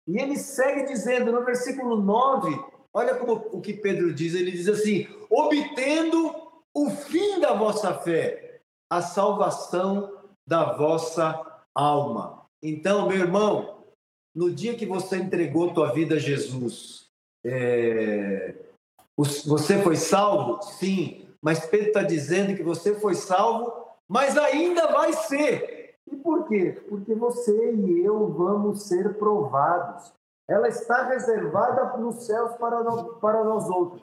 E 0.06 0.18
ele 0.18 0.36
segue 0.38 0.84
dizendo 0.84 1.32
no 1.32 1.44
versículo 1.44 1.96
9, 1.96 2.58
olha 2.94 3.14
como 3.16 3.48
o 3.52 3.60
que 3.60 3.74
Pedro 3.74 4.14
diz, 4.14 4.34
ele 4.34 4.52
diz 4.52 4.68
assim: 4.68 5.08
obtendo 5.28 6.34
o 6.74 6.90
fim 6.90 7.40
da 7.40 7.52
vossa 7.52 7.92
fé, 7.94 8.60
a 8.90 9.02
salvação 9.02 10.12
da 10.46 10.74
vossa 10.74 11.40
alma. 11.74 12.46
Então, 12.62 13.08
meu 13.08 13.18
irmão, 13.18 13.84
no 14.34 14.50
dia 14.50 14.74
que 14.74 14.86
você 14.86 15.16
entregou 15.16 15.74
tua 15.74 15.92
vida 15.92 16.16
a 16.16 16.18
Jesus, 16.18 17.06
é... 17.44 18.54
você 19.16 19.82
foi 19.82 19.96
salvo? 19.96 20.62
Sim, 20.62 21.26
mas 21.42 21.66
Pedro 21.66 21.88
está 21.88 22.02
dizendo 22.02 22.56
que 22.56 22.62
você 22.62 22.94
foi 22.94 23.14
salvo, 23.14 23.72
mas 24.08 24.36
ainda 24.36 24.88
vai 24.88 25.12
ser. 25.12 25.75
Por 26.26 26.48
quê? 26.48 26.82
Porque 26.88 27.14
você 27.14 27.72
e 27.72 28.04
eu 28.04 28.32
vamos 28.32 28.82
ser 28.82 29.14
provados. 29.14 30.12
Ela 30.48 30.66
está 30.66 31.04
reservada 31.04 31.96
nos 31.98 32.26
céus 32.26 32.56
para 32.56 32.82
nós, 32.82 33.20
para 33.20 33.44
nós 33.44 33.70
outros. 33.70 34.02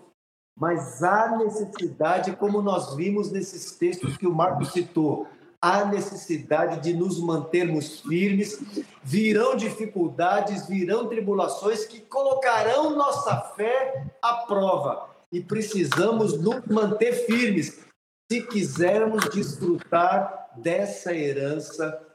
Mas 0.57 1.03
há 1.03 1.35
necessidade, 1.35 2.33
como 2.37 2.61
nós 2.61 2.95
vimos 2.95 3.29
nesses 3.29 3.75
textos 3.75 4.15
que 4.15 4.25
o 4.25 4.33
Marco 4.33 4.63
citou, 4.63 5.27
há 5.61 5.83
necessidade 5.83 6.79
de 6.79 6.93
nos 6.93 7.19
mantermos 7.19 7.99
firmes. 7.99 8.57
Virão 9.03 9.57
dificuldades, 9.57 10.65
virão 10.65 11.09
tribulações 11.09 11.85
que 11.85 11.99
colocarão 11.99 12.91
nossa 12.91 13.35
fé 13.57 14.07
à 14.21 14.45
prova. 14.47 15.09
E 15.29 15.41
precisamos 15.41 16.41
nos 16.41 16.65
manter 16.67 17.25
firmes 17.25 17.83
se 18.31 18.41
quisermos 18.43 19.25
desfrutar 19.25 20.51
dessa 20.55 21.13
herança 21.13 22.12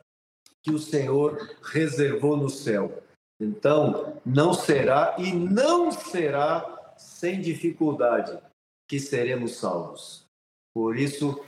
que 0.68 0.74
o 0.74 0.78
Senhor 0.78 1.56
reservou 1.62 2.36
no 2.36 2.50
céu. 2.50 3.02
Então, 3.40 4.20
não 4.26 4.52
será 4.52 5.16
e 5.18 5.32
não 5.32 5.90
será 5.90 6.92
sem 6.98 7.40
dificuldade 7.40 8.36
que 8.86 9.00
seremos 9.00 9.56
salvos. 9.56 10.26
Por 10.74 10.98
isso, 10.98 11.40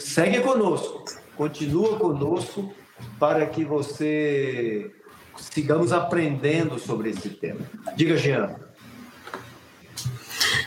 segue 0.00 0.40
conosco, 0.40 1.04
continua 1.36 1.98
conosco 1.98 2.72
para 3.18 3.46
que 3.46 3.64
você 3.64 4.90
sigamos 5.36 5.92
aprendendo 5.92 6.78
sobre 6.78 7.10
esse 7.10 7.30
tema. 7.30 7.60
Diga, 7.96 8.16
Jean. 8.16 8.56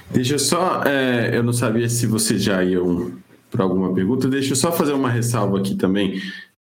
Deixa 0.09 0.35
eu 0.35 0.39
só, 0.39 0.83
é, 0.83 1.35
eu 1.35 1.43
não 1.43 1.53
sabia 1.53 1.89
se 1.89 2.05
vocês 2.05 2.43
já 2.43 2.63
iam 2.63 3.17
para 3.49 3.63
alguma 3.63 3.93
pergunta, 3.93 4.29
deixa 4.29 4.51
eu 4.51 4.55
só 4.55 4.71
fazer 4.71 4.93
uma 4.93 5.09
ressalva 5.09 5.59
aqui 5.59 5.75
também 5.75 6.21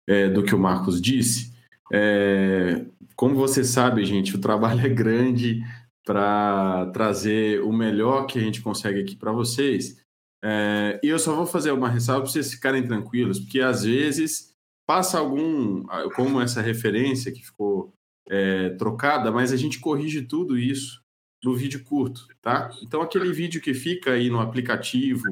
é, 0.07 0.29
do 0.29 0.43
que 0.43 0.55
o 0.55 0.59
Marcos 0.59 1.01
disse. 1.01 1.53
É, 1.93 2.85
como 3.15 3.35
você 3.35 3.65
sabe, 3.65 4.05
gente, 4.05 4.35
o 4.35 4.41
trabalho 4.41 4.85
é 4.85 4.89
grande 4.89 5.63
para 6.05 6.87
trazer 6.93 7.61
o 7.63 7.73
melhor 7.73 8.27
que 8.27 8.39
a 8.39 8.43
gente 8.43 8.61
consegue 8.61 9.01
aqui 9.01 9.17
para 9.17 9.33
vocês. 9.33 10.01
É, 10.45 11.01
e 11.03 11.09
eu 11.09 11.19
só 11.19 11.35
vou 11.35 11.47
fazer 11.47 11.73
uma 11.73 11.89
ressalva 11.89 12.23
para 12.23 12.31
vocês 12.31 12.53
ficarem 12.53 12.87
tranquilos, 12.87 13.41
porque 13.41 13.61
às 13.61 13.85
vezes 13.85 14.55
passa 14.87 15.19
algum, 15.19 15.83
como 16.15 16.41
essa 16.41 16.63
referência 16.63 17.33
que 17.33 17.45
ficou 17.45 17.93
é, 18.29 18.71
trocada, 18.71 19.33
mas 19.33 19.53
a 19.53 19.57
gente 19.57 19.81
corrige 19.81 20.23
tudo 20.23 20.57
isso 20.59 21.03
no 21.43 21.55
vídeo 21.55 21.83
curto, 21.85 22.27
tá? 22.41 22.71
Então 22.83 23.03
aquele 23.03 23.33
vídeo 23.33 23.61
que 23.61 23.75
fica 23.75 24.13
aí 24.13 24.31
no 24.31 24.41
aplicativo, 24.41 25.23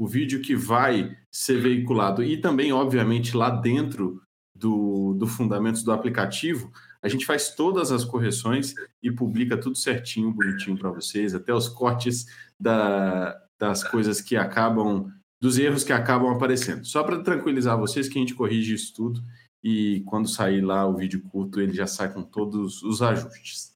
o 0.00 0.06
vídeo 0.06 0.40
que 0.40 0.56
vai 0.56 1.14
ser 1.30 1.60
veiculado 1.60 2.24
e 2.24 2.38
também, 2.38 2.72
obviamente, 2.72 3.36
lá 3.36 3.50
dentro 3.50 4.22
do, 4.56 5.12
do 5.12 5.26
Fundamentos 5.26 5.82
do 5.82 5.92
aplicativo, 5.92 6.72
a 7.02 7.08
gente 7.08 7.26
faz 7.26 7.54
todas 7.54 7.92
as 7.92 8.02
correções 8.02 8.74
e 9.02 9.12
publica 9.12 9.58
tudo 9.58 9.76
certinho, 9.76 10.32
bonitinho 10.32 10.78
para 10.78 10.90
vocês, 10.90 11.34
até 11.34 11.52
os 11.52 11.68
cortes 11.68 12.24
da, 12.58 13.38
das 13.58 13.84
coisas 13.84 14.22
que 14.22 14.38
acabam, 14.38 15.12
dos 15.38 15.58
erros 15.58 15.84
que 15.84 15.92
acabam 15.92 16.30
aparecendo. 16.30 16.82
Só 16.86 17.02
para 17.02 17.22
tranquilizar 17.22 17.76
vocês 17.76 18.08
que 18.08 18.18
a 18.18 18.22
gente 18.22 18.34
corrige 18.34 18.72
isso 18.72 18.94
tudo 18.94 19.22
e 19.62 20.02
quando 20.06 20.30
sair 20.30 20.62
lá 20.62 20.86
o 20.86 20.96
vídeo 20.96 21.20
curto, 21.30 21.60
ele 21.60 21.74
já 21.74 21.86
sai 21.86 22.10
com 22.10 22.22
todos 22.22 22.82
os 22.82 23.02
ajustes. 23.02 23.70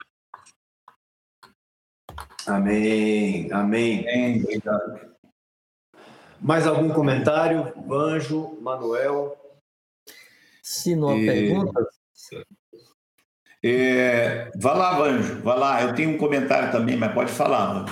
Amém, 2.47 3.53
amém. 3.53 4.09
amém 4.09 4.43
obrigado. 4.43 5.14
Mais 6.41 6.67
algum 6.67 6.91
comentário? 6.91 7.73
Vanjo, 7.87 8.59
Manuel? 8.61 9.37
Se 10.63 10.95
não 10.95 11.11
há 11.11 11.17
e... 11.17 11.27
perguntas. 11.27 11.87
É, 13.63 14.51
vai 14.57 14.77
lá, 14.77 14.99
Vanjo, 14.99 15.41
vai 15.43 15.59
lá. 15.59 15.83
Eu 15.83 15.95
tenho 15.95 16.11
um 16.11 16.19
comentário 16.19 16.71
também, 16.71 16.97
mas 16.97 17.15
pode 17.15 17.33
falar. 17.33 17.87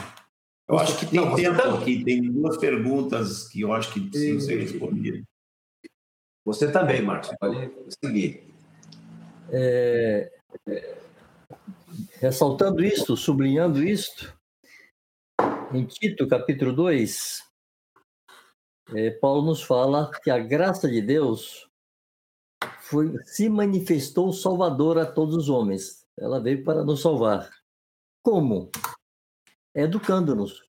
Eu 0.68 0.78
acho 0.78 0.98
que 0.98 1.06
tem 1.06 1.20
não, 1.20 1.34
tempo 1.34 1.56
tá... 1.56 1.74
aqui, 1.74 2.04
tem 2.04 2.22
duas 2.22 2.56
perguntas 2.56 3.48
que 3.48 3.62
eu 3.62 3.72
acho 3.72 3.92
que 3.92 4.00
precisam 4.00 4.40
ser 4.40 4.60
respondidas. 4.60 5.22
Você 6.44 6.70
também, 6.70 7.02
Marcos, 7.02 7.30
pode 7.38 7.70
seguir. 8.04 8.52
É, 9.50 10.32
é, 10.66 10.98
ressaltando 12.20 12.82
isto, 12.82 13.16
sublinhando 13.16 13.82
isto, 13.82 14.34
em 15.72 15.84
Tito, 15.84 16.26
capítulo 16.26 16.72
2, 16.72 17.42
é, 18.94 19.10
Paulo 19.10 19.42
nos 19.42 19.62
fala 19.62 20.10
que 20.22 20.30
a 20.30 20.38
graça 20.38 20.88
de 20.88 21.00
Deus 21.00 21.68
foi, 22.80 23.16
se 23.24 23.48
manifestou 23.48 24.32
salvadora 24.32 25.02
a 25.02 25.10
todos 25.10 25.34
os 25.34 25.48
homens. 25.48 26.06
Ela 26.18 26.40
veio 26.40 26.62
para 26.62 26.84
nos 26.84 27.00
salvar. 27.00 27.50
Como? 28.22 28.70
Educando-nos, 29.74 30.62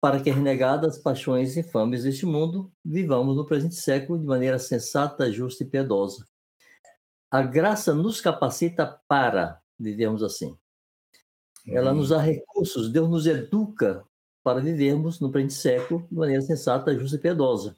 para 0.00 0.20
que, 0.20 0.30
renegadas 0.30 0.98
paixões 0.98 1.56
infames 1.56 2.02
deste 2.02 2.26
mundo, 2.26 2.72
vivamos 2.84 3.36
no 3.36 3.46
presente 3.46 3.76
século 3.76 4.18
de 4.18 4.26
maneira 4.26 4.58
sensata, 4.58 5.30
justa 5.30 5.62
e 5.62 5.66
piedosa. 5.66 6.26
A 7.30 7.42
graça 7.42 7.94
nos 7.94 8.20
capacita 8.20 9.00
para 9.08 9.60
vivermos 9.78 10.22
assim. 10.22 10.58
Ela 11.66 11.92
nos 11.92 12.10
dá 12.10 12.18
recursos, 12.18 12.92
Deus 12.92 13.08
nos 13.08 13.26
educa 13.26 14.04
para 14.46 14.60
vivermos 14.60 15.18
no 15.18 15.28
presente 15.28 15.54
século 15.54 16.06
de 16.08 16.14
maneira 16.14 16.40
sensata, 16.40 16.96
justa 16.96 17.16
e 17.16 17.20
piedosa. 17.20 17.76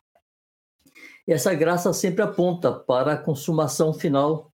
E 1.26 1.32
essa 1.32 1.54
graça 1.54 1.94
sempre 1.94 2.20
aponta 2.20 2.70
para 2.70 3.14
a 3.14 3.16
consumação 3.16 3.94
final, 3.94 4.52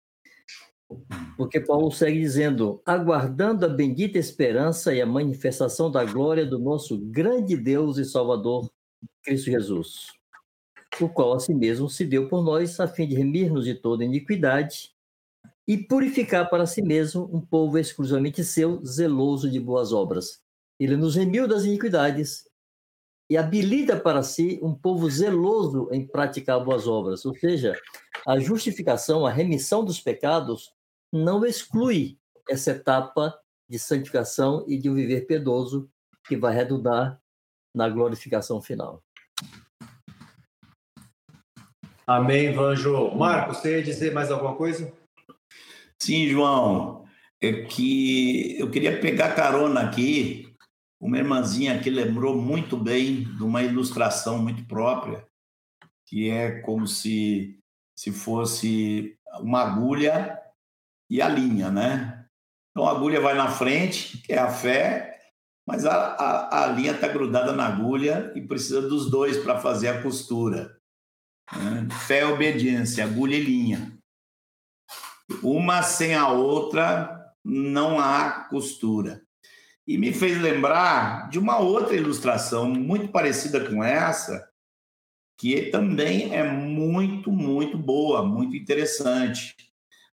porque 1.37 1.59
Paulo 1.59 1.91
segue 1.91 2.21
dizendo: 2.21 2.81
aguardando 2.87 3.67
a 3.67 3.69
bendita 3.69 4.17
esperança 4.17 4.95
e 4.95 5.03
a 5.03 5.07
manifestação 5.07 5.91
da 5.91 6.05
glória 6.05 6.47
do 6.47 6.57
nosso 6.57 6.97
grande 6.99 7.57
Deus 7.57 7.99
e 7.99 8.05
Salvador, 8.05 8.71
Cristo 9.25 9.51
Jesus, 9.51 10.12
o 11.01 11.09
qual 11.09 11.33
a 11.33 11.41
si 11.41 11.53
mesmo 11.53 11.91
se 11.91 12.07
deu 12.07 12.29
por 12.29 12.45
nós, 12.45 12.79
a 12.79 12.87
fim 12.87 13.09
de 13.09 13.17
remir-nos 13.17 13.65
de 13.65 13.75
toda 13.75 14.05
iniquidade 14.05 14.95
e 15.67 15.77
purificar 15.77 16.49
para 16.49 16.65
si 16.65 16.81
mesmo 16.81 17.29
um 17.33 17.41
povo 17.41 17.77
exclusivamente 17.77 18.45
seu, 18.45 18.85
zeloso 18.85 19.51
de 19.51 19.59
boas 19.59 19.93
obras. 19.93 20.43
Ele 20.79 20.97
nos 20.97 21.14
remiu 21.14 21.47
das 21.47 21.64
iniquidades 21.64 22.45
e 23.31 23.37
habilita 23.37 23.99
para 23.99 24.22
si 24.22 24.59
um 24.62 24.75
povo 24.75 25.09
zeloso 25.09 25.89
em 25.93 26.07
praticar 26.07 26.62
boas 26.62 26.87
obras. 26.87 27.25
Ou 27.25 27.35
seja, 27.35 27.75
a 28.27 28.39
justificação, 28.39 29.27
a 29.27 29.31
remissão 29.31 29.85
dos 29.85 30.01
pecados 30.01 30.72
não 31.12 31.45
exclui 31.45 32.18
essa 32.49 32.72
etapa 32.72 33.39
de 33.68 33.79
santificação 33.79 34.64
e 34.68 34.77
de 34.79 34.91
um 34.91 34.95
viver 34.95 35.22
piedoso 35.22 35.89
que 36.27 36.37
vai 36.37 36.55
redundar 36.55 37.20
na 37.75 37.89
glorificação 37.89 38.61
final. 38.61 39.03
Amém, 42.07 42.53
Vanjo. 42.53 43.14
Marcos, 43.14 43.59
você 43.59 43.79
ia 43.79 43.83
dizer 43.83 44.12
mais 44.12 44.31
alguma 44.31 44.55
coisa? 44.55 44.93
Sim, 45.99 46.29
João. 46.29 47.05
É 47.41 47.64
que 47.64 48.59
eu 48.59 48.70
queria 48.70 49.01
pegar 49.01 49.35
carona 49.35 49.81
aqui 49.81 50.53
uma 51.01 51.18
irmãzinha 51.18 51.78
que 51.80 51.90
lembrou 51.90 52.40
muito 52.40 52.76
bem 52.76 53.24
de 53.24 53.42
uma 53.42 53.62
ilustração 53.62 54.38
muito 54.38 54.66
própria, 54.66 55.26
que 56.07 56.30
é 56.30 56.61
como 56.61 56.86
se, 56.86 57.59
se 57.97 58.12
fosse 58.12 59.16
uma 59.40 59.62
agulha 59.62 60.40
e 61.11 61.20
a 61.20 61.28
linha, 61.28 61.70
né? 61.70 62.26
Então 62.70 62.88
a 62.88 62.92
agulha 62.92 63.20
vai 63.20 63.34
na 63.34 63.51
frente, 63.51 64.18
que 64.18 64.32
é 64.32 64.38
a 64.38 64.51
fé, 64.51 65.20
mas 65.66 65.84
a, 65.84 65.95
a, 65.95 66.64
a 66.64 66.66
linha 66.68 66.92
está 66.92 67.09
grudada 67.09 67.53
na 67.53 67.66
agulha 67.66 68.32
e 68.34 68.40
precisa 68.40 68.82
dos 68.82 69.11
dois 69.11 69.38
para 69.38 69.61
fazer 69.61 69.88
a 69.88 70.03
costura. 70.03 70.78
Né? 71.53 71.88
Fé 72.07 72.20
e 72.20 72.24
obediência, 72.24 73.05
agulha 73.05 73.36
e 73.36 73.42
linha. 73.42 73.97
Uma 75.42 75.82
sem 75.82 76.14
a 76.14 76.28
outra 76.28 77.32
não 77.45 77.99
há 77.99 78.47
costura 78.49 79.24
e 79.87 79.99
me 79.99 80.12
fez 80.12 80.41
lembrar 80.41 81.28
de 81.28 81.39
uma 81.39 81.59
outra 81.59 81.95
ilustração 81.95 82.68
muito 82.68 83.09
parecida 83.09 83.68
com 83.68 83.85
essa, 83.85 84.49
que 85.39 85.70
também 85.70 86.35
é 86.35 86.43
muito, 86.43 87.30
muito 87.30 87.76
boa, 87.76 88.24
muito 88.24 88.57
interessante. 88.57 89.55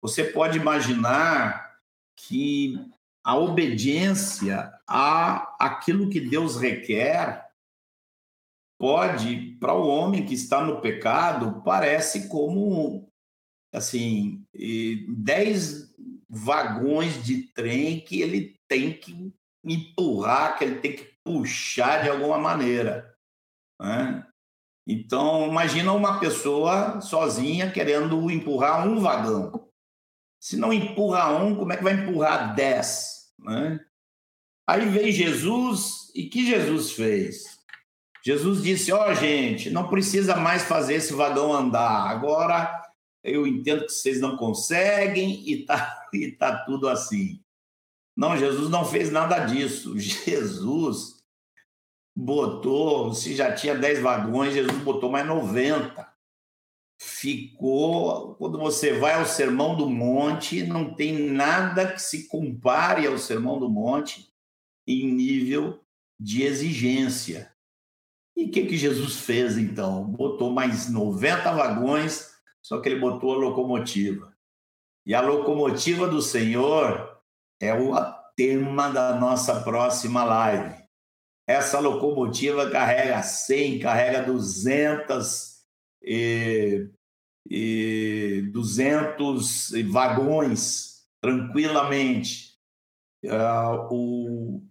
Você 0.00 0.24
pode 0.24 0.58
imaginar 0.58 1.76
que 2.16 2.78
a 3.22 3.36
obediência 3.36 4.72
a 4.88 5.54
aquilo 5.58 6.08
que 6.08 6.20
Deus 6.20 6.56
requer 6.56 7.46
pode, 8.78 9.56
para 9.58 9.74
o 9.74 9.88
homem 9.88 10.24
que 10.24 10.34
está 10.34 10.64
no 10.64 10.80
pecado, 10.80 11.62
parece 11.64 12.28
como 12.28 13.10
assim, 13.72 14.46
dez 15.08 15.94
vagões 16.28 17.22
de 17.22 17.42
trem 17.52 18.00
que 18.00 18.20
ele 18.22 18.58
tem 18.68 18.92
que 18.92 19.34
empurrar, 19.68 20.56
que 20.56 20.64
ele 20.64 20.80
tem 20.80 20.96
que 20.96 21.04
puxar 21.24 22.02
de 22.02 22.08
alguma 22.08 22.38
maneira. 22.38 23.14
Né? 23.80 24.26
Então, 24.86 25.46
imagina 25.46 25.92
uma 25.92 26.18
pessoa 26.18 27.00
sozinha 27.00 27.70
querendo 27.70 28.30
empurrar 28.30 28.86
um 28.88 29.00
vagão. 29.00 29.68
Se 30.40 30.56
não 30.56 30.72
empurra 30.72 31.36
um, 31.36 31.54
como 31.54 31.72
é 31.72 31.76
que 31.76 31.84
vai 31.84 31.94
empurrar 31.94 32.54
dez? 32.54 33.32
Né? 33.38 33.80
Aí 34.66 34.88
veio 34.88 35.12
Jesus, 35.12 36.10
e 36.14 36.24
que 36.24 36.46
Jesus 36.46 36.92
fez? 36.92 37.58
Jesus 38.24 38.62
disse: 38.62 38.92
Ó, 38.92 39.08
oh, 39.08 39.14
gente, 39.14 39.70
não 39.70 39.88
precisa 39.88 40.36
mais 40.36 40.64
fazer 40.64 40.94
esse 40.94 41.12
vagão 41.12 41.52
andar. 41.52 42.08
Agora 42.10 42.82
eu 43.24 43.46
entendo 43.46 43.86
que 43.86 43.92
vocês 43.92 44.20
não 44.20 44.36
conseguem 44.36 45.48
e 45.48 45.64
tá, 45.64 46.06
e 46.12 46.32
tá 46.32 46.64
tudo 46.64 46.88
assim. 46.88 47.42
Não, 48.18 48.36
Jesus 48.36 48.68
não 48.68 48.84
fez 48.84 49.12
nada 49.12 49.38
disso. 49.46 49.96
Jesus 49.96 51.24
botou, 52.16 53.14
se 53.14 53.36
já 53.36 53.54
tinha 53.54 53.76
10 53.76 54.00
vagões, 54.00 54.54
Jesus 54.54 54.76
botou 54.82 55.08
mais 55.08 55.24
90. 55.24 56.12
Ficou, 57.00 58.34
quando 58.34 58.58
você 58.58 58.98
vai 58.98 59.14
ao 59.14 59.24
Sermão 59.24 59.76
do 59.76 59.88
Monte, 59.88 60.64
não 60.64 60.92
tem 60.96 61.30
nada 61.30 61.92
que 61.92 62.02
se 62.02 62.26
compare 62.26 63.06
ao 63.06 63.16
Sermão 63.18 63.56
do 63.56 63.70
Monte 63.70 64.28
em 64.84 65.06
nível 65.12 65.80
de 66.18 66.42
exigência. 66.42 67.54
E 68.36 68.46
o 68.46 68.50
que, 68.50 68.66
que 68.66 68.76
Jesus 68.76 69.20
fez 69.20 69.56
então? 69.56 70.02
Botou 70.02 70.50
mais 70.50 70.90
90 70.90 71.52
vagões, 71.52 72.32
só 72.60 72.80
que 72.80 72.88
ele 72.88 72.98
botou 72.98 73.34
a 73.34 73.36
locomotiva. 73.36 74.36
E 75.06 75.14
a 75.14 75.20
locomotiva 75.20 76.08
do 76.08 76.20
Senhor 76.20 77.07
é 77.60 77.74
o 77.74 77.94
tema 78.36 78.88
da 78.88 79.14
nossa 79.14 79.60
próxima 79.62 80.24
live. 80.24 80.76
Essa 81.46 81.80
locomotiva 81.80 82.70
carrega 82.70 83.22
100, 83.22 83.78
carrega 83.80 84.22
200 84.22 85.58
e, 86.02 86.88
e 87.48 88.50
200 88.52 89.70
vagões 89.90 91.06
tranquilamente. 91.20 92.56
Uh, 93.24 93.88
o, 93.90 94.62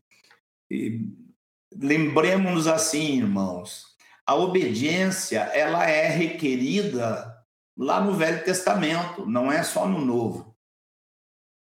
lembremos-nos 1.76 2.68
assim, 2.68 3.18
irmãos, 3.18 3.84
a 4.26 4.36
obediência 4.36 5.40
ela 5.40 5.90
é 5.90 6.08
requerida 6.08 7.36
lá 7.78 8.02
no 8.02 8.14
Velho 8.14 8.44
Testamento, 8.44 9.26
não 9.26 9.52
é 9.52 9.64
só 9.64 9.88
no 9.88 10.04
Novo. 10.04 10.47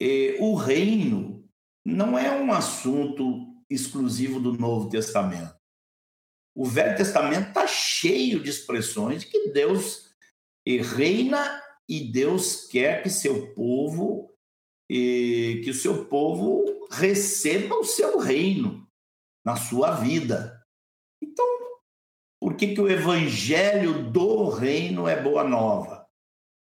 E 0.00 0.36
o 0.40 0.54
reino 0.54 1.48
não 1.84 2.18
é 2.18 2.30
um 2.30 2.52
assunto 2.52 3.46
exclusivo 3.68 4.40
do 4.40 4.52
Novo 4.52 4.88
Testamento. 4.88 5.56
O 6.54 6.64
Velho 6.64 6.96
Testamento 6.96 7.48
está 7.48 7.66
cheio 7.66 8.42
de 8.42 8.50
expressões 8.50 9.22
de 9.22 9.30
que 9.30 9.50
Deus 9.50 10.08
reina 10.66 11.62
e 11.88 12.12
Deus 12.12 12.66
quer 12.66 13.02
que 13.02 13.08
seu 13.08 13.54
povo 13.54 14.28
que 14.88 15.68
o 15.68 15.74
seu 15.74 16.06
povo 16.06 16.64
receba 16.90 17.76
o 17.76 17.84
seu 17.84 18.18
reino 18.18 18.88
na 19.44 19.54
sua 19.54 19.92
vida. 19.92 20.62
Então, 21.22 21.46
por 22.40 22.56
que, 22.56 22.74
que 22.74 22.80
o 22.80 22.90
evangelho 22.90 24.10
do 24.10 24.48
reino 24.48 25.06
é 25.06 25.22
boa 25.22 25.44
nova? 25.44 26.08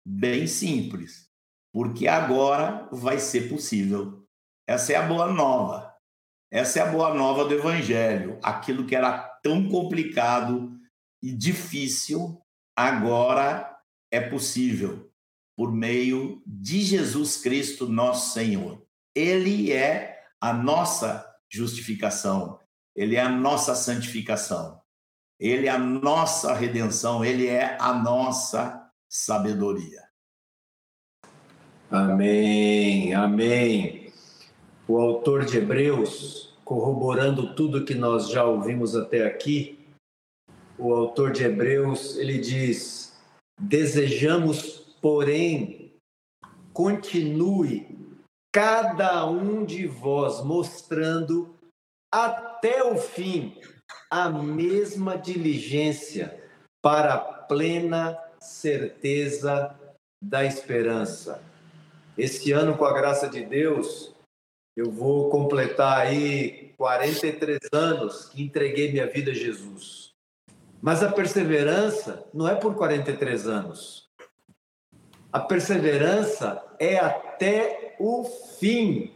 Bem 0.06 0.46
simples. 0.46 1.31
Porque 1.74 2.07
agora 2.07 2.88
vai 2.91 3.19
ser 3.19 3.49
possível. 3.49 4.26
Essa 4.67 4.93
é 4.93 4.95
a 4.95 5.07
boa 5.07 5.32
nova. 5.32 5.95
Essa 6.51 6.80
é 6.80 6.82
a 6.82 6.91
boa 6.91 7.13
nova 7.13 7.45
do 7.45 7.53
Evangelho. 7.53 8.39
Aquilo 8.43 8.86
que 8.86 8.95
era 8.95 9.17
tão 9.41 9.69
complicado 9.69 10.78
e 11.22 11.32
difícil, 11.32 12.41
agora 12.76 13.78
é 14.11 14.19
possível 14.19 15.09
por 15.55 15.72
meio 15.72 16.41
de 16.45 16.82
Jesus 16.82 17.38
Cristo, 17.38 17.88
nosso 17.88 18.34
Senhor. 18.34 18.86
Ele 19.15 19.72
é 19.72 20.24
a 20.39 20.51
nossa 20.53 21.26
justificação, 21.49 22.59
ele 22.95 23.15
é 23.15 23.22
a 23.22 23.30
nossa 23.30 23.76
santificação, 23.76 24.82
ele 25.39 25.67
é 25.67 25.69
a 25.69 25.78
nossa 25.78 26.53
redenção, 26.53 27.24
ele 27.24 27.47
é 27.47 27.78
a 27.80 27.93
nossa 27.93 28.89
sabedoria. 29.07 30.11
Amém, 31.92 33.14
amém 33.14 34.02
o 34.88 34.98
autor 34.98 35.46
de 35.46 35.58
Hebreus, 35.58 36.54
corroborando 36.64 37.54
tudo 37.54 37.84
que 37.84 37.94
nós 37.94 38.30
já 38.30 38.46
ouvimos 38.46 38.96
até 38.96 39.26
aqui, 39.26 39.78
o 40.78 40.94
autor 40.94 41.32
de 41.32 41.44
Hebreus, 41.44 42.18
ele 42.18 42.38
diz: 42.39 43.18
Desejamos, 43.60 44.96
porém, 45.02 45.94
continue 46.74 47.88
cada 48.54 49.26
um 49.26 49.66
de 49.66 49.86
vós 49.86 50.42
mostrando 50.44 51.54
até 52.10 52.84
o 52.84 52.98
fim 52.98 53.58
a 54.10 54.30
mesma 54.30 55.18
diligência 55.18 56.42
para 56.82 57.14
a 57.14 57.20
plena 57.20 58.18
certeza 58.39 59.74
da 60.22 60.46
esperança. 60.46 61.51
Este 62.18 62.51
ano, 62.51 62.78
com 62.78 62.86
a 62.86 62.93
graça 62.93 63.30
de 63.30 63.45
Deus, 63.45 64.14
eu 64.76 64.91
vou 64.91 65.30
completar 65.30 65.99
aí 65.99 66.74
43 66.78 67.59
anos 67.72 68.26
que 68.26 68.43
entreguei 68.43 68.91
minha 68.91 69.07
vida 69.07 69.32
a 69.32 69.34
Jesus. 69.34 70.12
Mas 70.82 71.03
a 71.03 71.12
perseverança 71.12 72.28
não 72.34 72.47
é 72.47 72.55
por 72.55 72.76
43 72.76 73.47
anos. 73.47 74.09
A 75.32 75.39
perseverança 75.39 76.62
é 76.80 76.97
até 76.97 77.95
o 77.99 78.24
fim. 78.59 79.14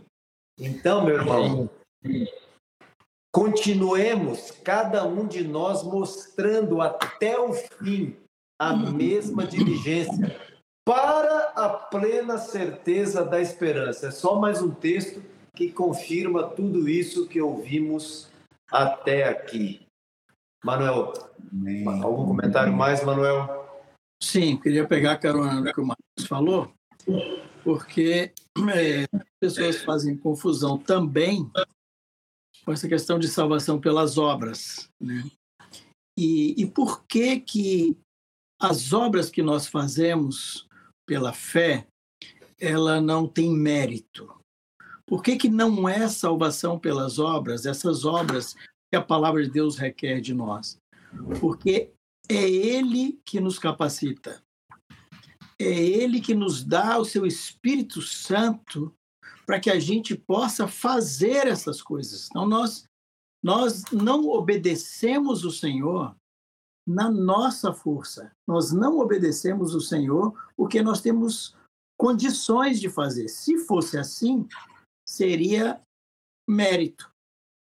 Então, 0.58 1.04
meu 1.04 1.16
irmão, 1.16 1.70
continuemos 3.34 4.52
cada 4.64 5.06
um 5.06 5.28
de 5.28 5.46
nós 5.46 5.84
mostrando 5.84 6.82
até 6.82 7.38
o 7.38 7.52
fim 7.54 8.16
a 8.58 8.74
mesma 8.74 9.46
diligência 9.46 10.55
para 10.86 11.50
a 11.56 11.68
plena 11.68 12.38
certeza 12.38 13.26
da 13.26 13.42
esperança. 13.42 14.08
É 14.08 14.12
só 14.12 14.40
mais 14.40 14.62
um 14.62 14.70
texto 14.70 15.22
que 15.56 15.72
confirma 15.72 16.48
tudo 16.48 16.88
isso 16.88 17.28
que 17.28 17.42
ouvimos 17.42 18.30
até 18.72 19.28
aqui. 19.28 19.82
Manuel, 20.64 21.14
algum 22.04 22.28
comentário 22.28 22.72
mais, 22.72 23.04
Manuel? 23.04 23.66
Sim, 24.22 24.58
queria 24.58 24.88
pegar 24.88 25.14
a 25.14 25.18
carona 25.18 25.60
no 25.60 25.74
que 25.74 25.82
o 25.82 25.86
Marcos 25.86 26.28
falou, 26.28 26.72
porque 27.64 28.32
é, 28.74 29.06
pessoas 29.40 29.84
fazem 29.84 30.18
confusão 30.18 30.78
também 30.78 31.50
com 32.64 32.72
essa 32.72 32.88
questão 32.88 33.20
de 33.20 33.28
salvação 33.28 33.80
pelas 33.80 34.18
obras. 34.18 34.90
Né? 35.00 35.24
E, 36.18 36.62
e 36.62 36.66
por 36.66 37.06
que 37.06 37.40
que 37.40 37.98
as 38.60 38.94
obras 38.94 39.30
que 39.30 39.44
nós 39.44 39.68
fazemos 39.68 40.68
pela 41.06 41.34
fé, 41.34 41.88
ela 42.60 43.00
não 43.00 43.28
tem 43.28 43.52
mérito? 43.52 44.34
Por 45.06 45.22
que, 45.22 45.36
que 45.36 45.50
não 45.50 45.88
é 45.88 46.08
salvação 46.08 46.80
pelas 46.80 47.20
obras, 47.20 47.66
essas 47.66 48.06
obras 48.06 48.56
que 48.92 48.96
a 48.96 49.02
palavra 49.02 49.44
de 49.44 49.52
Deus 49.52 49.78
requer 49.78 50.20
de 50.20 50.34
nós? 50.34 50.78
Porque 51.40 51.92
é 52.28 52.50
Ele 52.50 53.20
que 53.24 53.40
nos 53.40 53.60
capacita, 53.60 54.44
é 55.60 55.66
Ele 55.66 56.20
que 56.20 56.34
nos 56.34 56.64
dá 56.64 56.98
o 56.98 57.06
seu 57.06 57.26
Espírito 57.26 58.02
Santo 58.02 58.94
para 59.46 59.60
que 59.60 59.70
a 59.70 59.80
gente 59.80 60.16
possa 60.16 60.68
fazer 60.68 61.48
essas 61.48 61.82
coisas. 61.82 62.28
Então, 62.30 62.48
nós, 62.48 62.86
nós 63.44 63.84
não 63.92 64.28
obedecemos 64.28 65.46
o 65.46 65.52
Senhor 65.52 66.16
na 66.88 67.10
nossa 67.10 67.74
força, 67.74 68.32
nós 68.48 68.72
não 68.72 69.00
obedecemos 69.00 69.74
o 69.74 69.82
Senhor 69.82 70.34
porque 70.56 70.84
nós 70.84 71.02
temos 71.02 71.56
condições 71.98 72.80
de 72.80 72.90
fazer. 72.90 73.28
Se 73.28 73.58
fosse 73.58 73.98
assim, 73.98 74.48
seria 75.08 75.82
mérito, 76.48 77.10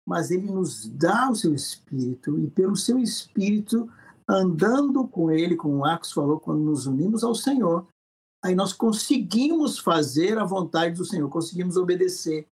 mas 0.07 0.32
ele 0.32 0.51
nos 0.51 0.88
dá 0.89 1.30
o 1.30 1.36
seu 1.36 1.53
espírito 1.53 2.38
e 2.39 2.49
pelo 2.49 2.76
seu 2.76 2.99
espírito 2.99 3.89
andando 4.28 5.07
com 5.07 5.32
ele, 5.32 5.55
como 5.55 5.76
o 5.76 5.80
Marcos 5.80 6.11
falou, 6.11 6.39
quando 6.39 6.61
nos 6.61 6.88
unimos 6.88 7.24
ao 7.24 7.36
Senhor, 7.36 7.88
aí 8.43 8.55
nós 8.55 8.74
conseguimos 8.74 9.80
fazer 9.80 10.38
a 10.38 10.43
vontade 10.43 10.95
do 10.95 11.05
Senhor, 11.05 11.30
conseguimos 11.30 11.78
obedecer. 11.78 12.47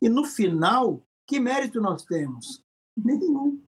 E 0.00 0.08
no 0.08 0.24
final, 0.24 1.02
que 1.26 1.38
mérito 1.38 1.80
nós 1.80 2.04
temos? 2.04 2.62
Nenhum. 2.96 3.62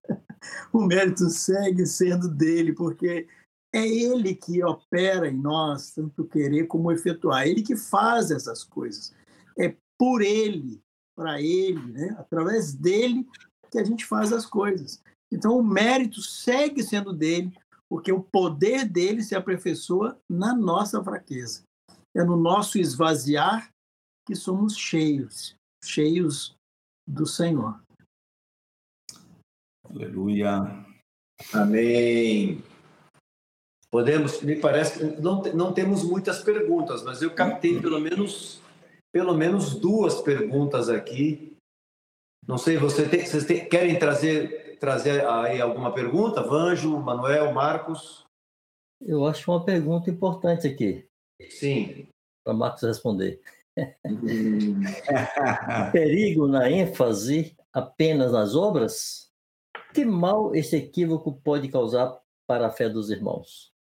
O 0.72 0.80
mérito 0.80 1.28
segue 1.28 1.84
sendo 1.86 2.28
dele, 2.28 2.72
porque 2.72 3.28
é 3.72 3.86
ele 3.86 4.34
que 4.34 4.62
opera 4.64 5.28
em 5.28 5.36
nós, 5.36 5.92
tanto 5.92 6.24
querer 6.24 6.66
como 6.66 6.90
efetuar, 6.90 7.46
ele 7.46 7.62
que 7.62 7.76
faz 7.76 8.30
essas 8.30 8.64
coisas. 8.64 9.14
É 9.58 9.76
por 9.98 10.22
ele, 10.22 10.80
para 11.16 11.40
ele, 11.40 11.92
né? 11.92 12.16
através 12.18 12.74
dele 12.74 13.26
que 13.70 13.78
a 13.78 13.84
gente 13.84 14.04
faz 14.04 14.32
as 14.32 14.46
coisas. 14.46 15.02
Então 15.32 15.56
o 15.56 15.62
mérito 15.62 16.20
segue 16.20 16.82
sendo 16.82 17.12
dele, 17.12 17.56
porque 17.88 18.10
o 18.10 18.22
poder 18.22 18.88
dele 18.88 19.22
se 19.22 19.34
aperfeiçoa 19.34 20.18
na 20.28 20.54
nossa 20.54 21.02
fraqueza. 21.02 21.62
É 22.16 22.24
no 22.24 22.36
nosso 22.36 22.78
esvaziar 22.78 23.70
que 24.26 24.34
somos 24.34 24.76
cheios, 24.76 25.54
cheios 25.84 26.56
do 27.08 27.26
Senhor. 27.26 27.80
Aleluia. 29.94 30.84
Amém. 31.52 32.62
Podemos, 33.90 34.40
me 34.42 34.54
parece 34.54 34.98
que 34.98 35.20
não, 35.20 35.42
não 35.42 35.72
temos 35.72 36.04
muitas 36.04 36.42
perguntas, 36.42 37.02
mas 37.02 37.22
eu 37.22 37.34
captei 37.34 37.80
pelo 37.80 37.98
menos, 37.98 38.62
pelo 39.12 39.34
menos 39.34 39.74
duas 39.74 40.20
perguntas 40.20 40.88
aqui. 40.88 41.56
Não 42.46 42.56
sei, 42.56 42.76
você 42.76 43.08
tem, 43.08 43.26
vocês 43.26 43.44
tem, 43.44 43.68
querem 43.68 43.98
trazer, 43.98 44.78
trazer 44.78 45.26
aí 45.26 45.60
alguma 45.60 45.92
pergunta? 45.92 46.42
Vanjo, 46.42 46.98
Manuel, 47.00 47.52
Marcos? 47.52 48.24
Eu 49.00 49.26
acho 49.26 49.50
uma 49.50 49.64
pergunta 49.64 50.08
importante 50.08 50.68
aqui. 50.68 51.04
Sim. 51.48 52.06
Para 52.44 52.54
Marcos 52.54 52.82
responder. 52.82 53.40
Perigo 55.92 56.46
na 56.46 56.70
ênfase 56.70 57.56
apenas 57.72 58.32
nas 58.32 58.54
obras? 58.54 59.29
Que 59.92 60.04
mal 60.04 60.54
esse 60.54 60.76
equívoco 60.76 61.40
pode 61.42 61.68
causar 61.68 62.18
para 62.46 62.66
a 62.66 62.70
fé 62.70 62.88
dos 62.88 63.10
irmãos? 63.10 63.72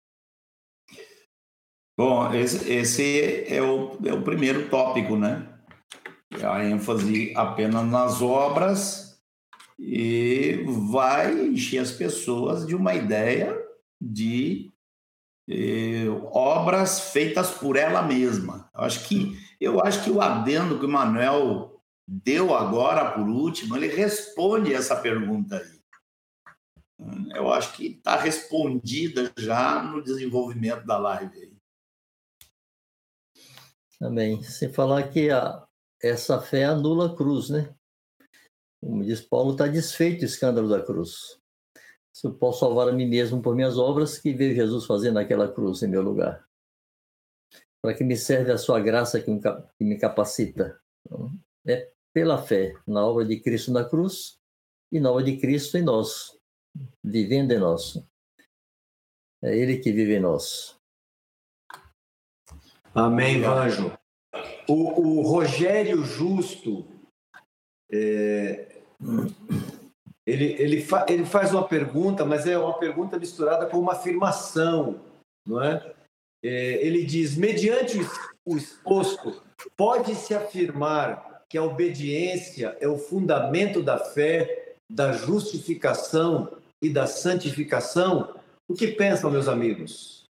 Bom, 1.96 2.32
esse, 2.32 2.72
esse 2.72 3.44
é, 3.46 3.60
o, 3.62 3.98
é 4.04 4.12
o 4.12 4.22
primeiro 4.22 4.68
tópico, 4.70 5.16
né? 5.16 5.46
A 6.42 6.64
ênfase 6.64 7.32
apenas 7.36 7.84
nas 7.86 8.22
obras 8.22 9.22
e 9.78 10.64
vai 10.90 11.48
encher 11.48 11.78
as 11.78 11.90
pessoas 11.90 12.66
de 12.66 12.74
uma 12.74 12.94
ideia 12.94 13.56
de 14.00 14.72
eh, 15.48 16.06
obras 16.32 17.12
feitas 17.12 17.50
por 17.50 17.76
ela 17.76 18.02
mesma. 18.02 18.70
Eu 18.74 18.82
acho 18.82 19.08
que 19.08 19.36
eu 19.60 19.84
acho 19.84 20.04
que 20.04 20.10
o 20.10 20.22
adendo 20.22 20.78
que 20.78 20.86
o 20.86 20.88
Manuel 20.88 21.82
deu 22.06 22.54
agora 22.54 23.10
por 23.10 23.28
último, 23.28 23.76
ele 23.76 23.88
responde 23.88 24.72
essa 24.72 24.96
pergunta 24.96 25.56
aí. 25.56 25.79
Eu 27.34 27.50
acho 27.50 27.76
que 27.76 27.86
está 27.86 28.16
respondida 28.16 29.32
já 29.38 29.82
no 29.82 30.02
desenvolvimento 30.02 30.84
da 30.84 30.98
live. 30.98 31.56
Também. 33.98 34.42
Sem 34.42 34.72
falar 34.72 35.08
que 35.10 35.30
a, 35.30 35.66
essa 36.02 36.40
fé 36.40 36.64
anula 36.64 37.12
a 37.12 37.16
cruz, 37.16 37.50
né? 37.50 37.74
Como 38.82 39.04
diz 39.04 39.20
Paulo, 39.20 39.52
está 39.52 39.66
desfeito 39.66 40.22
o 40.22 40.26
escândalo 40.26 40.68
da 40.68 40.82
cruz. 40.82 41.38
Se 42.14 42.26
eu 42.26 42.34
posso 42.34 42.60
salvar 42.60 42.88
a 42.88 42.92
mim 42.92 43.06
mesmo 43.06 43.40
por 43.40 43.54
minhas 43.54 43.78
obras, 43.78 44.18
que 44.18 44.32
veio 44.32 44.54
Jesus 44.54 44.86
fazer 44.86 45.10
naquela 45.10 45.50
cruz 45.50 45.82
em 45.82 45.88
meu 45.88 46.02
lugar? 46.02 46.46
Para 47.82 47.94
que 47.94 48.04
me 48.04 48.16
serve 48.16 48.52
a 48.52 48.58
sua 48.58 48.80
graça 48.80 49.20
que 49.20 49.30
me 49.80 49.98
capacita? 49.98 50.80
Então, 51.06 51.30
é 51.66 51.90
pela 52.12 52.42
fé 52.42 52.74
na 52.86 53.06
obra 53.06 53.24
de 53.24 53.38
Cristo 53.40 53.70
na 53.70 53.84
cruz 53.84 54.38
e 54.92 54.98
na 54.98 55.10
obra 55.10 55.24
de 55.24 55.36
Cristo 55.36 55.78
em 55.78 55.82
nós, 55.82 56.39
vivendo 57.04 57.52
em 57.52 57.58
nós. 57.58 58.02
É 59.42 59.56
Ele 59.56 59.78
que 59.78 59.92
vive 59.92 60.16
em 60.16 60.20
nós. 60.20 60.78
Amém, 62.94 63.44
Anjo. 63.44 63.96
O, 64.68 65.00
o 65.00 65.22
Rogério 65.22 66.04
Justo, 66.04 66.86
é, 67.90 68.82
ele, 70.26 70.52
ele, 70.58 70.82
fa, 70.82 71.06
ele 71.08 71.24
faz 71.24 71.52
uma 71.52 71.66
pergunta, 71.66 72.24
mas 72.24 72.46
é 72.46 72.58
uma 72.58 72.78
pergunta 72.78 73.18
misturada 73.18 73.66
com 73.66 73.78
uma 73.78 73.92
afirmação, 73.92 75.00
não 75.46 75.62
é? 75.62 75.94
é 76.44 76.84
ele 76.84 77.04
diz: 77.04 77.36
mediante 77.36 77.98
o 78.44 78.56
exposto, 78.56 79.42
pode-se 79.76 80.34
afirmar 80.34 81.44
que 81.48 81.58
a 81.58 81.64
obediência 81.64 82.76
é 82.80 82.86
o 82.86 82.98
fundamento 82.98 83.82
da 83.82 83.98
fé, 83.98 84.76
da 84.88 85.12
justificação 85.12 86.59
e 86.82 86.88
da 86.88 87.06
santificação? 87.06 88.38
O 88.68 88.74
que 88.74 88.88
pensam, 88.88 89.30
meus 89.30 89.48
amigos? 89.48 90.28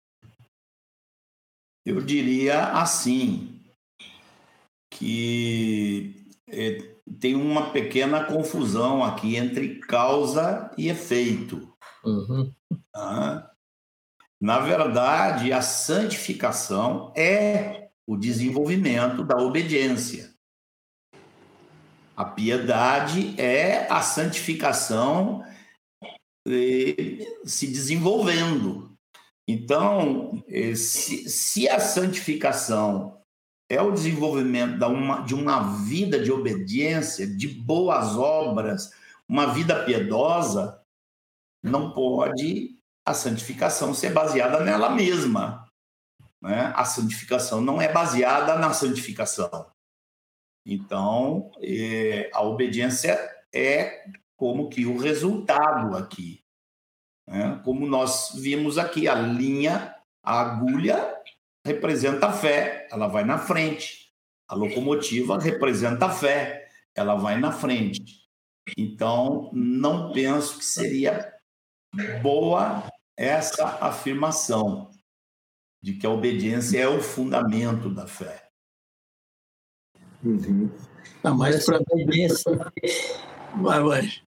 Eu 1.86 2.02
diria 2.02 2.74
assim, 2.74 3.62
que 4.92 6.26
é, 6.48 6.98
tem 7.20 7.36
uma 7.36 7.72
pequena 7.72 8.24
confusão 8.26 9.04
aqui 9.04 9.36
entre 9.36 9.80
causa 9.80 10.72
e 10.78 10.90
efeito. 10.90 11.74
Uhum. 12.04 12.54
Ah, 12.96 13.52
na 14.40 14.60
verdade, 14.60 15.52
a 15.52 15.62
santificação 15.62 17.12
é 17.16 17.90
o 18.06 18.16
desenvolvimento 18.16 19.24
da 19.24 19.38
obediência. 19.38 20.34
A 22.16 22.26
piedade 22.26 23.40
é 23.40 23.88
a 23.92 24.02
santificação 24.02 25.44
se 27.46 27.68
desenvolvendo. 27.68 28.96
Então, 29.48 30.44
eh, 30.48 30.76
se, 30.76 31.30
se 31.30 31.70
a 31.70 31.80
santificação 31.80 33.22
é 33.70 33.82
o 33.82 33.92
desenvolvimento 33.92 34.86
uma, 34.86 35.22
de 35.22 35.34
uma 35.34 35.84
vida 35.84 36.22
de 36.22 36.32
obediência, 36.32 37.28
de 37.28 37.48
boas 37.48 38.16
obras, 38.18 38.94
uma 39.28 39.48
vida 39.48 39.84
piedosa, 39.84 40.82
não 41.64 41.94
pode 41.94 42.78
a 43.06 43.14
santificação 43.14 43.94
ser 43.94 44.12
baseada 44.12 44.60
nela 44.64 44.90
mesma. 44.90 45.66
Né? 46.42 46.74
A 46.76 46.84
santificação 46.86 47.62
não 47.62 47.82
é 47.82 47.92
baseada 47.92 48.58
na 48.58 48.74
santificação. 48.74 49.72
Então, 50.66 51.52
eh, 51.62 52.30
a 52.34 52.42
obediência 52.42 53.18
é 53.54 54.06
como 54.38 54.70
que 54.70 54.86
o 54.86 54.98
resultado 54.98 55.98
aqui. 55.98 56.44
Né? 57.28 57.60
Como 57.66 57.86
nós 57.86 58.32
vimos 58.36 58.78
aqui, 58.78 59.08
a 59.08 59.16
linha, 59.16 59.94
a 60.24 60.40
agulha 60.40 61.14
representa 61.66 62.28
a 62.28 62.32
fé, 62.32 62.88
ela 62.90 63.08
vai 63.08 63.26
na 63.26 63.38
frente. 63.38 64.14
A 64.48 64.56
locomotiva 64.56 65.38
representa 65.38 66.06
a 66.06 66.10
fé, 66.10 66.70
ela 66.96 67.16
vai 67.16 67.38
na 67.38 67.52
frente. 67.52 68.26
Então, 68.78 69.50
não 69.54 70.14
penso 70.14 70.60
que 70.60 70.66
seria 70.66 71.34
boa 72.22 72.84
essa 73.18 73.66
afirmação 73.82 74.92
de 75.82 75.94
que 75.94 76.06
a 76.06 76.10
obediência 76.10 76.80
é 76.80 76.88
o 76.88 77.02
fundamento 77.02 77.90
da 77.94 78.08
fé. 78.08 78.50
Uhum. 80.24 80.72
Ah, 81.24 81.34
mas 81.34 81.66
para 81.66 81.80
obediência. 81.80 82.52
Vai, 83.56 83.82
vai. 83.82 84.27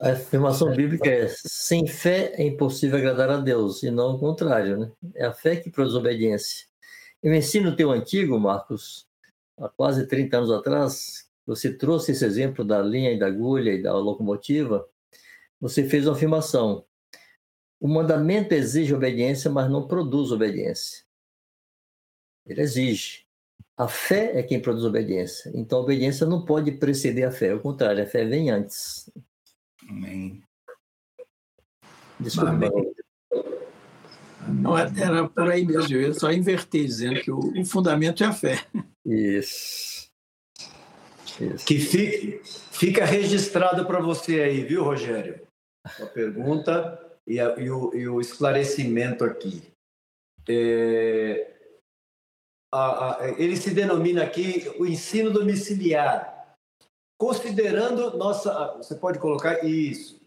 A 0.00 0.10
afirmação 0.10 0.74
bíblica 0.74 1.08
é: 1.08 1.28
sem 1.28 1.86
fé 1.86 2.32
é 2.34 2.44
impossível 2.44 2.98
agradar 2.98 3.30
a 3.30 3.36
Deus, 3.38 3.82
e 3.82 3.90
não 3.90 4.16
o 4.16 4.18
contrário, 4.18 4.78
né? 4.78 4.92
É 5.14 5.24
a 5.24 5.32
fé 5.32 5.56
que 5.56 5.70
produz 5.70 5.94
obediência. 5.94 6.66
Eu 7.22 7.32
ensino 7.34 7.74
teu 7.74 7.90
antigo, 7.90 8.38
Marcos, 8.38 9.06
há 9.58 9.68
quase 9.68 10.06
30 10.06 10.36
anos 10.36 10.50
atrás, 10.50 11.28
você 11.46 11.72
trouxe 11.72 12.12
esse 12.12 12.24
exemplo 12.24 12.64
da 12.64 12.82
linha 12.82 13.12
e 13.12 13.18
da 13.18 13.26
agulha 13.26 13.72
e 13.72 13.82
da 13.82 13.94
locomotiva, 13.94 14.86
você 15.60 15.88
fez 15.88 16.06
uma 16.06 16.14
afirmação. 16.14 16.84
O 17.80 17.88
mandamento 17.88 18.54
exige 18.54 18.94
obediência, 18.94 19.50
mas 19.50 19.70
não 19.70 19.86
produz 19.86 20.32
obediência. 20.32 21.04
Ele 22.46 22.60
exige. 22.60 23.23
A 23.76 23.88
fé 23.88 24.38
é 24.38 24.42
quem 24.42 24.60
produz 24.60 24.84
obediência. 24.84 25.50
Então, 25.54 25.78
a 25.78 25.82
obediência 25.82 26.26
não 26.26 26.44
pode 26.44 26.72
preceder 26.72 27.26
a 27.26 27.30
fé. 27.32 27.50
Ao 27.50 27.60
contrário, 27.60 28.02
a 28.02 28.06
fé 28.06 28.24
vem 28.24 28.50
antes. 28.50 29.10
Amém. 29.88 30.42
Desculpa. 32.20 32.50
Amém. 32.50 32.94
Não, 34.48 34.76
era 34.76 35.28
por 35.28 35.50
aí 35.50 35.64
mesmo, 35.64 35.96
eu 35.96 36.12
só 36.12 36.30
inverter, 36.30 36.84
dizendo 36.84 37.20
que 37.20 37.30
o, 37.30 37.38
o 37.38 37.64
fundamento 37.64 38.22
é 38.22 38.26
a 38.26 38.32
fé. 38.32 38.64
Isso. 39.04 40.08
Isso. 41.40 41.66
Que 41.66 41.78
fique, 41.78 42.40
fica 42.44 43.04
registrado 43.04 43.84
para 43.86 44.00
você 44.00 44.40
aí, 44.40 44.62
viu, 44.64 44.84
Rogério? 44.84 45.40
A 45.84 46.06
pergunta 46.06 47.00
e, 47.26 47.40
a, 47.40 47.58
e, 47.58 47.70
o, 47.70 47.94
e 47.94 48.08
o, 48.08 48.20
esclarecimento 48.20 49.24
aqui. 49.24 49.62
É, 50.48 51.53
a, 52.74 53.16
a, 53.22 53.28
ele 53.38 53.56
se 53.56 53.70
denomina 53.70 54.22
aqui 54.22 54.72
o 54.78 54.86
ensino 54.86 55.30
domiciliar 55.30 56.34
considerando 57.18 58.16
nossa. 58.16 58.76
Você 58.76 58.94
pode 58.96 59.18
colocar 59.18 59.64
isso. 59.64 60.20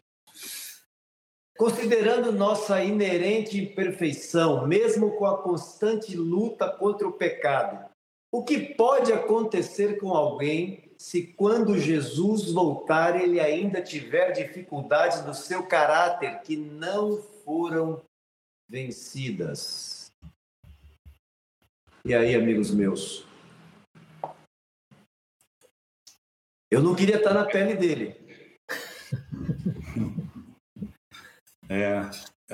Considerando 1.58 2.32
nossa 2.32 2.84
inerente 2.84 3.60
imperfeição, 3.60 4.68
mesmo 4.68 5.16
com 5.18 5.26
a 5.26 5.42
constante 5.42 6.16
luta 6.16 6.70
contra 6.70 7.08
o 7.08 7.14
pecado, 7.14 7.90
o 8.32 8.44
que 8.44 8.76
pode 8.76 9.12
acontecer 9.12 10.00
com 10.00 10.14
alguém 10.14 10.92
se 10.98 11.24
quando 11.24 11.80
Jesus 11.80 12.52
voltar 12.52 13.20
ele 13.20 13.40
ainda 13.40 13.82
tiver 13.82 14.32
dificuldades 14.32 15.22
do 15.22 15.34
seu 15.34 15.64
caráter 15.64 16.42
que 16.42 16.56
não 16.56 17.22
foram 17.44 18.02
vencidas. 18.70 19.97
E 22.08 22.16
aí, 22.16 22.36
amigos 22.36 22.72
meus? 22.72 23.28
Eu 26.72 26.82
não 26.82 26.96
queria 26.96 27.18
estar 27.18 27.34
na 27.34 27.44
pele 27.44 27.76
dele. 27.76 28.16
É, 31.70 32.00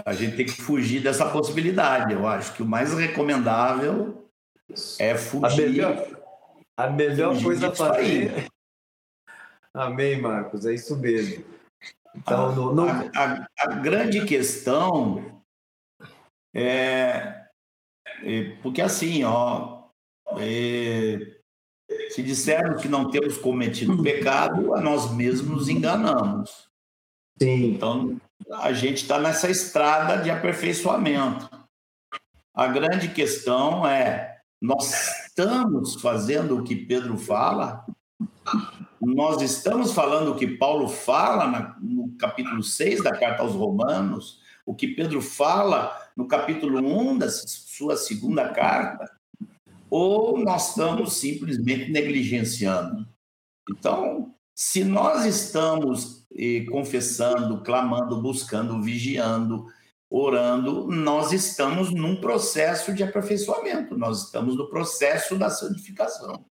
a 0.03 0.11
gente 0.11 0.35
tem 0.35 0.45
que 0.47 0.59
fugir 0.59 0.99
dessa 0.99 1.29
possibilidade. 1.29 2.13
Eu 2.13 2.25
acho 2.25 2.55
que 2.55 2.63
o 2.63 2.65
mais 2.65 2.95
recomendável 2.95 4.27
é 4.97 5.15
fugir. 5.15 5.45
A 5.45 5.55
melhor, 5.55 6.23
a 6.75 6.89
melhor 6.89 7.33
fugir 7.33 7.45
coisa 7.45 7.67
a 7.67 7.75
fazer. 7.75 8.47
Amém, 9.71 10.19
Marcos, 10.19 10.65
é 10.65 10.73
isso 10.73 10.97
mesmo. 10.97 11.45
Então, 12.15 12.49
a, 12.49 12.55
no, 12.55 12.73
no... 12.73 12.89
A, 12.89 13.07
a, 13.15 13.47
a, 13.59 13.67
grande 13.75 14.25
questão 14.25 15.43
é 16.55 17.42
porque 18.61 18.81
assim, 18.81 19.23
ó, 19.23 19.83
se 22.09 22.23
dissermos 22.23 22.81
que 22.81 22.87
não 22.87 23.09
temos 23.09 23.37
cometido 23.37 24.01
pecado, 24.01 24.73
a 24.73 24.81
nós 24.81 25.11
mesmos 25.11 25.49
nos 25.49 25.69
enganamos. 25.69 26.69
Sim. 27.41 27.73
Então, 27.73 28.21
a 28.51 28.71
gente 28.73 28.97
está 28.97 29.19
nessa 29.19 29.49
estrada 29.49 30.21
de 30.21 30.29
aperfeiçoamento. 30.29 31.49
A 32.53 32.67
grande 32.67 33.09
questão 33.09 33.87
é: 33.87 34.37
nós 34.61 34.93
estamos 35.25 35.95
fazendo 35.95 36.57
o 36.57 36.63
que 36.63 36.75
Pedro 36.75 37.17
fala? 37.17 37.85
Nós 39.01 39.41
estamos 39.41 39.91
falando 39.91 40.31
o 40.31 40.35
que 40.35 40.47
Paulo 40.47 40.87
fala 40.87 41.75
no 41.81 42.15
capítulo 42.17 42.63
6 42.63 43.03
da 43.03 43.11
carta 43.11 43.41
aos 43.41 43.53
Romanos? 43.53 44.41
O 44.65 44.73
que 44.73 44.87
Pedro 44.87 45.21
fala 45.21 46.02
no 46.15 46.27
capítulo 46.27 46.79
1 46.79 47.17
da 47.17 47.29
sua 47.29 47.97
segunda 47.97 48.49
carta? 48.49 49.11
Ou 49.89 50.37
nós 50.37 50.69
estamos 50.69 51.17
simplesmente 51.17 51.91
negligenciando? 51.91 53.07
Então, 53.69 54.33
se 54.55 54.83
nós 54.83 55.25
estamos 55.25 56.25
eh, 56.35 56.65
confessando, 56.69 57.61
clamando, 57.61 58.21
buscando, 58.21 58.81
vigiando, 58.81 59.65
orando, 60.09 60.87
nós 60.87 61.31
estamos 61.31 61.91
num 61.91 62.19
processo 62.19 62.93
de 62.93 63.03
aperfeiçoamento, 63.03 63.97
nós 63.97 64.25
estamos 64.25 64.55
no 64.55 64.69
processo 64.69 65.37
da 65.37 65.49
santificação. 65.49 66.45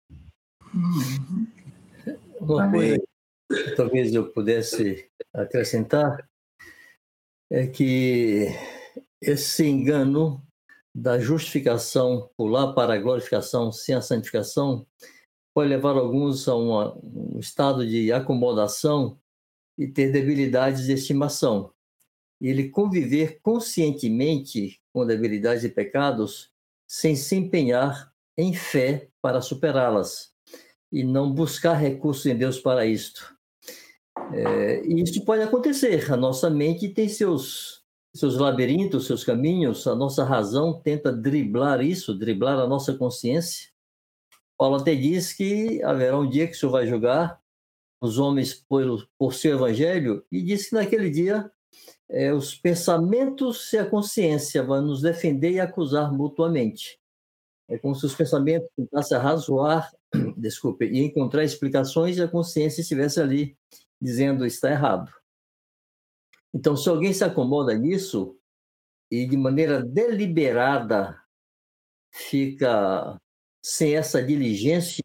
Uma 2.40 2.72
coisa 2.72 3.00
que 3.48 3.76
talvez 3.76 4.14
eu 4.16 4.32
pudesse 4.32 5.08
acrescentar 5.34 6.28
é 7.52 7.68
que 7.68 8.48
esse 9.22 9.66
engano 9.66 10.46
da 10.94 11.20
justificação 11.20 12.30
pular 12.36 12.74
para 12.74 12.96
a 12.96 12.98
glorificação 12.98 13.72
sem 13.72 13.96
a 13.96 14.02
santificação 14.02 14.86
pode 15.54 15.70
levar 15.70 15.96
alguns 15.96 16.48
a 16.48 16.56
uma, 16.56 16.98
um 17.04 17.40
estado 17.40 17.88
de 17.88 18.12
acomodação 18.12 19.20
e 19.78 19.88
ter 19.88 20.12
debilidades 20.12 20.86
de 20.86 20.94
estimação. 20.94 21.72
E 22.40 22.48
ele 22.48 22.70
conviver 22.70 23.40
conscientemente 23.42 24.82
com 24.94 25.06
debilidades 25.06 25.64
e 25.64 25.70
pecados 25.70 26.52
sem 26.88 27.16
se 27.16 27.36
empenhar 27.36 28.12
em 28.38 28.54
fé 28.54 29.10
para 29.22 29.42
superá-las 29.42 30.34
e 30.92 31.04
não 31.04 31.32
buscar 31.32 31.74
recursos 31.74 32.26
em 32.26 32.36
Deus 32.36 32.60
para 32.60 32.86
isto. 32.86 33.36
É, 34.34 34.86
e 34.86 35.02
isso 35.02 35.24
pode 35.24 35.44
acontecer. 35.44 36.12
A 36.12 36.18
nossa 36.18 36.50
mente 36.50 36.90
tem 36.90 37.08
seus 37.08 37.81
seus 38.14 38.38
labirintos, 38.38 39.06
seus 39.06 39.24
caminhos. 39.24 39.88
A 39.88 39.96
nossa 39.96 40.24
razão 40.24 40.80
tenta 40.80 41.12
driblar 41.12 41.82
isso, 41.82 42.14
driblar 42.14 42.60
a 42.60 42.68
nossa 42.68 42.94
consciência 42.94 43.72
Paulo 44.62 44.76
até 44.76 44.94
diz 44.94 45.34
que 45.34 45.82
haverá 45.82 46.20
um 46.20 46.30
dia 46.30 46.46
que 46.46 46.54
o 46.54 46.56
Senhor 46.56 46.72
vai 46.72 46.86
julgar 46.86 47.42
os 48.00 48.20
homens 48.20 48.54
por, 48.54 49.10
por 49.18 49.34
seu 49.34 49.56
evangelho 49.56 50.24
e 50.32 50.40
diz 50.40 50.70
que 50.70 50.76
naquele 50.76 51.10
dia 51.10 51.52
é, 52.08 52.32
os 52.32 52.54
pensamentos 52.54 53.74
e 53.74 53.80
a 53.80 53.90
consciência 53.90 54.62
vão 54.62 54.84
nos 54.84 55.02
defender 55.02 55.54
e 55.54 55.60
acusar 55.60 56.14
mutuamente. 56.14 57.00
É 57.68 57.76
como 57.80 57.96
se 57.96 58.06
os 58.06 58.14
pensamentos 58.14 58.70
tentassem 58.78 59.18
razoar, 59.18 59.92
desculpe, 60.38 60.86
e 60.86 61.00
encontrar 61.00 61.44
explicações 61.44 62.18
e 62.18 62.22
a 62.22 62.28
consciência 62.28 62.82
estivesse 62.82 63.20
ali 63.20 63.58
dizendo 64.00 64.46
está 64.46 64.70
errado. 64.70 65.12
Então, 66.54 66.76
se 66.76 66.90
alguém 66.90 67.14
se 67.14 67.24
acomoda 67.24 67.74
nisso 67.74 68.38
e 69.10 69.26
de 69.26 69.38
maneira 69.38 69.82
deliberada 69.82 71.22
fica 72.14 73.20
sem 73.64 73.96
essa 73.96 74.22
diligência, 74.22 75.04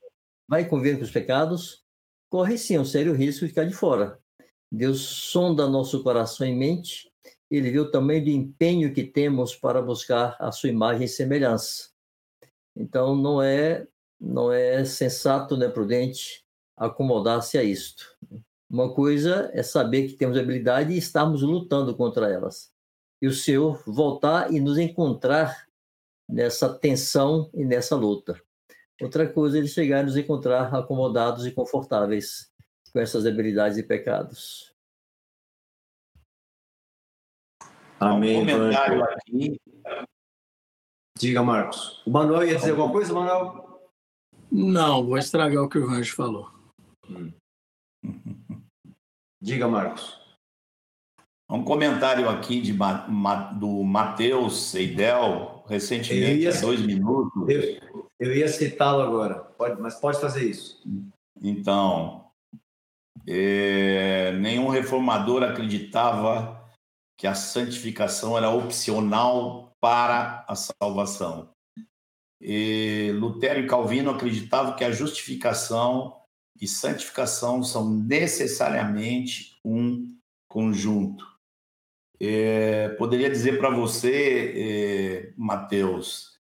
vai 0.48 0.68
conviver 0.68 0.96
com 0.96 1.04
os 1.04 1.10
pecados, 1.10 1.84
corre 2.30 2.58
sim 2.58 2.78
um 2.78 2.84
sério 2.84 3.12
risco 3.12 3.44
de 3.44 3.48
ficar 3.48 3.64
de 3.64 3.74
fora. 3.74 4.18
Deus 4.70 5.00
sonda 5.00 5.68
nosso 5.68 6.02
coração 6.02 6.46
e 6.46 6.54
mente, 6.54 7.10
ele 7.50 7.78
o 7.78 7.90
tamanho 7.90 8.24
do 8.24 8.30
empenho 8.30 8.92
que 8.92 9.04
temos 9.04 9.54
para 9.54 9.80
buscar 9.80 10.36
a 10.40 10.50
sua 10.50 10.68
imagem 10.68 11.04
e 11.04 11.08
semelhança. 11.08 11.90
Então 12.74 13.14
não 13.14 13.40
é 13.40 13.86
não 14.20 14.50
é 14.50 14.84
sensato, 14.84 15.56
não 15.56 15.66
é 15.66 15.70
prudente 15.70 16.44
acomodar-se 16.76 17.58
a 17.58 17.62
isto. 17.62 18.16
Uma 18.68 18.92
coisa 18.92 19.50
é 19.52 19.62
saber 19.62 20.08
que 20.08 20.14
temos 20.14 20.36
habilidade 20.36 20.92
e 20.92 20.98
estarmos 20.98 21.42
lutando 21.42 21.96
contra 21.96 22.28
elas. 22.28 22.72
E 23.22 23.26
o 23.28 23.32
Senhor 23.32 23.82
voltar 23.86 24.52
e 24.52 24.60
nos 24.60 24.76
encontrar 24.76 25.66
nessa 26.28 26.72
tensão 26.72 27.48
e 27.54 27.64
nessa 27.64 27.94
luta. 27.94 28.40
Outra 29.00 29.28
coisa 29.30 29.56
é 29.56 29.60
ele 29.60 29.68
chegar 29.68 30.00
e 30.00 30.06
nos 30.06 30.16
encontrar 30.16 30.74
acomodados 30.74 31.46
e 31.46 31.52
confortáveis 31.52 32.50
com 32.92 32.98
essas 32.98 33.24
debilidades 33.24 33.78
e 33.78 33.82
pecados. 33.82 34.74
Amém. 38.00 38.42
Um 38.42 38.46
comentário 38.46 39.04
aqui. 39.04 39.60
Diga, 41.18 41.42
Marcos. 41.42 42.02
O 42.06 42.10
Manuel 42.10 42.46
ia 42.46 42.56
dizer 42.56 42.70
alguma 42.72 42.92
coisa, 42.92 43.12
Manuel? 43.12 43.90
Não, 44.50 45.06
vou 45.06 45.16
estragar 45.16 45.62
o 45.62 45.68
que 45.68 45.78
o 45.78 45.88
Anjo 45.88 46.14
falou. 46.14 46.50
Hum. 47.08 47.32
Diga, 49.46 49.68
Marcos. 49.68 50.18
Um 51.48 51.62
comentário 51.62 52.28
aqui 52.28 52.60
de, 52.60 52.76
do 53.60 53.84
Matheus 53.84 54.60
Seidel, 54.60 55.62
recentemente, 55.68 56.40
ia, 56.40 56.50
há 56.52 56.60
dois 56.60 56.80
minutos. 56.80 57.48
Eu, 57.48 57.80
eu 58.18 58.36
ia 58.36 58.48
citá-lo 58.48 59.02
agora, 59.02 59.36
pode, 59.36 59.80
mas 59.80 60.00
pode 60.00 60.20
fazer 60.20 60.50
isso. 60.50 60.82
Então, 61.40 62.28
é, 63.24 64.32
nenhum 64.32 64.66
reformador 64.66 65.44
acreditava 65.44 66.68
que 67.16 67.28
a 67.28 67.34
santificação 67.36 68.36
era 68.36 68.50
opcional 68.50 69.70
para 69.80 70.44
a 70.48 70.56
salvação. 70.56 71.50
E 72.40 73.12
Lutero 73.14 73.60
e 73.60 73.68
Calvino 73.68 74.10
acreditavam 74.10 74.74
que 74.74 74.82
a 74.82 74.90
justificação 74.90 76.25
e 76.60 76.66
santificação 76.66 77.62
são 77.62 77.90
necessariamente 77.90 79.58
um 79.64 80.16
conjunto. 80.48 81.26
É, 82.20 82.90
poderia 82.90 83.28
dizer 83.28 83.58
para 83.58 83.70
você, 83.70 84.54
é, 84.56 85.32
Mateus, 85.36 86.38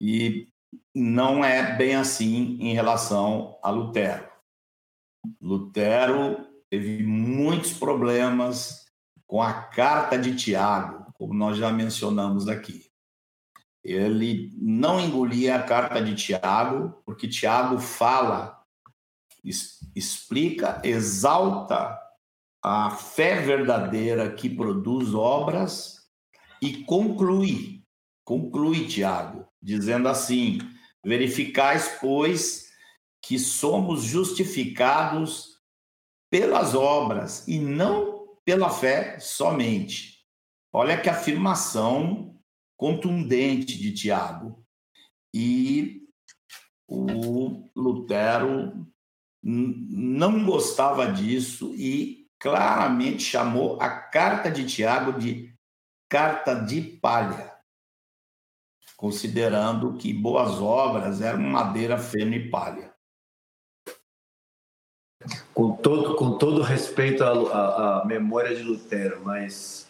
e 0.00 0.48
não 0.94 1.44
é 1.44 1.76
bem 1.76 1.96
assim 1.96 2.58
em 2.60 2.72
relação 2.74 3.58
a 3.62 3.70
Lutero. 3.70 4.28
Lutero 5.40 6.46
teve 6.70 7.02
muitos 7.02 7.72
problemas 7.72 8.86
com 9.26 9.42
a 9.42 9.52
carta 9.52 10.16
de 10.18 10.36
Tiago, 10.36 11.12
como 11.14 11.34
nós 11.34 11.56
já 11.56 11.72
mencionamos 11.72 12.48
aqui. 12.48 12.86
Ele 13.82 14.52
não 14.60 15.00
engolia 15.00 15.56
a 15.56 15.62
carta 15.62 16.02
de 16.02 16.14
Tiago, 16.14 17.00
porque 17.04 17.28
Tiago 17.28 17.78
fala, 17.78 18.55
explica, 19.94 20.80
exalta 20.84 21.98
a 22.62 22.90
fé 22.90 23.40
verdadeira 23.40 24.32
que 24.32 24.50
produz 24.50 25.14
obras 25.14 25.96
e 26.60 26.84
conclui, 26.84 27.84
conclui 28.24 28.88
Tiago, 28.88 29.46
dizendo 29.62 30.08
assim: 30.08 30.58
verificais, 31.04 31.96
pois, 32.00 32.66
que 33.22 33.38
somos 33.38 34.02
justificados 34.02 35.60
pelas 36.30 36.74
obras 36.74 37.46
e 37.46 37.58
não 37.58 38.36
pela 38.44 38.70
fé 38.70 39.18
somente. 39.18 40.24
Olha 40.72 41.00
que 41.00 41.08
afirmação 41.08 42.38
contundente 42.76 43.78
de 43.78 43.92
Tiago. 43.92 44.64
E 45.34 46.02
o 46.88 47.68
Lutero 47.74 48.86
não 49.48 50.44
gostava 50.44 51.12
disso 51.12 51.72
e 51.76 52.28
claramente 52.40 53.22
chamou 53.22 53.80
a 53.80 53.88
carta 53.88 54.50
de 54.50 54.66
Tiago 54.66 55.16
de 55.18 55.54
carta 56.08 56.54
de 56.54 56.82
palha, 56.82 57.56
considerando 58.96 59.96
que 59.96 60.12
boas 60.12 60.60
obras 60.60 61.20
eram 61.20 61.40
madeira, 61.40 61.96
feno 61.96 62.34
e 62.34 62.50
palha. 62.50 62.92
Com 65.54 65.76
todo, 65.76 66.16
com 66.16 66.36
todo 66.38 66.60
respeito 66.60 67.22
à, 67.22 67.30
à, 67.30 68.02
à 68.02 68.04
memória 68.04 68.54
de 68.54 68.62
Lutero, 68.62 69.24
mas 69.24 69.88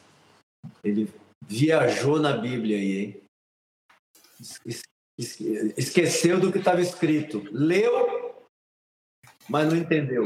ele 0.84 1.10
viajou 1.42 2.20
na 2.20 2.36
Bíblia 2.36 2.76
aí, 2.76 2.98
hein? 2.98 3.22
Esqueceu 5.18 6.38
do 6.38 6.52
que 6.52 6.58
estava 6.58 6.80
escrito. 6.80 7.42
Leu, 7.50 8.25
mas 9.48 9.68
não 9.68 9.76
entendeu. 9.76 10.24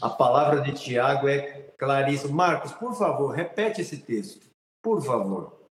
A 0.00 0.08
palavra 0.08 0.60
de 0.60 0.72
Tiago 0.72 1.28
é 1.28 1.62
claríssima. 1.78 2.34
Marcos, 2.34 2.72
por 2.72 2.94
favor, 2.94 3.34
repete 3.34 3.80
esse 3.80 3.98
texto. 3.98 4.46
Por 4.82 5.02
favor. 5.02 5.66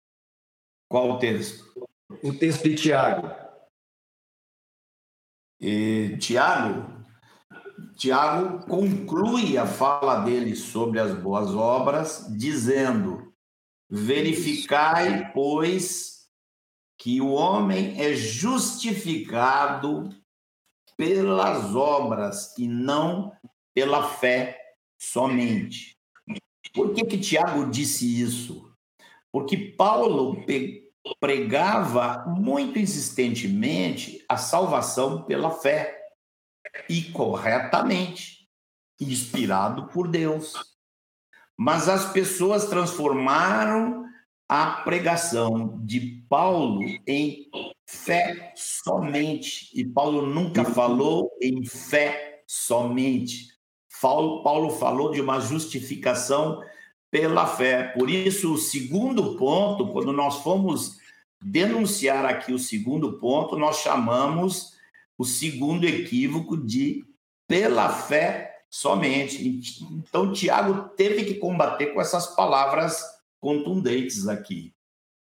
Qual 0.89 1.11
o 1.11 1.19
texto? 1.19 1.87
O 2.23 2.33
texto 2.33 2.63
de 2.63 2.75
Tiago. 2.75 3.29
E, 5.59 6.17
Tiago, 6.17 7.01
Tiago 7.95 8.65
conclui 8.65 9.57
a 9.57 9.65
fala 9.65 10.21
dele 10.21 10.55
sobre 10.55 10.99
as 10.99 11.13
boas 11.13 11.51
obras, 11.51 12.25
dizendo: 12.35 13.31
Verificai, 13.89 15.31
pois, 15.31 16.27
que 16.97 17.21
o 17.21 17.31
homem 17.31 18.01
é 18.01 18.13
justificado 18.13 20.09
pelas 21.01 21.73
obras 21.73 22.55
e 22.59 22.67
não 22.67 23.35
pela 23.73 24.07
fé 24.07 24.55
somente. 24.99 25.97
Por 26.75 26.93
que 26.93 27.03
que 27.03 27.17
Tiago 27.17 27.71
disse 27.71 28.21
isso? 28.21 28.71
Porque 29.31 29.57
Paulo 29.57 30.45
pregava 31.19 32.23
muito 32.27 32.77
insistentemente 32.77 34.23
a 34.29 34.37
salvação 34.37 35.23
pela 35.23 35.49
fé 35.49 35.99
e 36.87 37.05
corretamente, 37.05 38.47
inspirado 38.99 39.87
por 39.87 40.07
Deus. 40.07 40.53
Mas 41.57 41.89
as 41.89 42.13
pessoas 42.13 42.65
transformaram 42.67 44.05
a 44.47 44.83
pregação 44.83 45.83
de 45.83 46.23
Paulo 46.29 46.83
em 47.07 47.49
fé 47.91 48.53
somente. 48.55 49.69
E 49.73 49.85
Paulo 49.85 50.25
nunca 50.25 50.63
falou 50.63 51.29
em 51.41 51.65
fé 51.65 52.43
somente. 52.47 53.51
Paulo 54.01 54.71
falou 54.71 55.11
de 55.11 55.21
uma 55.21 55.39
justificação 55.39 56.61
pela 57.11 57.45
fé. 57.45 57.89
Por 57.89 58.09
isso, 58.09 58.53
o 58.53 58.57
segundo 58.57 59.37
ponto, 59.37 59.91
quando 59.91 60.13
nós 60.13 60.37
fomos 60.37 60.97
denunciar 61.43 62.25
aqui 62.25 62.53
o 62.53 62.59
segundo 62.59 63.19
ponto, 63.19 63.57
nós 63.57 63.77
chamamos 63.77 64.73
o 65.17 65.25
segundo 65.25 65.85
equívoco 65.85 66.57
de 66.57 67.05
pela 67.47 67.89
fé 67.89 68.63
somente. 68.69 69.45
Então, 69.91 70.31
Tiago 70.31 70.89
teve 70.95 71.25
que 71.25 71.35
combater 71.35 71.87
com 71.87 72.01
essas 72.01 72.27
palavras 72.35 73.03
contundentes 73.39 74.27
aqui. 74.27 74.73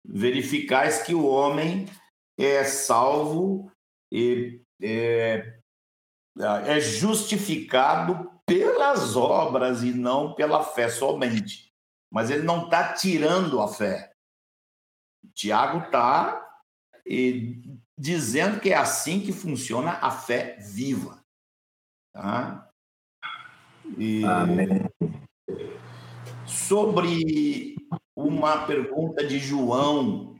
Verificais 0.05 1.01
que 1.01 1.13
o 1.13 1.25
homem 1.25 1.87
é 2.45 2.63
salvo 2.63 3.71
e 4.11 4.61
é, 4.81 5.59
é 6.65 6.79
justificado 6.79 8.31
pelas 8.45 9.15
obras 9.15 9.83
e 9.83 9.93
não 9.93 10.33
pela 10.33 10.63
fé 10.63 10.89
somente. 10.89 11.71
Mas 12.11 12.29
ele 12.29 12.43
não 12.43 12.65
está 12.65 12.93
tirando 12.93 13.61
a 13.61 13.67
fé. 13.67 14.11
Tiago 15.33 15.85
está 15.85 16.45
dizendo 17.97 18.59
que 18.59 18.71
é 18.71 18.75
assim 18.75 19.21
que 19.21 19.31
funciona 19.31 19.93
a 20.01 20.11
fé 20.11 20.57
viva. 20.59 21.23
Tá? 22.13 22.69
E 23.97 24.23
Amém. 24.25 24.89
Sobre 26.45 27.75
uma 28.15 28.65
pergunta 28.65 29.25
de 29.25 29.39
João, 29.39 30.35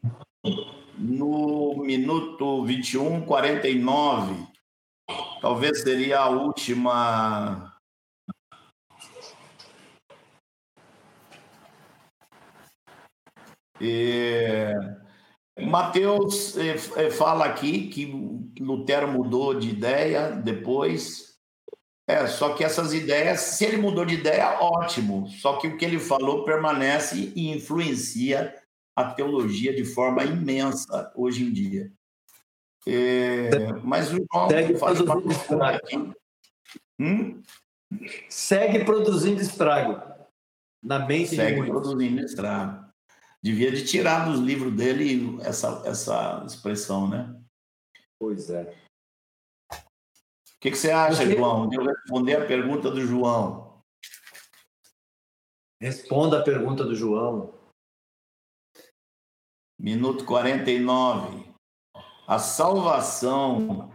no 1.02 1.76
minuto 1.84 2.64
21, 2.64 3.22
49, 3.26 4.48
talvez 5.42 5.82
seria 5.82 6.20
a 6.20 6.30
última. 6.30 7.74
E 13.80 14.72
Mateus 15.60 16.56
eh, 16.58 16.76
eh, 16.98 17.10
fala 17.10 17.46
aqui 17.46 17.88
que 17.88 18.06
Lutero 18.60 19.08
mudou 19.08 19.56
de 19.60 19.70
ideia 19.70 20.32
depois. 20.32 21.32
É, 22.08 22.28
só 22.28 22.54
que 22.54 22.64
essas 22.64 22.94
ideias, 22.94 23.40
se 23.40 23.66
ele 23.66 23.78
mudou 23.78 24.06
de 24.06 24.16
ideia, 24.16 24.60
ótimo. 24.62 25.28
Só 25.30 25.58
que 25.58 25.68
o 25.68 25.78
que 25.78 25.86
ele 25.86 26.00
falou 26.00 26.44
permanece 26.44 27.32
e 27.36 27.50
influencia 27.52 28.54
a 29.02 29.14
teologia 29.14 29.74
de 29.74 29.86
forma 29.86 30.24
imensa 30.24 31.12
hoje 31.16 31.44
em 31.44 31.52
dia. 31.52 31.92
É, 32.88 33.74
mas 33.84 34.12
o 34.12 34.18
João 34.18 34.50
Segue 34.50 34.78
faz 34.78 35.00
uma 35.02 35.22
estrago. 35.32 36.16
Hum? 37.00 37.42
Segue 38.30 38.86
produzindo 38.86 39.42
estrago 39.42 40.02
na 40.82 41.00
mente 41.00 41.36
Segue 41.36 41.62
de 41.62 41.62
muitos. 41.62 41.82
produzindo 41.82 42.22
estrago. 42.22 42.92
Devia 43.44 43.72
de 43.72 43.86
tirar 43.86 44.26
dos 44.26 44.40
livros 44.40 44.74
dele 44.74 45.40
essa, 45.42 45.82
essa 45.86 46.44
expressão, 46.46 47.08
né? 47.08 47.36
Pois 48.20 48.50
é. 48.50 48.76
O 49.72 50.60
que, 50.62 50.72
que 50.72 50.78
você 50.78 50.92
acha, 50.92 51.24
Porque... 51.24 51.38
João, 51.38 51.68
de 51.68 51.76
eu 51.76 51.84
responder 51.84 52.36
a 52.36 52.46
pergunta 52.46 52.92
do 52.92 53.02
João? 53.02 53.82
Responda 55.82 56.40
a 56.40 56.44
pergunta 56.44 56.84
do 56.84 56.94
João. 56.94 57.61
Minuto 59.82 60.26
49. 60.26 61.44
A 62.28 62.38
salvação 62.38 63.90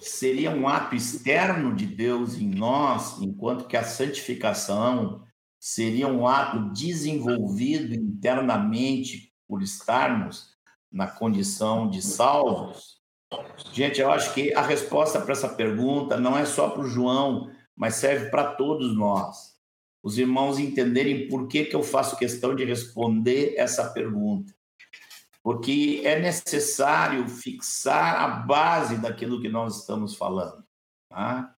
seria 0.00 0.50
um 0.50 0.66
ato 0.66 0.96
externo 0.96 1.72
de 1.72 1.86
Deus 1.86 2.34
em 2.34 2.48
nós, 2.48 3.22
enquanto 3.22 3.68
que 3.68 3.76
a 3.76 3.84
santificação 3.84 5.22
seria 5.56 6.08
um 6.08 6.26
ato 6.26 6.72
desenvolvido 6.72 7.94
internamente 7.94 9.32
por 9.46 9.62
estarmos 9.62 10.48
na 10.90 11.06
condição 11.06 11.88
de 11.88 12.02
salvos? 12.02 12.96
Gente, 13.72 14.00
eu 14.00 14.10
acho 14.10 14.34
que 14.34 14.52
a 14.52 14.62
resposta 14.62 15.20
para 15.20 15.30
essa 15.30 15.48
pergunta 15.48 16.16
não 16.16 16.36
é 16.36 16.44
só 16.44 16.70
para 16.70 16.82
o 16.82 16.88
João, 16.88 17.52
mas 17.76 17.94
serve 17.94 18.30
para 18.30 18.54
todos 18.54 18.96
nós. 18.96 19.54
Os 20.02 20.18
irmãos 20.18 20.58
entenderem 20.58 21.28
por 21.28 21.46
que, 21.46 21.66
que 21.66 21.76
eu 21.76 21.84
faço 21.84 22.16
questão 22.16 22.52
de 22.52 22.64
responder 22.64 23.54
essa 23.56 23.88
pergunta. 23.90 24.52
Porque 25.42 26.02
é 26.04 26.20
necessário 26.20 27.26
fixar 27.28 28.16
a 28.22 28.28
base 28.28 28.98
daquilo 28.98 29.40
que 29.40 29.48
nós 29.48 29.80
estamos 29.80 30.14
falando. 30.14 30.62
Tá? 31.08 31.54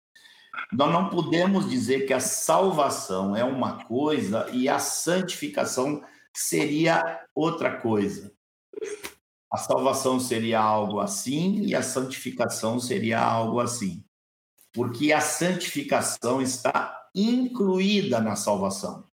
Nós 0.73 0.93
não 0.93 1.09
podemos 1.09 1.69
dizer 1.69 2.07
que 2.07 2.13
a 2.13 2.21
salvação 2.21 3.35
é 3.35 3.43
uma 3.43 3.85
coisa 3.85 4.49
e 4.53 4.69
a 4.69 4.79
santificação 4.79 6.03
seria 6.35 7.25
outra 7.35 7.81
coisa. 7.81 8.33
A 9.53 9.57
salvação 9.57 10.21
seria 10.21 10.61
algo 10.61 11.01
assim 11.01 11.63
e 11.63 11.75
a 11.75 11.83
santificação 11.83 12.79
seria 12.79 13.21
algo 13.21 13.59
assim. 13.59 14.05
Porque 14.73 15.13
a 15.13 15.21
santificação 15.21 16.41
está 16.41 16.97
incluída 17.15 18.21
na 18.21 18.37
salvação. 18.37 19.09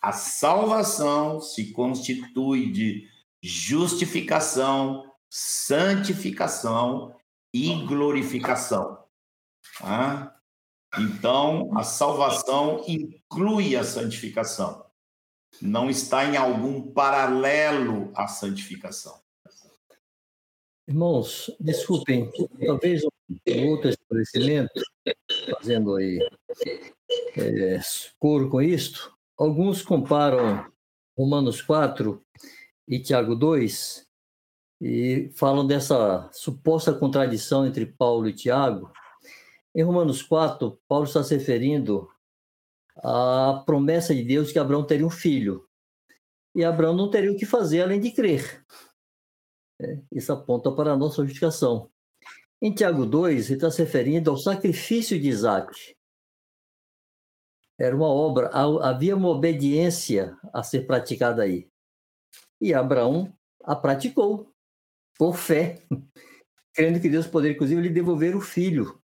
A 0.00 0.12
salvação 0.12 1.40
se 1.40 1.72
constitui 1.72 2.72
de 2.72 3.06
justificação, 3.42 5.10
santificação 5.28 7.14
e 7.52 7.74
glorificação. 7.86 9.04
Ah? 9.82 10.34
Então, 10.98 11.76
a 11.78 11.82
salvação 11.82 12.84
inclui 12.86 13.76
a 13.76 13.84
santificação. 13.84 14.84
Não 15.60 15.88
está 15.88 16.24
em 16.24 16.36
algum 16.36 16.92
paralelo 16.92 18.12
à 18.14 18.26
santificação. 18.26 19.20
Irmãos, 20.88 21.50
desculpem, 21.60 22.30
talvez 22.66 23.04
um 23.04 23.68
outro 23.68 23.90
esclarecimento, 23.90 24.82
fazendo 25.52 25.94
aí 25.94 26.18
é, 27.36 27.80
coro 28.18 28.50
com 28.50 28.60
isto. 28.60 29.16
Alguns 29.38 29.82
comparam 29.82 30.70
Romanos 31.16 31.62
4 31.62 32.20
e 32.90 32.98
Tiago 32.98 33.36
2 33.36 34.04
e 34.80 35.30
falam 35.36 35.64
dessa 35.64 36.28
suposta 36.32 36.92
contradição 36.92 37.64
entre 37.64 37.86
Paulo 37.86 38.28
e 38.28 38.34
Tiago, 38.34 38.92
Em 39.72 39.84
Romanos 39.84 40.20
4, 40.20 40.76
Paulo 40.88 41.04
está 41.04 41.22
se 41.22 41.36
referindo 41.36 42.10
à 42.96 43.62
promessa 43.64 44.12
de 44.12 44.24
Deus 44.24 44.50
que 44.50 44.58
Abraão 44.58 44.84
teria 44.84 45.06
um 45.06 45.10
filho. 45.10 45.68
E 46.52 46.64
Abraão 46.64 46.96
não 46.96 47.08
teria 47.08 47.30
o 47.30 47.36
que 47.36 47.46
fazer 47.46 47.82
além 47.82 48.00
de 48.00 48.10
crer. 48.10 48.66
É, 49.80 50.00
isso 50.10 50.32
aponta 50.32 50.72
para 50.72 50.92
a 50.92 50.96
nossa 50.96 51.22
justificação. 51.22 51.88
Em 52.60 52.74
Tiago 52.74 53.06
2, 53.06 53.46
ele 53.46 53.54
está 53.54 53.70
se 53.70 53.80
referindo 53.80 54.28
ao 54.28 54.36
sacrifício 54.36 55.20
de 55.20 55.28
Isaac. 55.28 55.94
Era 57.78 57.94
uma 57.94 58.08
obra, 58.08 58.50
havia 58.82 59.14
uma 59.14 59.28
obediência 59.28 60.36
a 60.52 60.64
ser 60.64 60.84
praticada 60.86 61.44
aí. 61.44 61.69
E 62.60 62.74
Abraão 62.74 63.32
a 63.64 63.74
praticou, 63.74 64.52
por 65.16 65.36
fé, 65.36 65.82
crendo 66.74 67.00
que 67.00 67.08
Deus 67.08 67.26
poderia, 67.26 67.54
inclusive, 67.54 67.80
lhe 67.80 67.90
devolver 67.90 68.36
o 68.36 68.40
filho. 68.40 69.00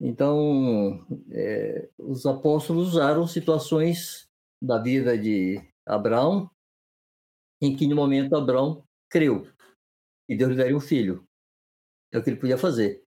Então, 0.00 1.06
é, 1.30 1.88
os 1.96 2.26
apóstolos 2.26 2.88
usaram 2.88 3.26
situações 3.26 4.28
da 4.60 4.78
vida 4.78 5.16
de 5.16 5.60
Abraão, 5.86 6.50
em 7.60 7.76
que 7.76 7.86
no 7.86 7.94
momento 7.94 8.34
Abraão 8.34 8.84
creu 9.08 9.46
e 10.28 10.36
Deus 10.36 10.50
lhe 10.50 10.56
daria 10.56 10.76
um 10.76 10.80
filho. 10.80 11.24
É 12.12 12.18
o 12.18 12.22
que 12.22 12.30
ele 12.30 12.40
podia 12.40 12.58
fazer. 12.58 13.04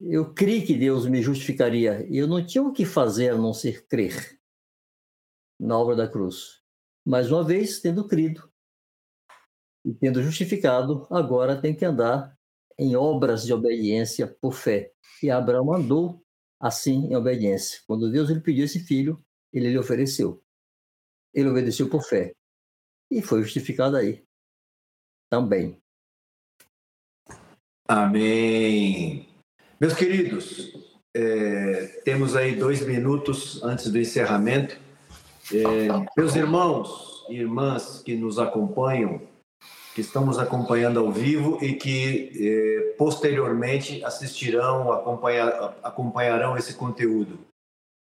Eu 0.00 0.34
criei 0.34 0.64
que 0.64 0.74
Deus 0.74 1.06
me 1.06 1.22
justificaria 1.22 2.06
e 2.10 2.18
eu 2.18 2.26
não 2.26 2.44
tinha 2.44 2.62
o 2.62 2.72
que 2.72 2.84
fazer 2.84 3.30
a 3.30 3.38
não 3.38 3.54
ser 3.54 3.86
crer 3.86 4.38
na 5.58 5.78
obra 5.78 5.96
da 5.96 6.08
cruz. 6.08 6.59
Mais 7.04 7.30
uma 7.30 7.42
vez, 7.42 7.80
tendo 7.80 8.06
crido 8.06 8.50
e 9.84 9.94
tendo 9.94 10.22
justificado, 10.22 11.06
agora 11.10 11.60
tem 11.60 11.74
que 11.74 11.84
andar 11.84 12.36
em 12.78 12.96
obras 12.96 13.44
de 13.44 13.52
obediência 13.52 14.26
por 14.26 14.52
fé. 14.52 14.92
E 15.22 15.30
Abraão 15.30 15.72
andou 15.72 16.22
assim 16.58 17.06
em 17.06 17.16
obediência. 17.16 17.80
Quando 17.86 18.10
Deus 18.10 18.30
lhe 18.30 18.40
pediu 18.40 18.64
esse 18.64 18.80
filho, 18.80 19.22
ele 19.52 19.70
lhe 19.70 19.78
ofereceu. 19.78 20.42
Ele 21.32 21.48
obedeceu 21.48 21.88
por 21.88 22.02
fé 22.02 22.34
e 23.10 23.22
foi 23.22 23.42
justificado 23.42 23.96
aí 23.96 24.24
também. 25.30 25.80
Amém. 27.88 29.28
Meus 29.80 29.94
queridos, 29.94 30.72
é, 31.14 31.86
temos 32.04 32.36
aí 32.36 32.54
dois 32.54 32.86
minutos 32.86 33.62
antes 33.62 33.90
do 33.90 33.98
encerramento. 33.98 34.78
É, 35.52 35.88
meus 36.16 36.36
irmãos 36.36 37.26
e 37.28 37.36
irmãs 37.36 38.02
que 38.04 38.14
nos 38.14 38.38
acompanham, 38.38 39.20
que 39.94 40.00
estamos 40.00 40.38
acompanhando 40.38 41.00
ao 41.00 41.10
vivo 41.10 41.58
e 41.62 41.74
que 41.74 42.30
é, 42.40 42.94
posteriormente 42.96 44.04
assistirão, 44.04 44.92
acompanhar, 44.92 45.76
acompanharão 45.82 46.56
esse 46.56 46.74
conteúdo. 46.74 47.40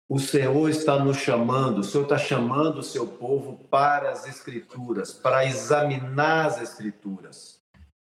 O 0.08 0.20
Senhor 0.20 0.70
está 0.70 1.00
nos 1.00 1.18
chamando, 1.18 1.80
o 1.80 1.84
Senhor 1.84 2.04
está 2.04 2.18
chamando 2.18 2.80
o 2.80 2.84
seu 2.84 3.08
povo 3.08 3.58
para 3.70 4.12
as 4.12 4.28
Escrituras, 4.28 5.14
para 5.14 5.46
examinar 5.46 6.48
as 6.48 6.62
Escrituras. 6.62 7.60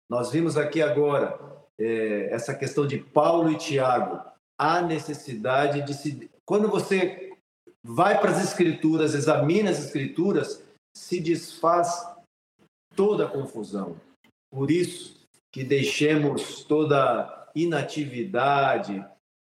Nós 0.09 0.31
vimos 0.31 0.55
aqui 0.55 0.81
agora 0.81 1.37
é, 1.77 2.29
essa 2.31 2.53
questão 2.53 2.87
de 2.87 2.97
Paulo 2.97 3.51
e 3.51 3.57
Tiago. 3.57 4.21
Há 4.57 4.81
necessidade 4.81 5.81
de 5.81 5.93
se. 5.93 6.31
Quando 6.45 6.69
você 6.69 7.26
vai 7.87 8.19
para 8.19 8.31
as 8.31 8.43
Escrituras, 8.43 9.15
examina 9.15 9.69
as 9.69 9.79
Escrituras, 9.79 10.61
se 10.95 11.21
desfaz 11.21 12.05
toda 12.93 13.25
a 13.25 13.29
confusão. 13.29 13.95
Por 14.51 14.69
isso 14.69 15.25
que 15.53 15.63
deixemos 15.63 16.65
toda 16.65 17.49
inatividade 17.55 19.05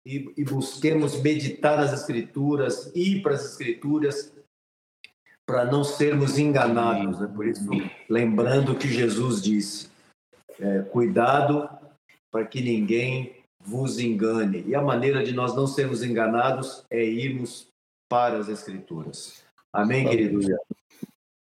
e, 0.06 0.34
e 0.36 0.44
busquemos 0.44 1.22
meditar 1.22 1.78
nas 1.78 1.94
Escrituras, 1.94 2.92
ir 2.94 3.22
para 3.22 3.36
as 3.36 3.46
Escrituras, 3.46 4.34
para 5.48 5.64
não 5.64 5.84
sermos 5.86 6.38
enganados. 6.38 7.20
Né? 7.22 7.28
Por 7.34 7.48
isso, 7.48 7.64
lembrando 8.10 8.78
que 8.78 8.90
Jesus 8.90 9.42
disse: 9.42 9.90
é, 10.60 10.82
cuidado 10.82 11.70
para 12.30 12.46
que 12.46 12.62
ninguém 12.62 13.38
vos 13.62 13.98
engane. 13.98 14.64
E 14.68 14.76
a 14.76 14.82
maneira 14.82 15.24
de 15.24 15.32
nós 15.32 15.56
não 15.56 15.66
sermos 15.66 16.04
enganados 16.04 16.84
é 16.90 17.04
irmos 17.04 17.74
para 18.10 18.38
as 18.38 18.50
Escrituras. 18.50 19.44
Amém, 19.72 20.08
querido? 20.08 20.40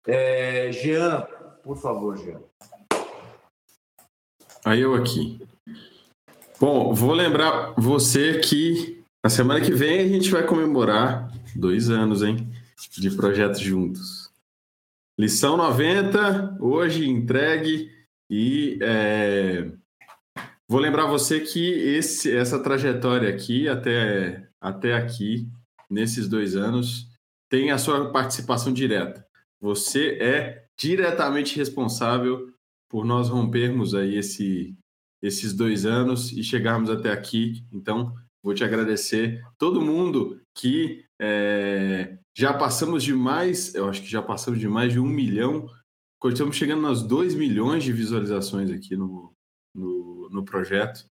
É, 0.06 0.70
Jean, 0.72 1.26
por 1.62 1.76
favor, 1.76 2.16
Jean. 2.16 2.40
Aí 4.64 4.80
eu 4.80 4.94
aqui. 4.94 5.40
Bom, 6.60 6.92
vou 6.92 7.12
lembrar 7.12 7.74
você 7.78 8.38
que 8.40 9.02
na 9.22 9.30
semana 9.30 9.60
que 9.60 9.72
vem 9.72 10.00
a 10.00 10.08
gente 10.08 10.30
vai 10.30 10.44
comemorar 10.44 11.30
dois 11.54 11.90
anos, 11.90 12.22
hein? 12.22 12.50
De 12.96 13.10
projetos 13.10 13.60
juntos. 13.60 14.30
Lição 15.18 15.56
90, 15.56 16.58
hoje 16.60 17.08
entregue 17.08 17.90
e 18.30 18.78
é, 18.82 19.70
vou 20.68 20.80
lembrar 20.80 21.06
você 21.06 21.40
que 21.40 21.72
esse, 21.72 22.34
essa 22.36 22.62
trajetória 22.62 23.28
aqui 23.28 23.68
até, 23.68 24.48
até 24.60 24.94
aqui, 24.94 25.48
nesses 25.90 26.28
dois 26.28 26.56
anos, 26.56 27.08
tem 27.50 27.70
a 27.70 27.78
sua 27.78 28.10
participação 28.12 28.72
direta. 28.72 29.26
Você 29.60 30.18
é 30.20 30.66
diretamente 30.78 31.56
responsável 31.56 32.52
por 32.88 33.04
nós 33.04 33.28
rompermos 33.28 33.94
aí 33.94 34.16
esse, 34.16 34.76
esses 35.22 35.52
dois 35.52 35.84
anos 35.84 36.32
e 36.32 36.42
chegarmos 36.42 36.90
até 36.90 37.10
aqui. 37.10 37.64
Então, 37.72 38.14
vou 38.42 38.54
te 38.54 38.64
agradecer. 38.64 39.42
Todo 39.58 39.80
mundo 39.80 40.40
que 40.54 41.04
é, 41.20 42.18
já 42.36 42.52
passamos 42.52 43.02
de 43.02 43.12
mais, 43.12 43.74
eu 43.74 43.88
acho 43.88 44.02
que 44.02 44.08
já 44.08 44.22
passamos 44.22 44.60
de 44.60 44.68
mais 44.68 44.92
de 44.92 45.00
um 45.00 45.06
milhão 45.06 45.68
Estamos 46.26 46.56
chegando 46.56 46.82
nas 46.82 47.00
2 47.02 47.34
milhões 47.36 47.84
de 47.84 47.92
visualizações 47.92 48.72
aqui 48.72 48.96
no, 48.96 49.32
no, 49.72 50.28
no 50.30 50.44
projeto. 50.44 51.06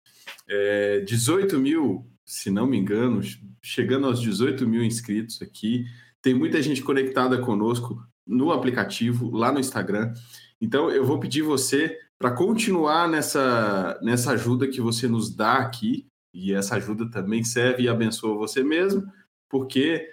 É, 0.48 1.02
18 1.02 1.60
mil, 1.60 2.10
se 2.26 2.50
não 2.50 2.66
me 2.66 2.78
engano, 2.78 3.22
chegando 3.62 4.08
aos 4.08 4.22
18 4.22 4.68
mil 4.68 4.84
inscritos 4.84 5.42
aqui. 5.42 5.86
Tem 6.22 6.34
muita 6.34 6.62
gente 6.62 6.82
conectada 6.82 7.38
conosco 7.40 8.02
no 8.26 8.52
aplicativo, 8.52 9.30
lá 9.32 9.52
no 9.52 9.60
Instagram. 9.60 10.14
Então, 10.62 10.90
eu 10.90 11.04
vou 11.04 11.20
pedir 11.20 11.42
você 11.42 11.98
para 12.18 12.32
continuar 12.32 13.10
nessa, 13.10 14.00
nessa 14.02 14.32
ajuda 14.32 14.68
que 14.68 14.80
você 14.80 15.08
nos 15.08 15.36
dá 15.36 15.58
aqui, 15.58 16.08
e 16.34 16.54
essa 16.54 16.76
ajuda 16.76 17.10
também 17.12 17.44
serve 17.44 17.84
e 17.84 17.90
abençoa 17.90 18.38
você 18.38 18.64
mesmo, 18.64 19.04
porque 19.50 20.10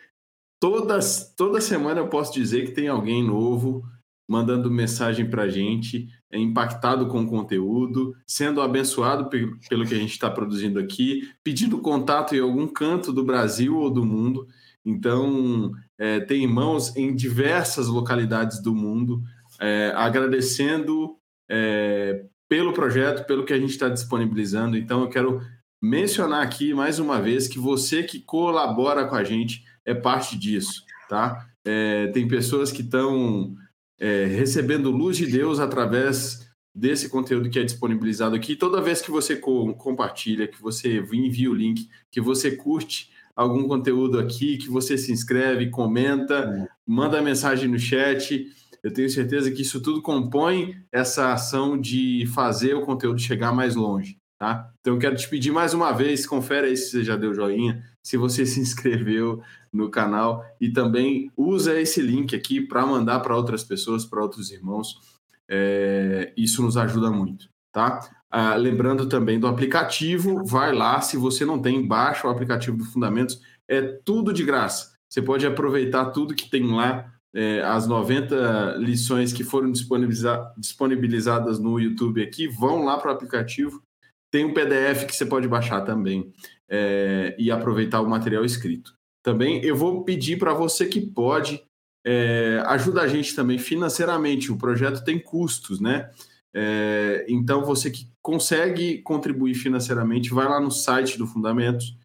todas, 0.60 1.32
toda 1.36 1.60
semana 1.60 2.00
eu 2.00 2.08
posso 2.08 2.32
dizer 2.32 2.66
que 2.66 2.72
tem 2.72 2.88
alguém 2.88 3.24
novo 3.24 3.82
mandando 4.28 4.70
mensagem 4.70 5.28
para 5.28 5.48
gente, 5.48 6.08
impactado 6.38 7.06
com 7.08 7.22
o 7.22 7.26
conteúdo, 7.26 8.14
sendo 8.26 8.60
abençoado 8.60 9.28
pelo 9.28 9.86
que 9.86 9.94
a 9.94 9.98
gente 9.98 10.12
está 10.12 10.30
produzindo 10.30 10.78
aqui, 10.78 11.28
pedindo 11.42 11.78
contato 11.78 12.34
em 12.34 12.40
algum 12.40 12.66
canto 12.66 13.12
do 13.12 13.24
Brasil 13.24 13.76
ou 13.76 13.90
do 13.90 14.04
mundo. 14.04 14.46
Então, 14.84 15.72
é, 15.98 16.20
tem 16.20 16.44
irmãos 16.44 16.96
em 16.96 17.14
diversas 17.14 17.88
localidades 17.88 18.62
do 18.62 18.74
mundo 18.74 19.22
é, 19.60 19.92
agradecendo 19.94 21.16
é, 21.48 22.24
pelo 22.48 22.72
projeto, 22.72 23.26
pelo 23.26 23.44
que 23.44 23.52
a 23.52 23.58
gente 23.58 23.70
está 23.70 23.88
disponibilizando. 23.88 24.76
Então, 24.76 25.02
eu 25.02 25.08
quero 25.08 25.40
mencionar 25.82 26.42
aqui 26.42 26.72
mais 26.74 26.98
uma 26.98 27.20
vez 27.20 27.48
que 27.48 27.58
você 27.58 28.02
que 28.02 28.20
colabora 28.20 29.06
com 29.06 29.14
a 29.14 29.24
gente 29.24 29.64
é 29.84 29.94
parte 29.94 30.38
disso, 30.38 30.84
tá? 31.08 31.46
É, 31.64 32.08
tem 32.08 32.28
pessoas 32.28 32.70
que 32.70 32.82
estão 32.82 33.54
é, 34.00 34.24
recebendo 34.24 34.90
luz 34.90 35.18
de 35.18 35.26
Deus 35.26 35.60
através 35.60 36.48
desse 36.74 37.08
conteúdo 37.08 37.50
que 37.50 37.58
é 37.58 37.64
disponibilizado 37.64 38.34
aqui. 38.34 38.56
Toda 38.56 38.80
vez 38.80 39.02
que 39.02 39.10
você 39.10 39.36
co 39.36 39.74
compartilha, 39.74 40.48
que 40.48 40.60
você 40.60 40.98
envia 41.12 41.50
o 41.50 41.54
link, 41.54 41.88
que 42.10 42.20
você 42.20 42.52
curte 42.52 43.10
algum 43.36 43.68
conteúdo 43.68 44.18
aqui, 44.18 44.56
que 44.56 44.68
você 44.68 44.96
se 44.96 45.12
inscreve, 45.12 45.70
comenta, 45.70 46.34
é. 46.34 46.68
manda 46.86 47.22
mensagem 47.22 47.68
no 47.68 47.78
chat. 47.78 48.46
Eu 48.82 48.92
tenho 48.92 49.10
certeza 49.10 49.50
que 49.50 49.62
isso 49.62 49.80
tudo 49.80 50.00
compõe 50.00 50.76
essa 50.90 51.32
ação 51.32 51.78
de 51.78 52.26
fazer 52.34 52.74
o 52.74 52.82
conteúdo 52.82 53.20
chegar 53.20 53.52
mais 53.52 53.76
longe. 53.76 54.18
Tá? 54.38 54.72
Então, 54.80 54.94
eu 54.94 54.98
quero 54.98 55.16
te 55.16 55.28
pedir 55.28 55.52
mais 55.52 55.74
uma 55.74 55.92
vez, 55.92 56.24
confere 56.24 56.68
aí 56.68 56.76
se 56.76 56.90
você 56.90 57.04
já 57.04 57.14
deu 57.14 57.34
joinha, 57.34 57.84
se 58.04 58.16
você 58.16 58.44
se 58.46 58.60
inscreveu 58.60 59.42
no 59.72 59.90
canal 59.90 60.44
e 60.60 60.70
também 60.70 61.30
usa 61.36 61.80
esse 61.80 62.00
link 62.00 62.34
aqui 62.34 62.60
para 62.60 62.86
mandar 62.86 63.20
para 63.20 63.36
outras 63.36 63.62
pessoas, 63.62 64.04
para 64.04 64.22
outros 64.22 64.50
irmãos. 64.50 65.18
É, 65.48 66.32
isso 66.36 66.62
nos 66.62 66.76
ajuda 66.76 67.10
muito, 67.10 67.48
tá? 67.72 68.08
Ah, 68.30 68.54
lembrando 68.54 69.08
também 69.08 69.40
do 69.40 69.48
aplicativo, 69.48 70.44
vai 70.44 70.72
lá, 70.72 71.00
se 71.00 71.16
você 71.16 71.44
não 71.44 71.60
tem, 71.60 71.86
baixa 71.86 72.28
o 72.28 72.30
aplicativo 72.30 72.76
do 72.76 72.84
Fundamentos, 72.84 73.40
é 73.68 73.82
tudo 74.04 74.32
de 74.32 74.44
graça. 74.44 74.92
Você 75.08 75.20
pode 75.20 75.44
aproveitar 75.44 76.12
tudo 76.12 76.36
que 76.36 76.48
tem 76.48 76.72
lá, 76.72 77.12
é, 77.34 77.60
as 77.62 77.88
90 77.88 78.76
lições 78.78 79.32
que 79.32 79.42
foram 79.42 79.72
disponibiliza 79.72 80.52
disponibilizadas 80.56 81.58
no 81.58 81.80
YouTube 81.80 82.22
aqui, 82.22 82.46
vão 82.46 82.84
lá 82.84 82.96
para 82.96 83.10
o 83.10 83.14
aplicativo 83.14 83.82
tem 84.30 84.44
um 84.44 84.54
PDF 84.54 85.06
que 85.06 85.14
você 85.14 85.26
pode 85.26 85.48
baixar 85.48 85.80
também. 85.80 86.32
É, 86.70 87.34
e 87.38 87.50
aproveitar 87.50 88.00
o 88.00 88.08
material 88.08 88.44
escrito. 88.44 88.94
Também 89.22 89.62
eu 89.64 89.76
vou 89.76 90.04
pedir 90.04 90.38
para 90.38 90.54
você 90.54 90.86
que 90.86 91.00
pode 91.00 91.62
é, 92.06 92.62
ajuda 92.66 93.02
a 93.02 93.08
gente 93.08 93.34
também 93.34 93.58
financeiramente. 93.58 94.52
O 94.52 94.56
projeto 94.56 95.04
tem 95.04 95.18
custos, 95.18 95.80
né? 95.80 96.10
É, 96.54 97.26
então 97.28 97.64
você 97.64 97.90
que 97.90 98.08
consegue 98.22 98.98
contribuir 99.02 99.54
financeiramente, 99.54 100.30
vai 100.30 100.48
lá 100.48 100.60
no 100.60 100.70
site 100.70 101.18
do 101.18 101.26
Fundamentos 101.26 101.96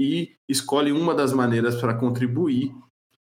e 0.00 0.32
escolhe 0.48 0.90
uma 0.90 1.14
das 1.14 1.32
maneiras 1.32 1.76
para 1.76 1.94
contribuir 1.94 2.74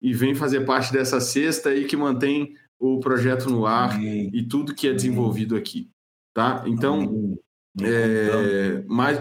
e 0.02 0.12
vem 0.12 0.34
fazer 0.34 0.64
parte 0.64 0.92
dessa 0.92 1.20
cesta 1.20 1.68
aí 1.70 1.84
que 1.84 1.96
mantém 1.96 2.54
o 2.78 2.98
projeto 2.98 3.48
no 3.48 3.66
ar 3.66 3.94
Amém. 3.94 4.30
e 4.32 4.42
tudo 4.42 4.74
que 4.74 4.88
é 4.88 4.92
desenvolvido 4.92 5.54
aqui, 5.56 5.88
tá? 6.34 6.64
Então, 6.66 7.38
é, 7.80 8.82
mais 8.86 9.18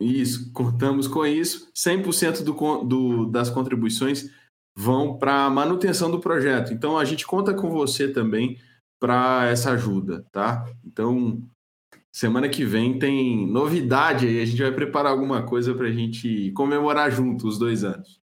isso, 0.00 0.52
contamos 0.52 1.08
com 1.08 1.26
isso. 1.26 1.70
100% 1.74 2.42
do, 2.42 2.84
do, 2.84 3.26
das 3.26 3.50
contribuições 3.50 4.30
vão 4.76 5.18
para 5.18 5.46
a 5.46 5.50
manutenção 5.50 6.10
do 6.10 6.20
projeto. 6.20 6.72
Então, 6.72 6.96
a 6.96 7.04
gente 7.04 7.26
conta 7.26 7.52
com 7.52 7.70
você 7.70 8.08
também 8.08 8.58
para 9.00 9.48
essa 9.48 9.72
ajuda, 9.72 10.24
tá? 10.30 10.64
Então, 10.84 11.42
semana 12.12 12.48
que 12.48 12.64
vem 12.64 12.98
tem 12.98 13.46
novidade 13.46 14.26
aí, 14.26 14.40
a 14.40 14.44
gente 14.44 14.62
vai 14.62 14.72
preparar 14.72 15.12
alguma 15.12 15.42
coisa 15.42 15.74
para 15.74 15.86
a 15.86 15.92
gente 15.92 16.52
comemorar 16.52 17.10
junto 17.10 17.46
os 17.46 17.58
dois 17.58 17.82
anos. 17.82 18.20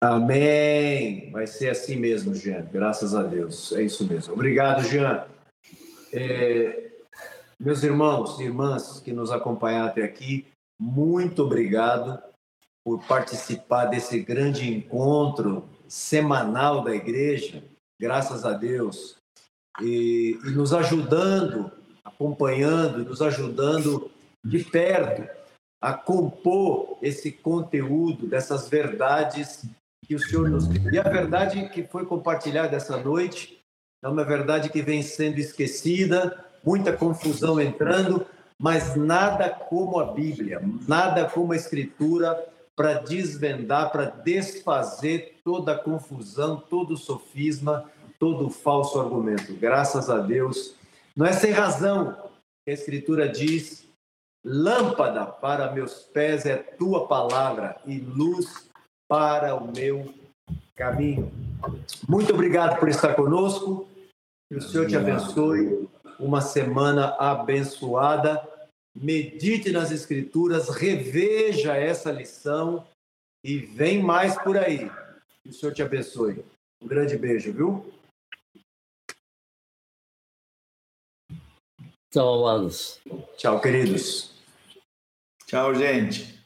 Amém. 0.00 1.30
Vai 1.32 1.46
ser 1.46 1.70
assim 1.70 1.96
mesmo, 1.96 2.34
Jean. 2.34 2.68
Graças 2.70 3.14
a 3.14 3.22
Deus. 3.22 3.72
É 3.72 3.82
isso 3.82 4.06
mesmo. 4.06 4.34
Obrigado, 4.34 4.84
Jean. 4.84 5.26
É, 6.12 6.90
meus 7.64 7.82
irmãos 7.82 8.38
e 8.38 8.44
irmãs 8.44 9.00
que 9.00 9.10
nos 9.10 9.30
acompanharam 9.30 9.86
até 9.86 10.02
aqui, 10.02 10.46
muito 10.78 11.42
obrigado 11.42 12.22
por 12.84 13.02
participar 13.06 13.86
desse 13.86 14.20
grande 14.20 14.70
encontro 14.70 15.66
semanal 15.88 16.84
da 16.84 16.94
igreja. 16.94 17.64
Graças 17.98 18.44
a 18.44 18.52
Deus. 18.52 19.16
E, 19.80 20.38
e 20.44 20.50
nos 20.50 20.74
ajudando, 20.74 21.72
acompanhando, 22.04 23.02
nos 23.02 23.22
ajudando 23.22 24.10
de 24.44 24.62
perto 24.62 25.26
a 25.82 25.94
compor 25.94 26.98
esse 27.00 27.32
conteúdo 27.32 28.26
dessas 28.26 28.68
verdades 28.68 29.64
que 30.06 30.14
o 30.14 30.18
Senhor 30.18 30.50
nos 30.50 30.66
deu. 30.66 30.92
E 30.92 30.98
a 30.98 31.02
verdade 31.02 31.66
que 31.70 31.82
foi 31.82 32.04
compartilhada 32.04 32.76
essa 32.76 32.98
noite 32.98 33.58
é 34.04 34.08
uma 34.08 34.24
verdade 34.24 34.68
que 34.68 34.82
vem 34.82 35.02
sendo 35.02 35.38
esquecida, 35.38 36.44
muita 36.64 36.92
confusão 36.92 37.60
entrando, 37.60 38.26
mas 38.58 38.96
nada 38.96 39.50
como 39.50 39.98
a 39.98 40.12
Bíblia, 40.12 40.60
nada 40.88 41.28
como 41.28 41.52
a 41.52 41.56
Escritura 41.56 42.52
para 42.76 42.94
desvendar, 42.94 43.92
para 43.92 44.06
desfazer 44.06 45.36
toda 45.44 45.72
a 45.72 45.78
confusão, 45.78 46.56
todo 46.56 46.94
o 46.94 46.96
sofisma, 46.96 47.90
todo 48.18 48.46
o 48.46 48.50
falso 48.50 49.00
argumento. 49.00 49.54
Graças 49.54 50.10
a 50.10 50.18
Deus. 50.18 50.74
Não 51.16 51.26
é 51.26 51.32
sem 51.32 51.52
razão 51.52 52.16
que 52.64 52.70
a 52.70 52.74
Escritura 52.74 53.28
diz: 53.28 53.88
lâmpada 54.44 55.24
para 55.26 55.72
meus 55.72 56.00
pés 56.00 56.44
é 56.46 56.56
tua 56.56 57.06
palavra 57.06 57.76
e 57.86 57.98
luz 57.98 58.68
para 59.08 59.54
o 59.54 59.70
meu 59.70 60.12
caminho. 60.74 61.30
Muito 62.08 62.32
obrigado 62.32 62.78
por 62.78 62.88
estar 62.88 63.14
conosco. 63.14 63.88
Que 64.50 64.58
o 64.58 64.62
Senhor 64.62 64.86
te 64.86 64.96
abençoe. 64.96 65.88
Uma 66.18 66.40
semana 66.40 67.16
abençoada. 67.18 68.48
Medite 68.94 69.72
nas 69.72 69.90
Escrituras, 69.90 70.68
reveja 70.68 71.76
essa 71.76 72.12
lição 72.12 72.86
e 73.42 73.58
vem 73.58 74.02
mais 74.02 74.40
por 74.40 74.56
aí. 74.56 74.88
Que 75.42 75.50
o 75.50 75.52
Senhor 75.52 75.72
te 75.72 75.82
abençoe. 75.82 76.44
Um 76.80 76.86
grande 76.86 77.18
beijo, 77.18 77.52
viu? 77.52 77.92
Tchau, 82.12 82.46
amados. 82.46 83.00
Tchau, 83.36 83.60
queridos. 83.60 84.32
Tchau, 85.46 85.74
gente. 85.74 86.38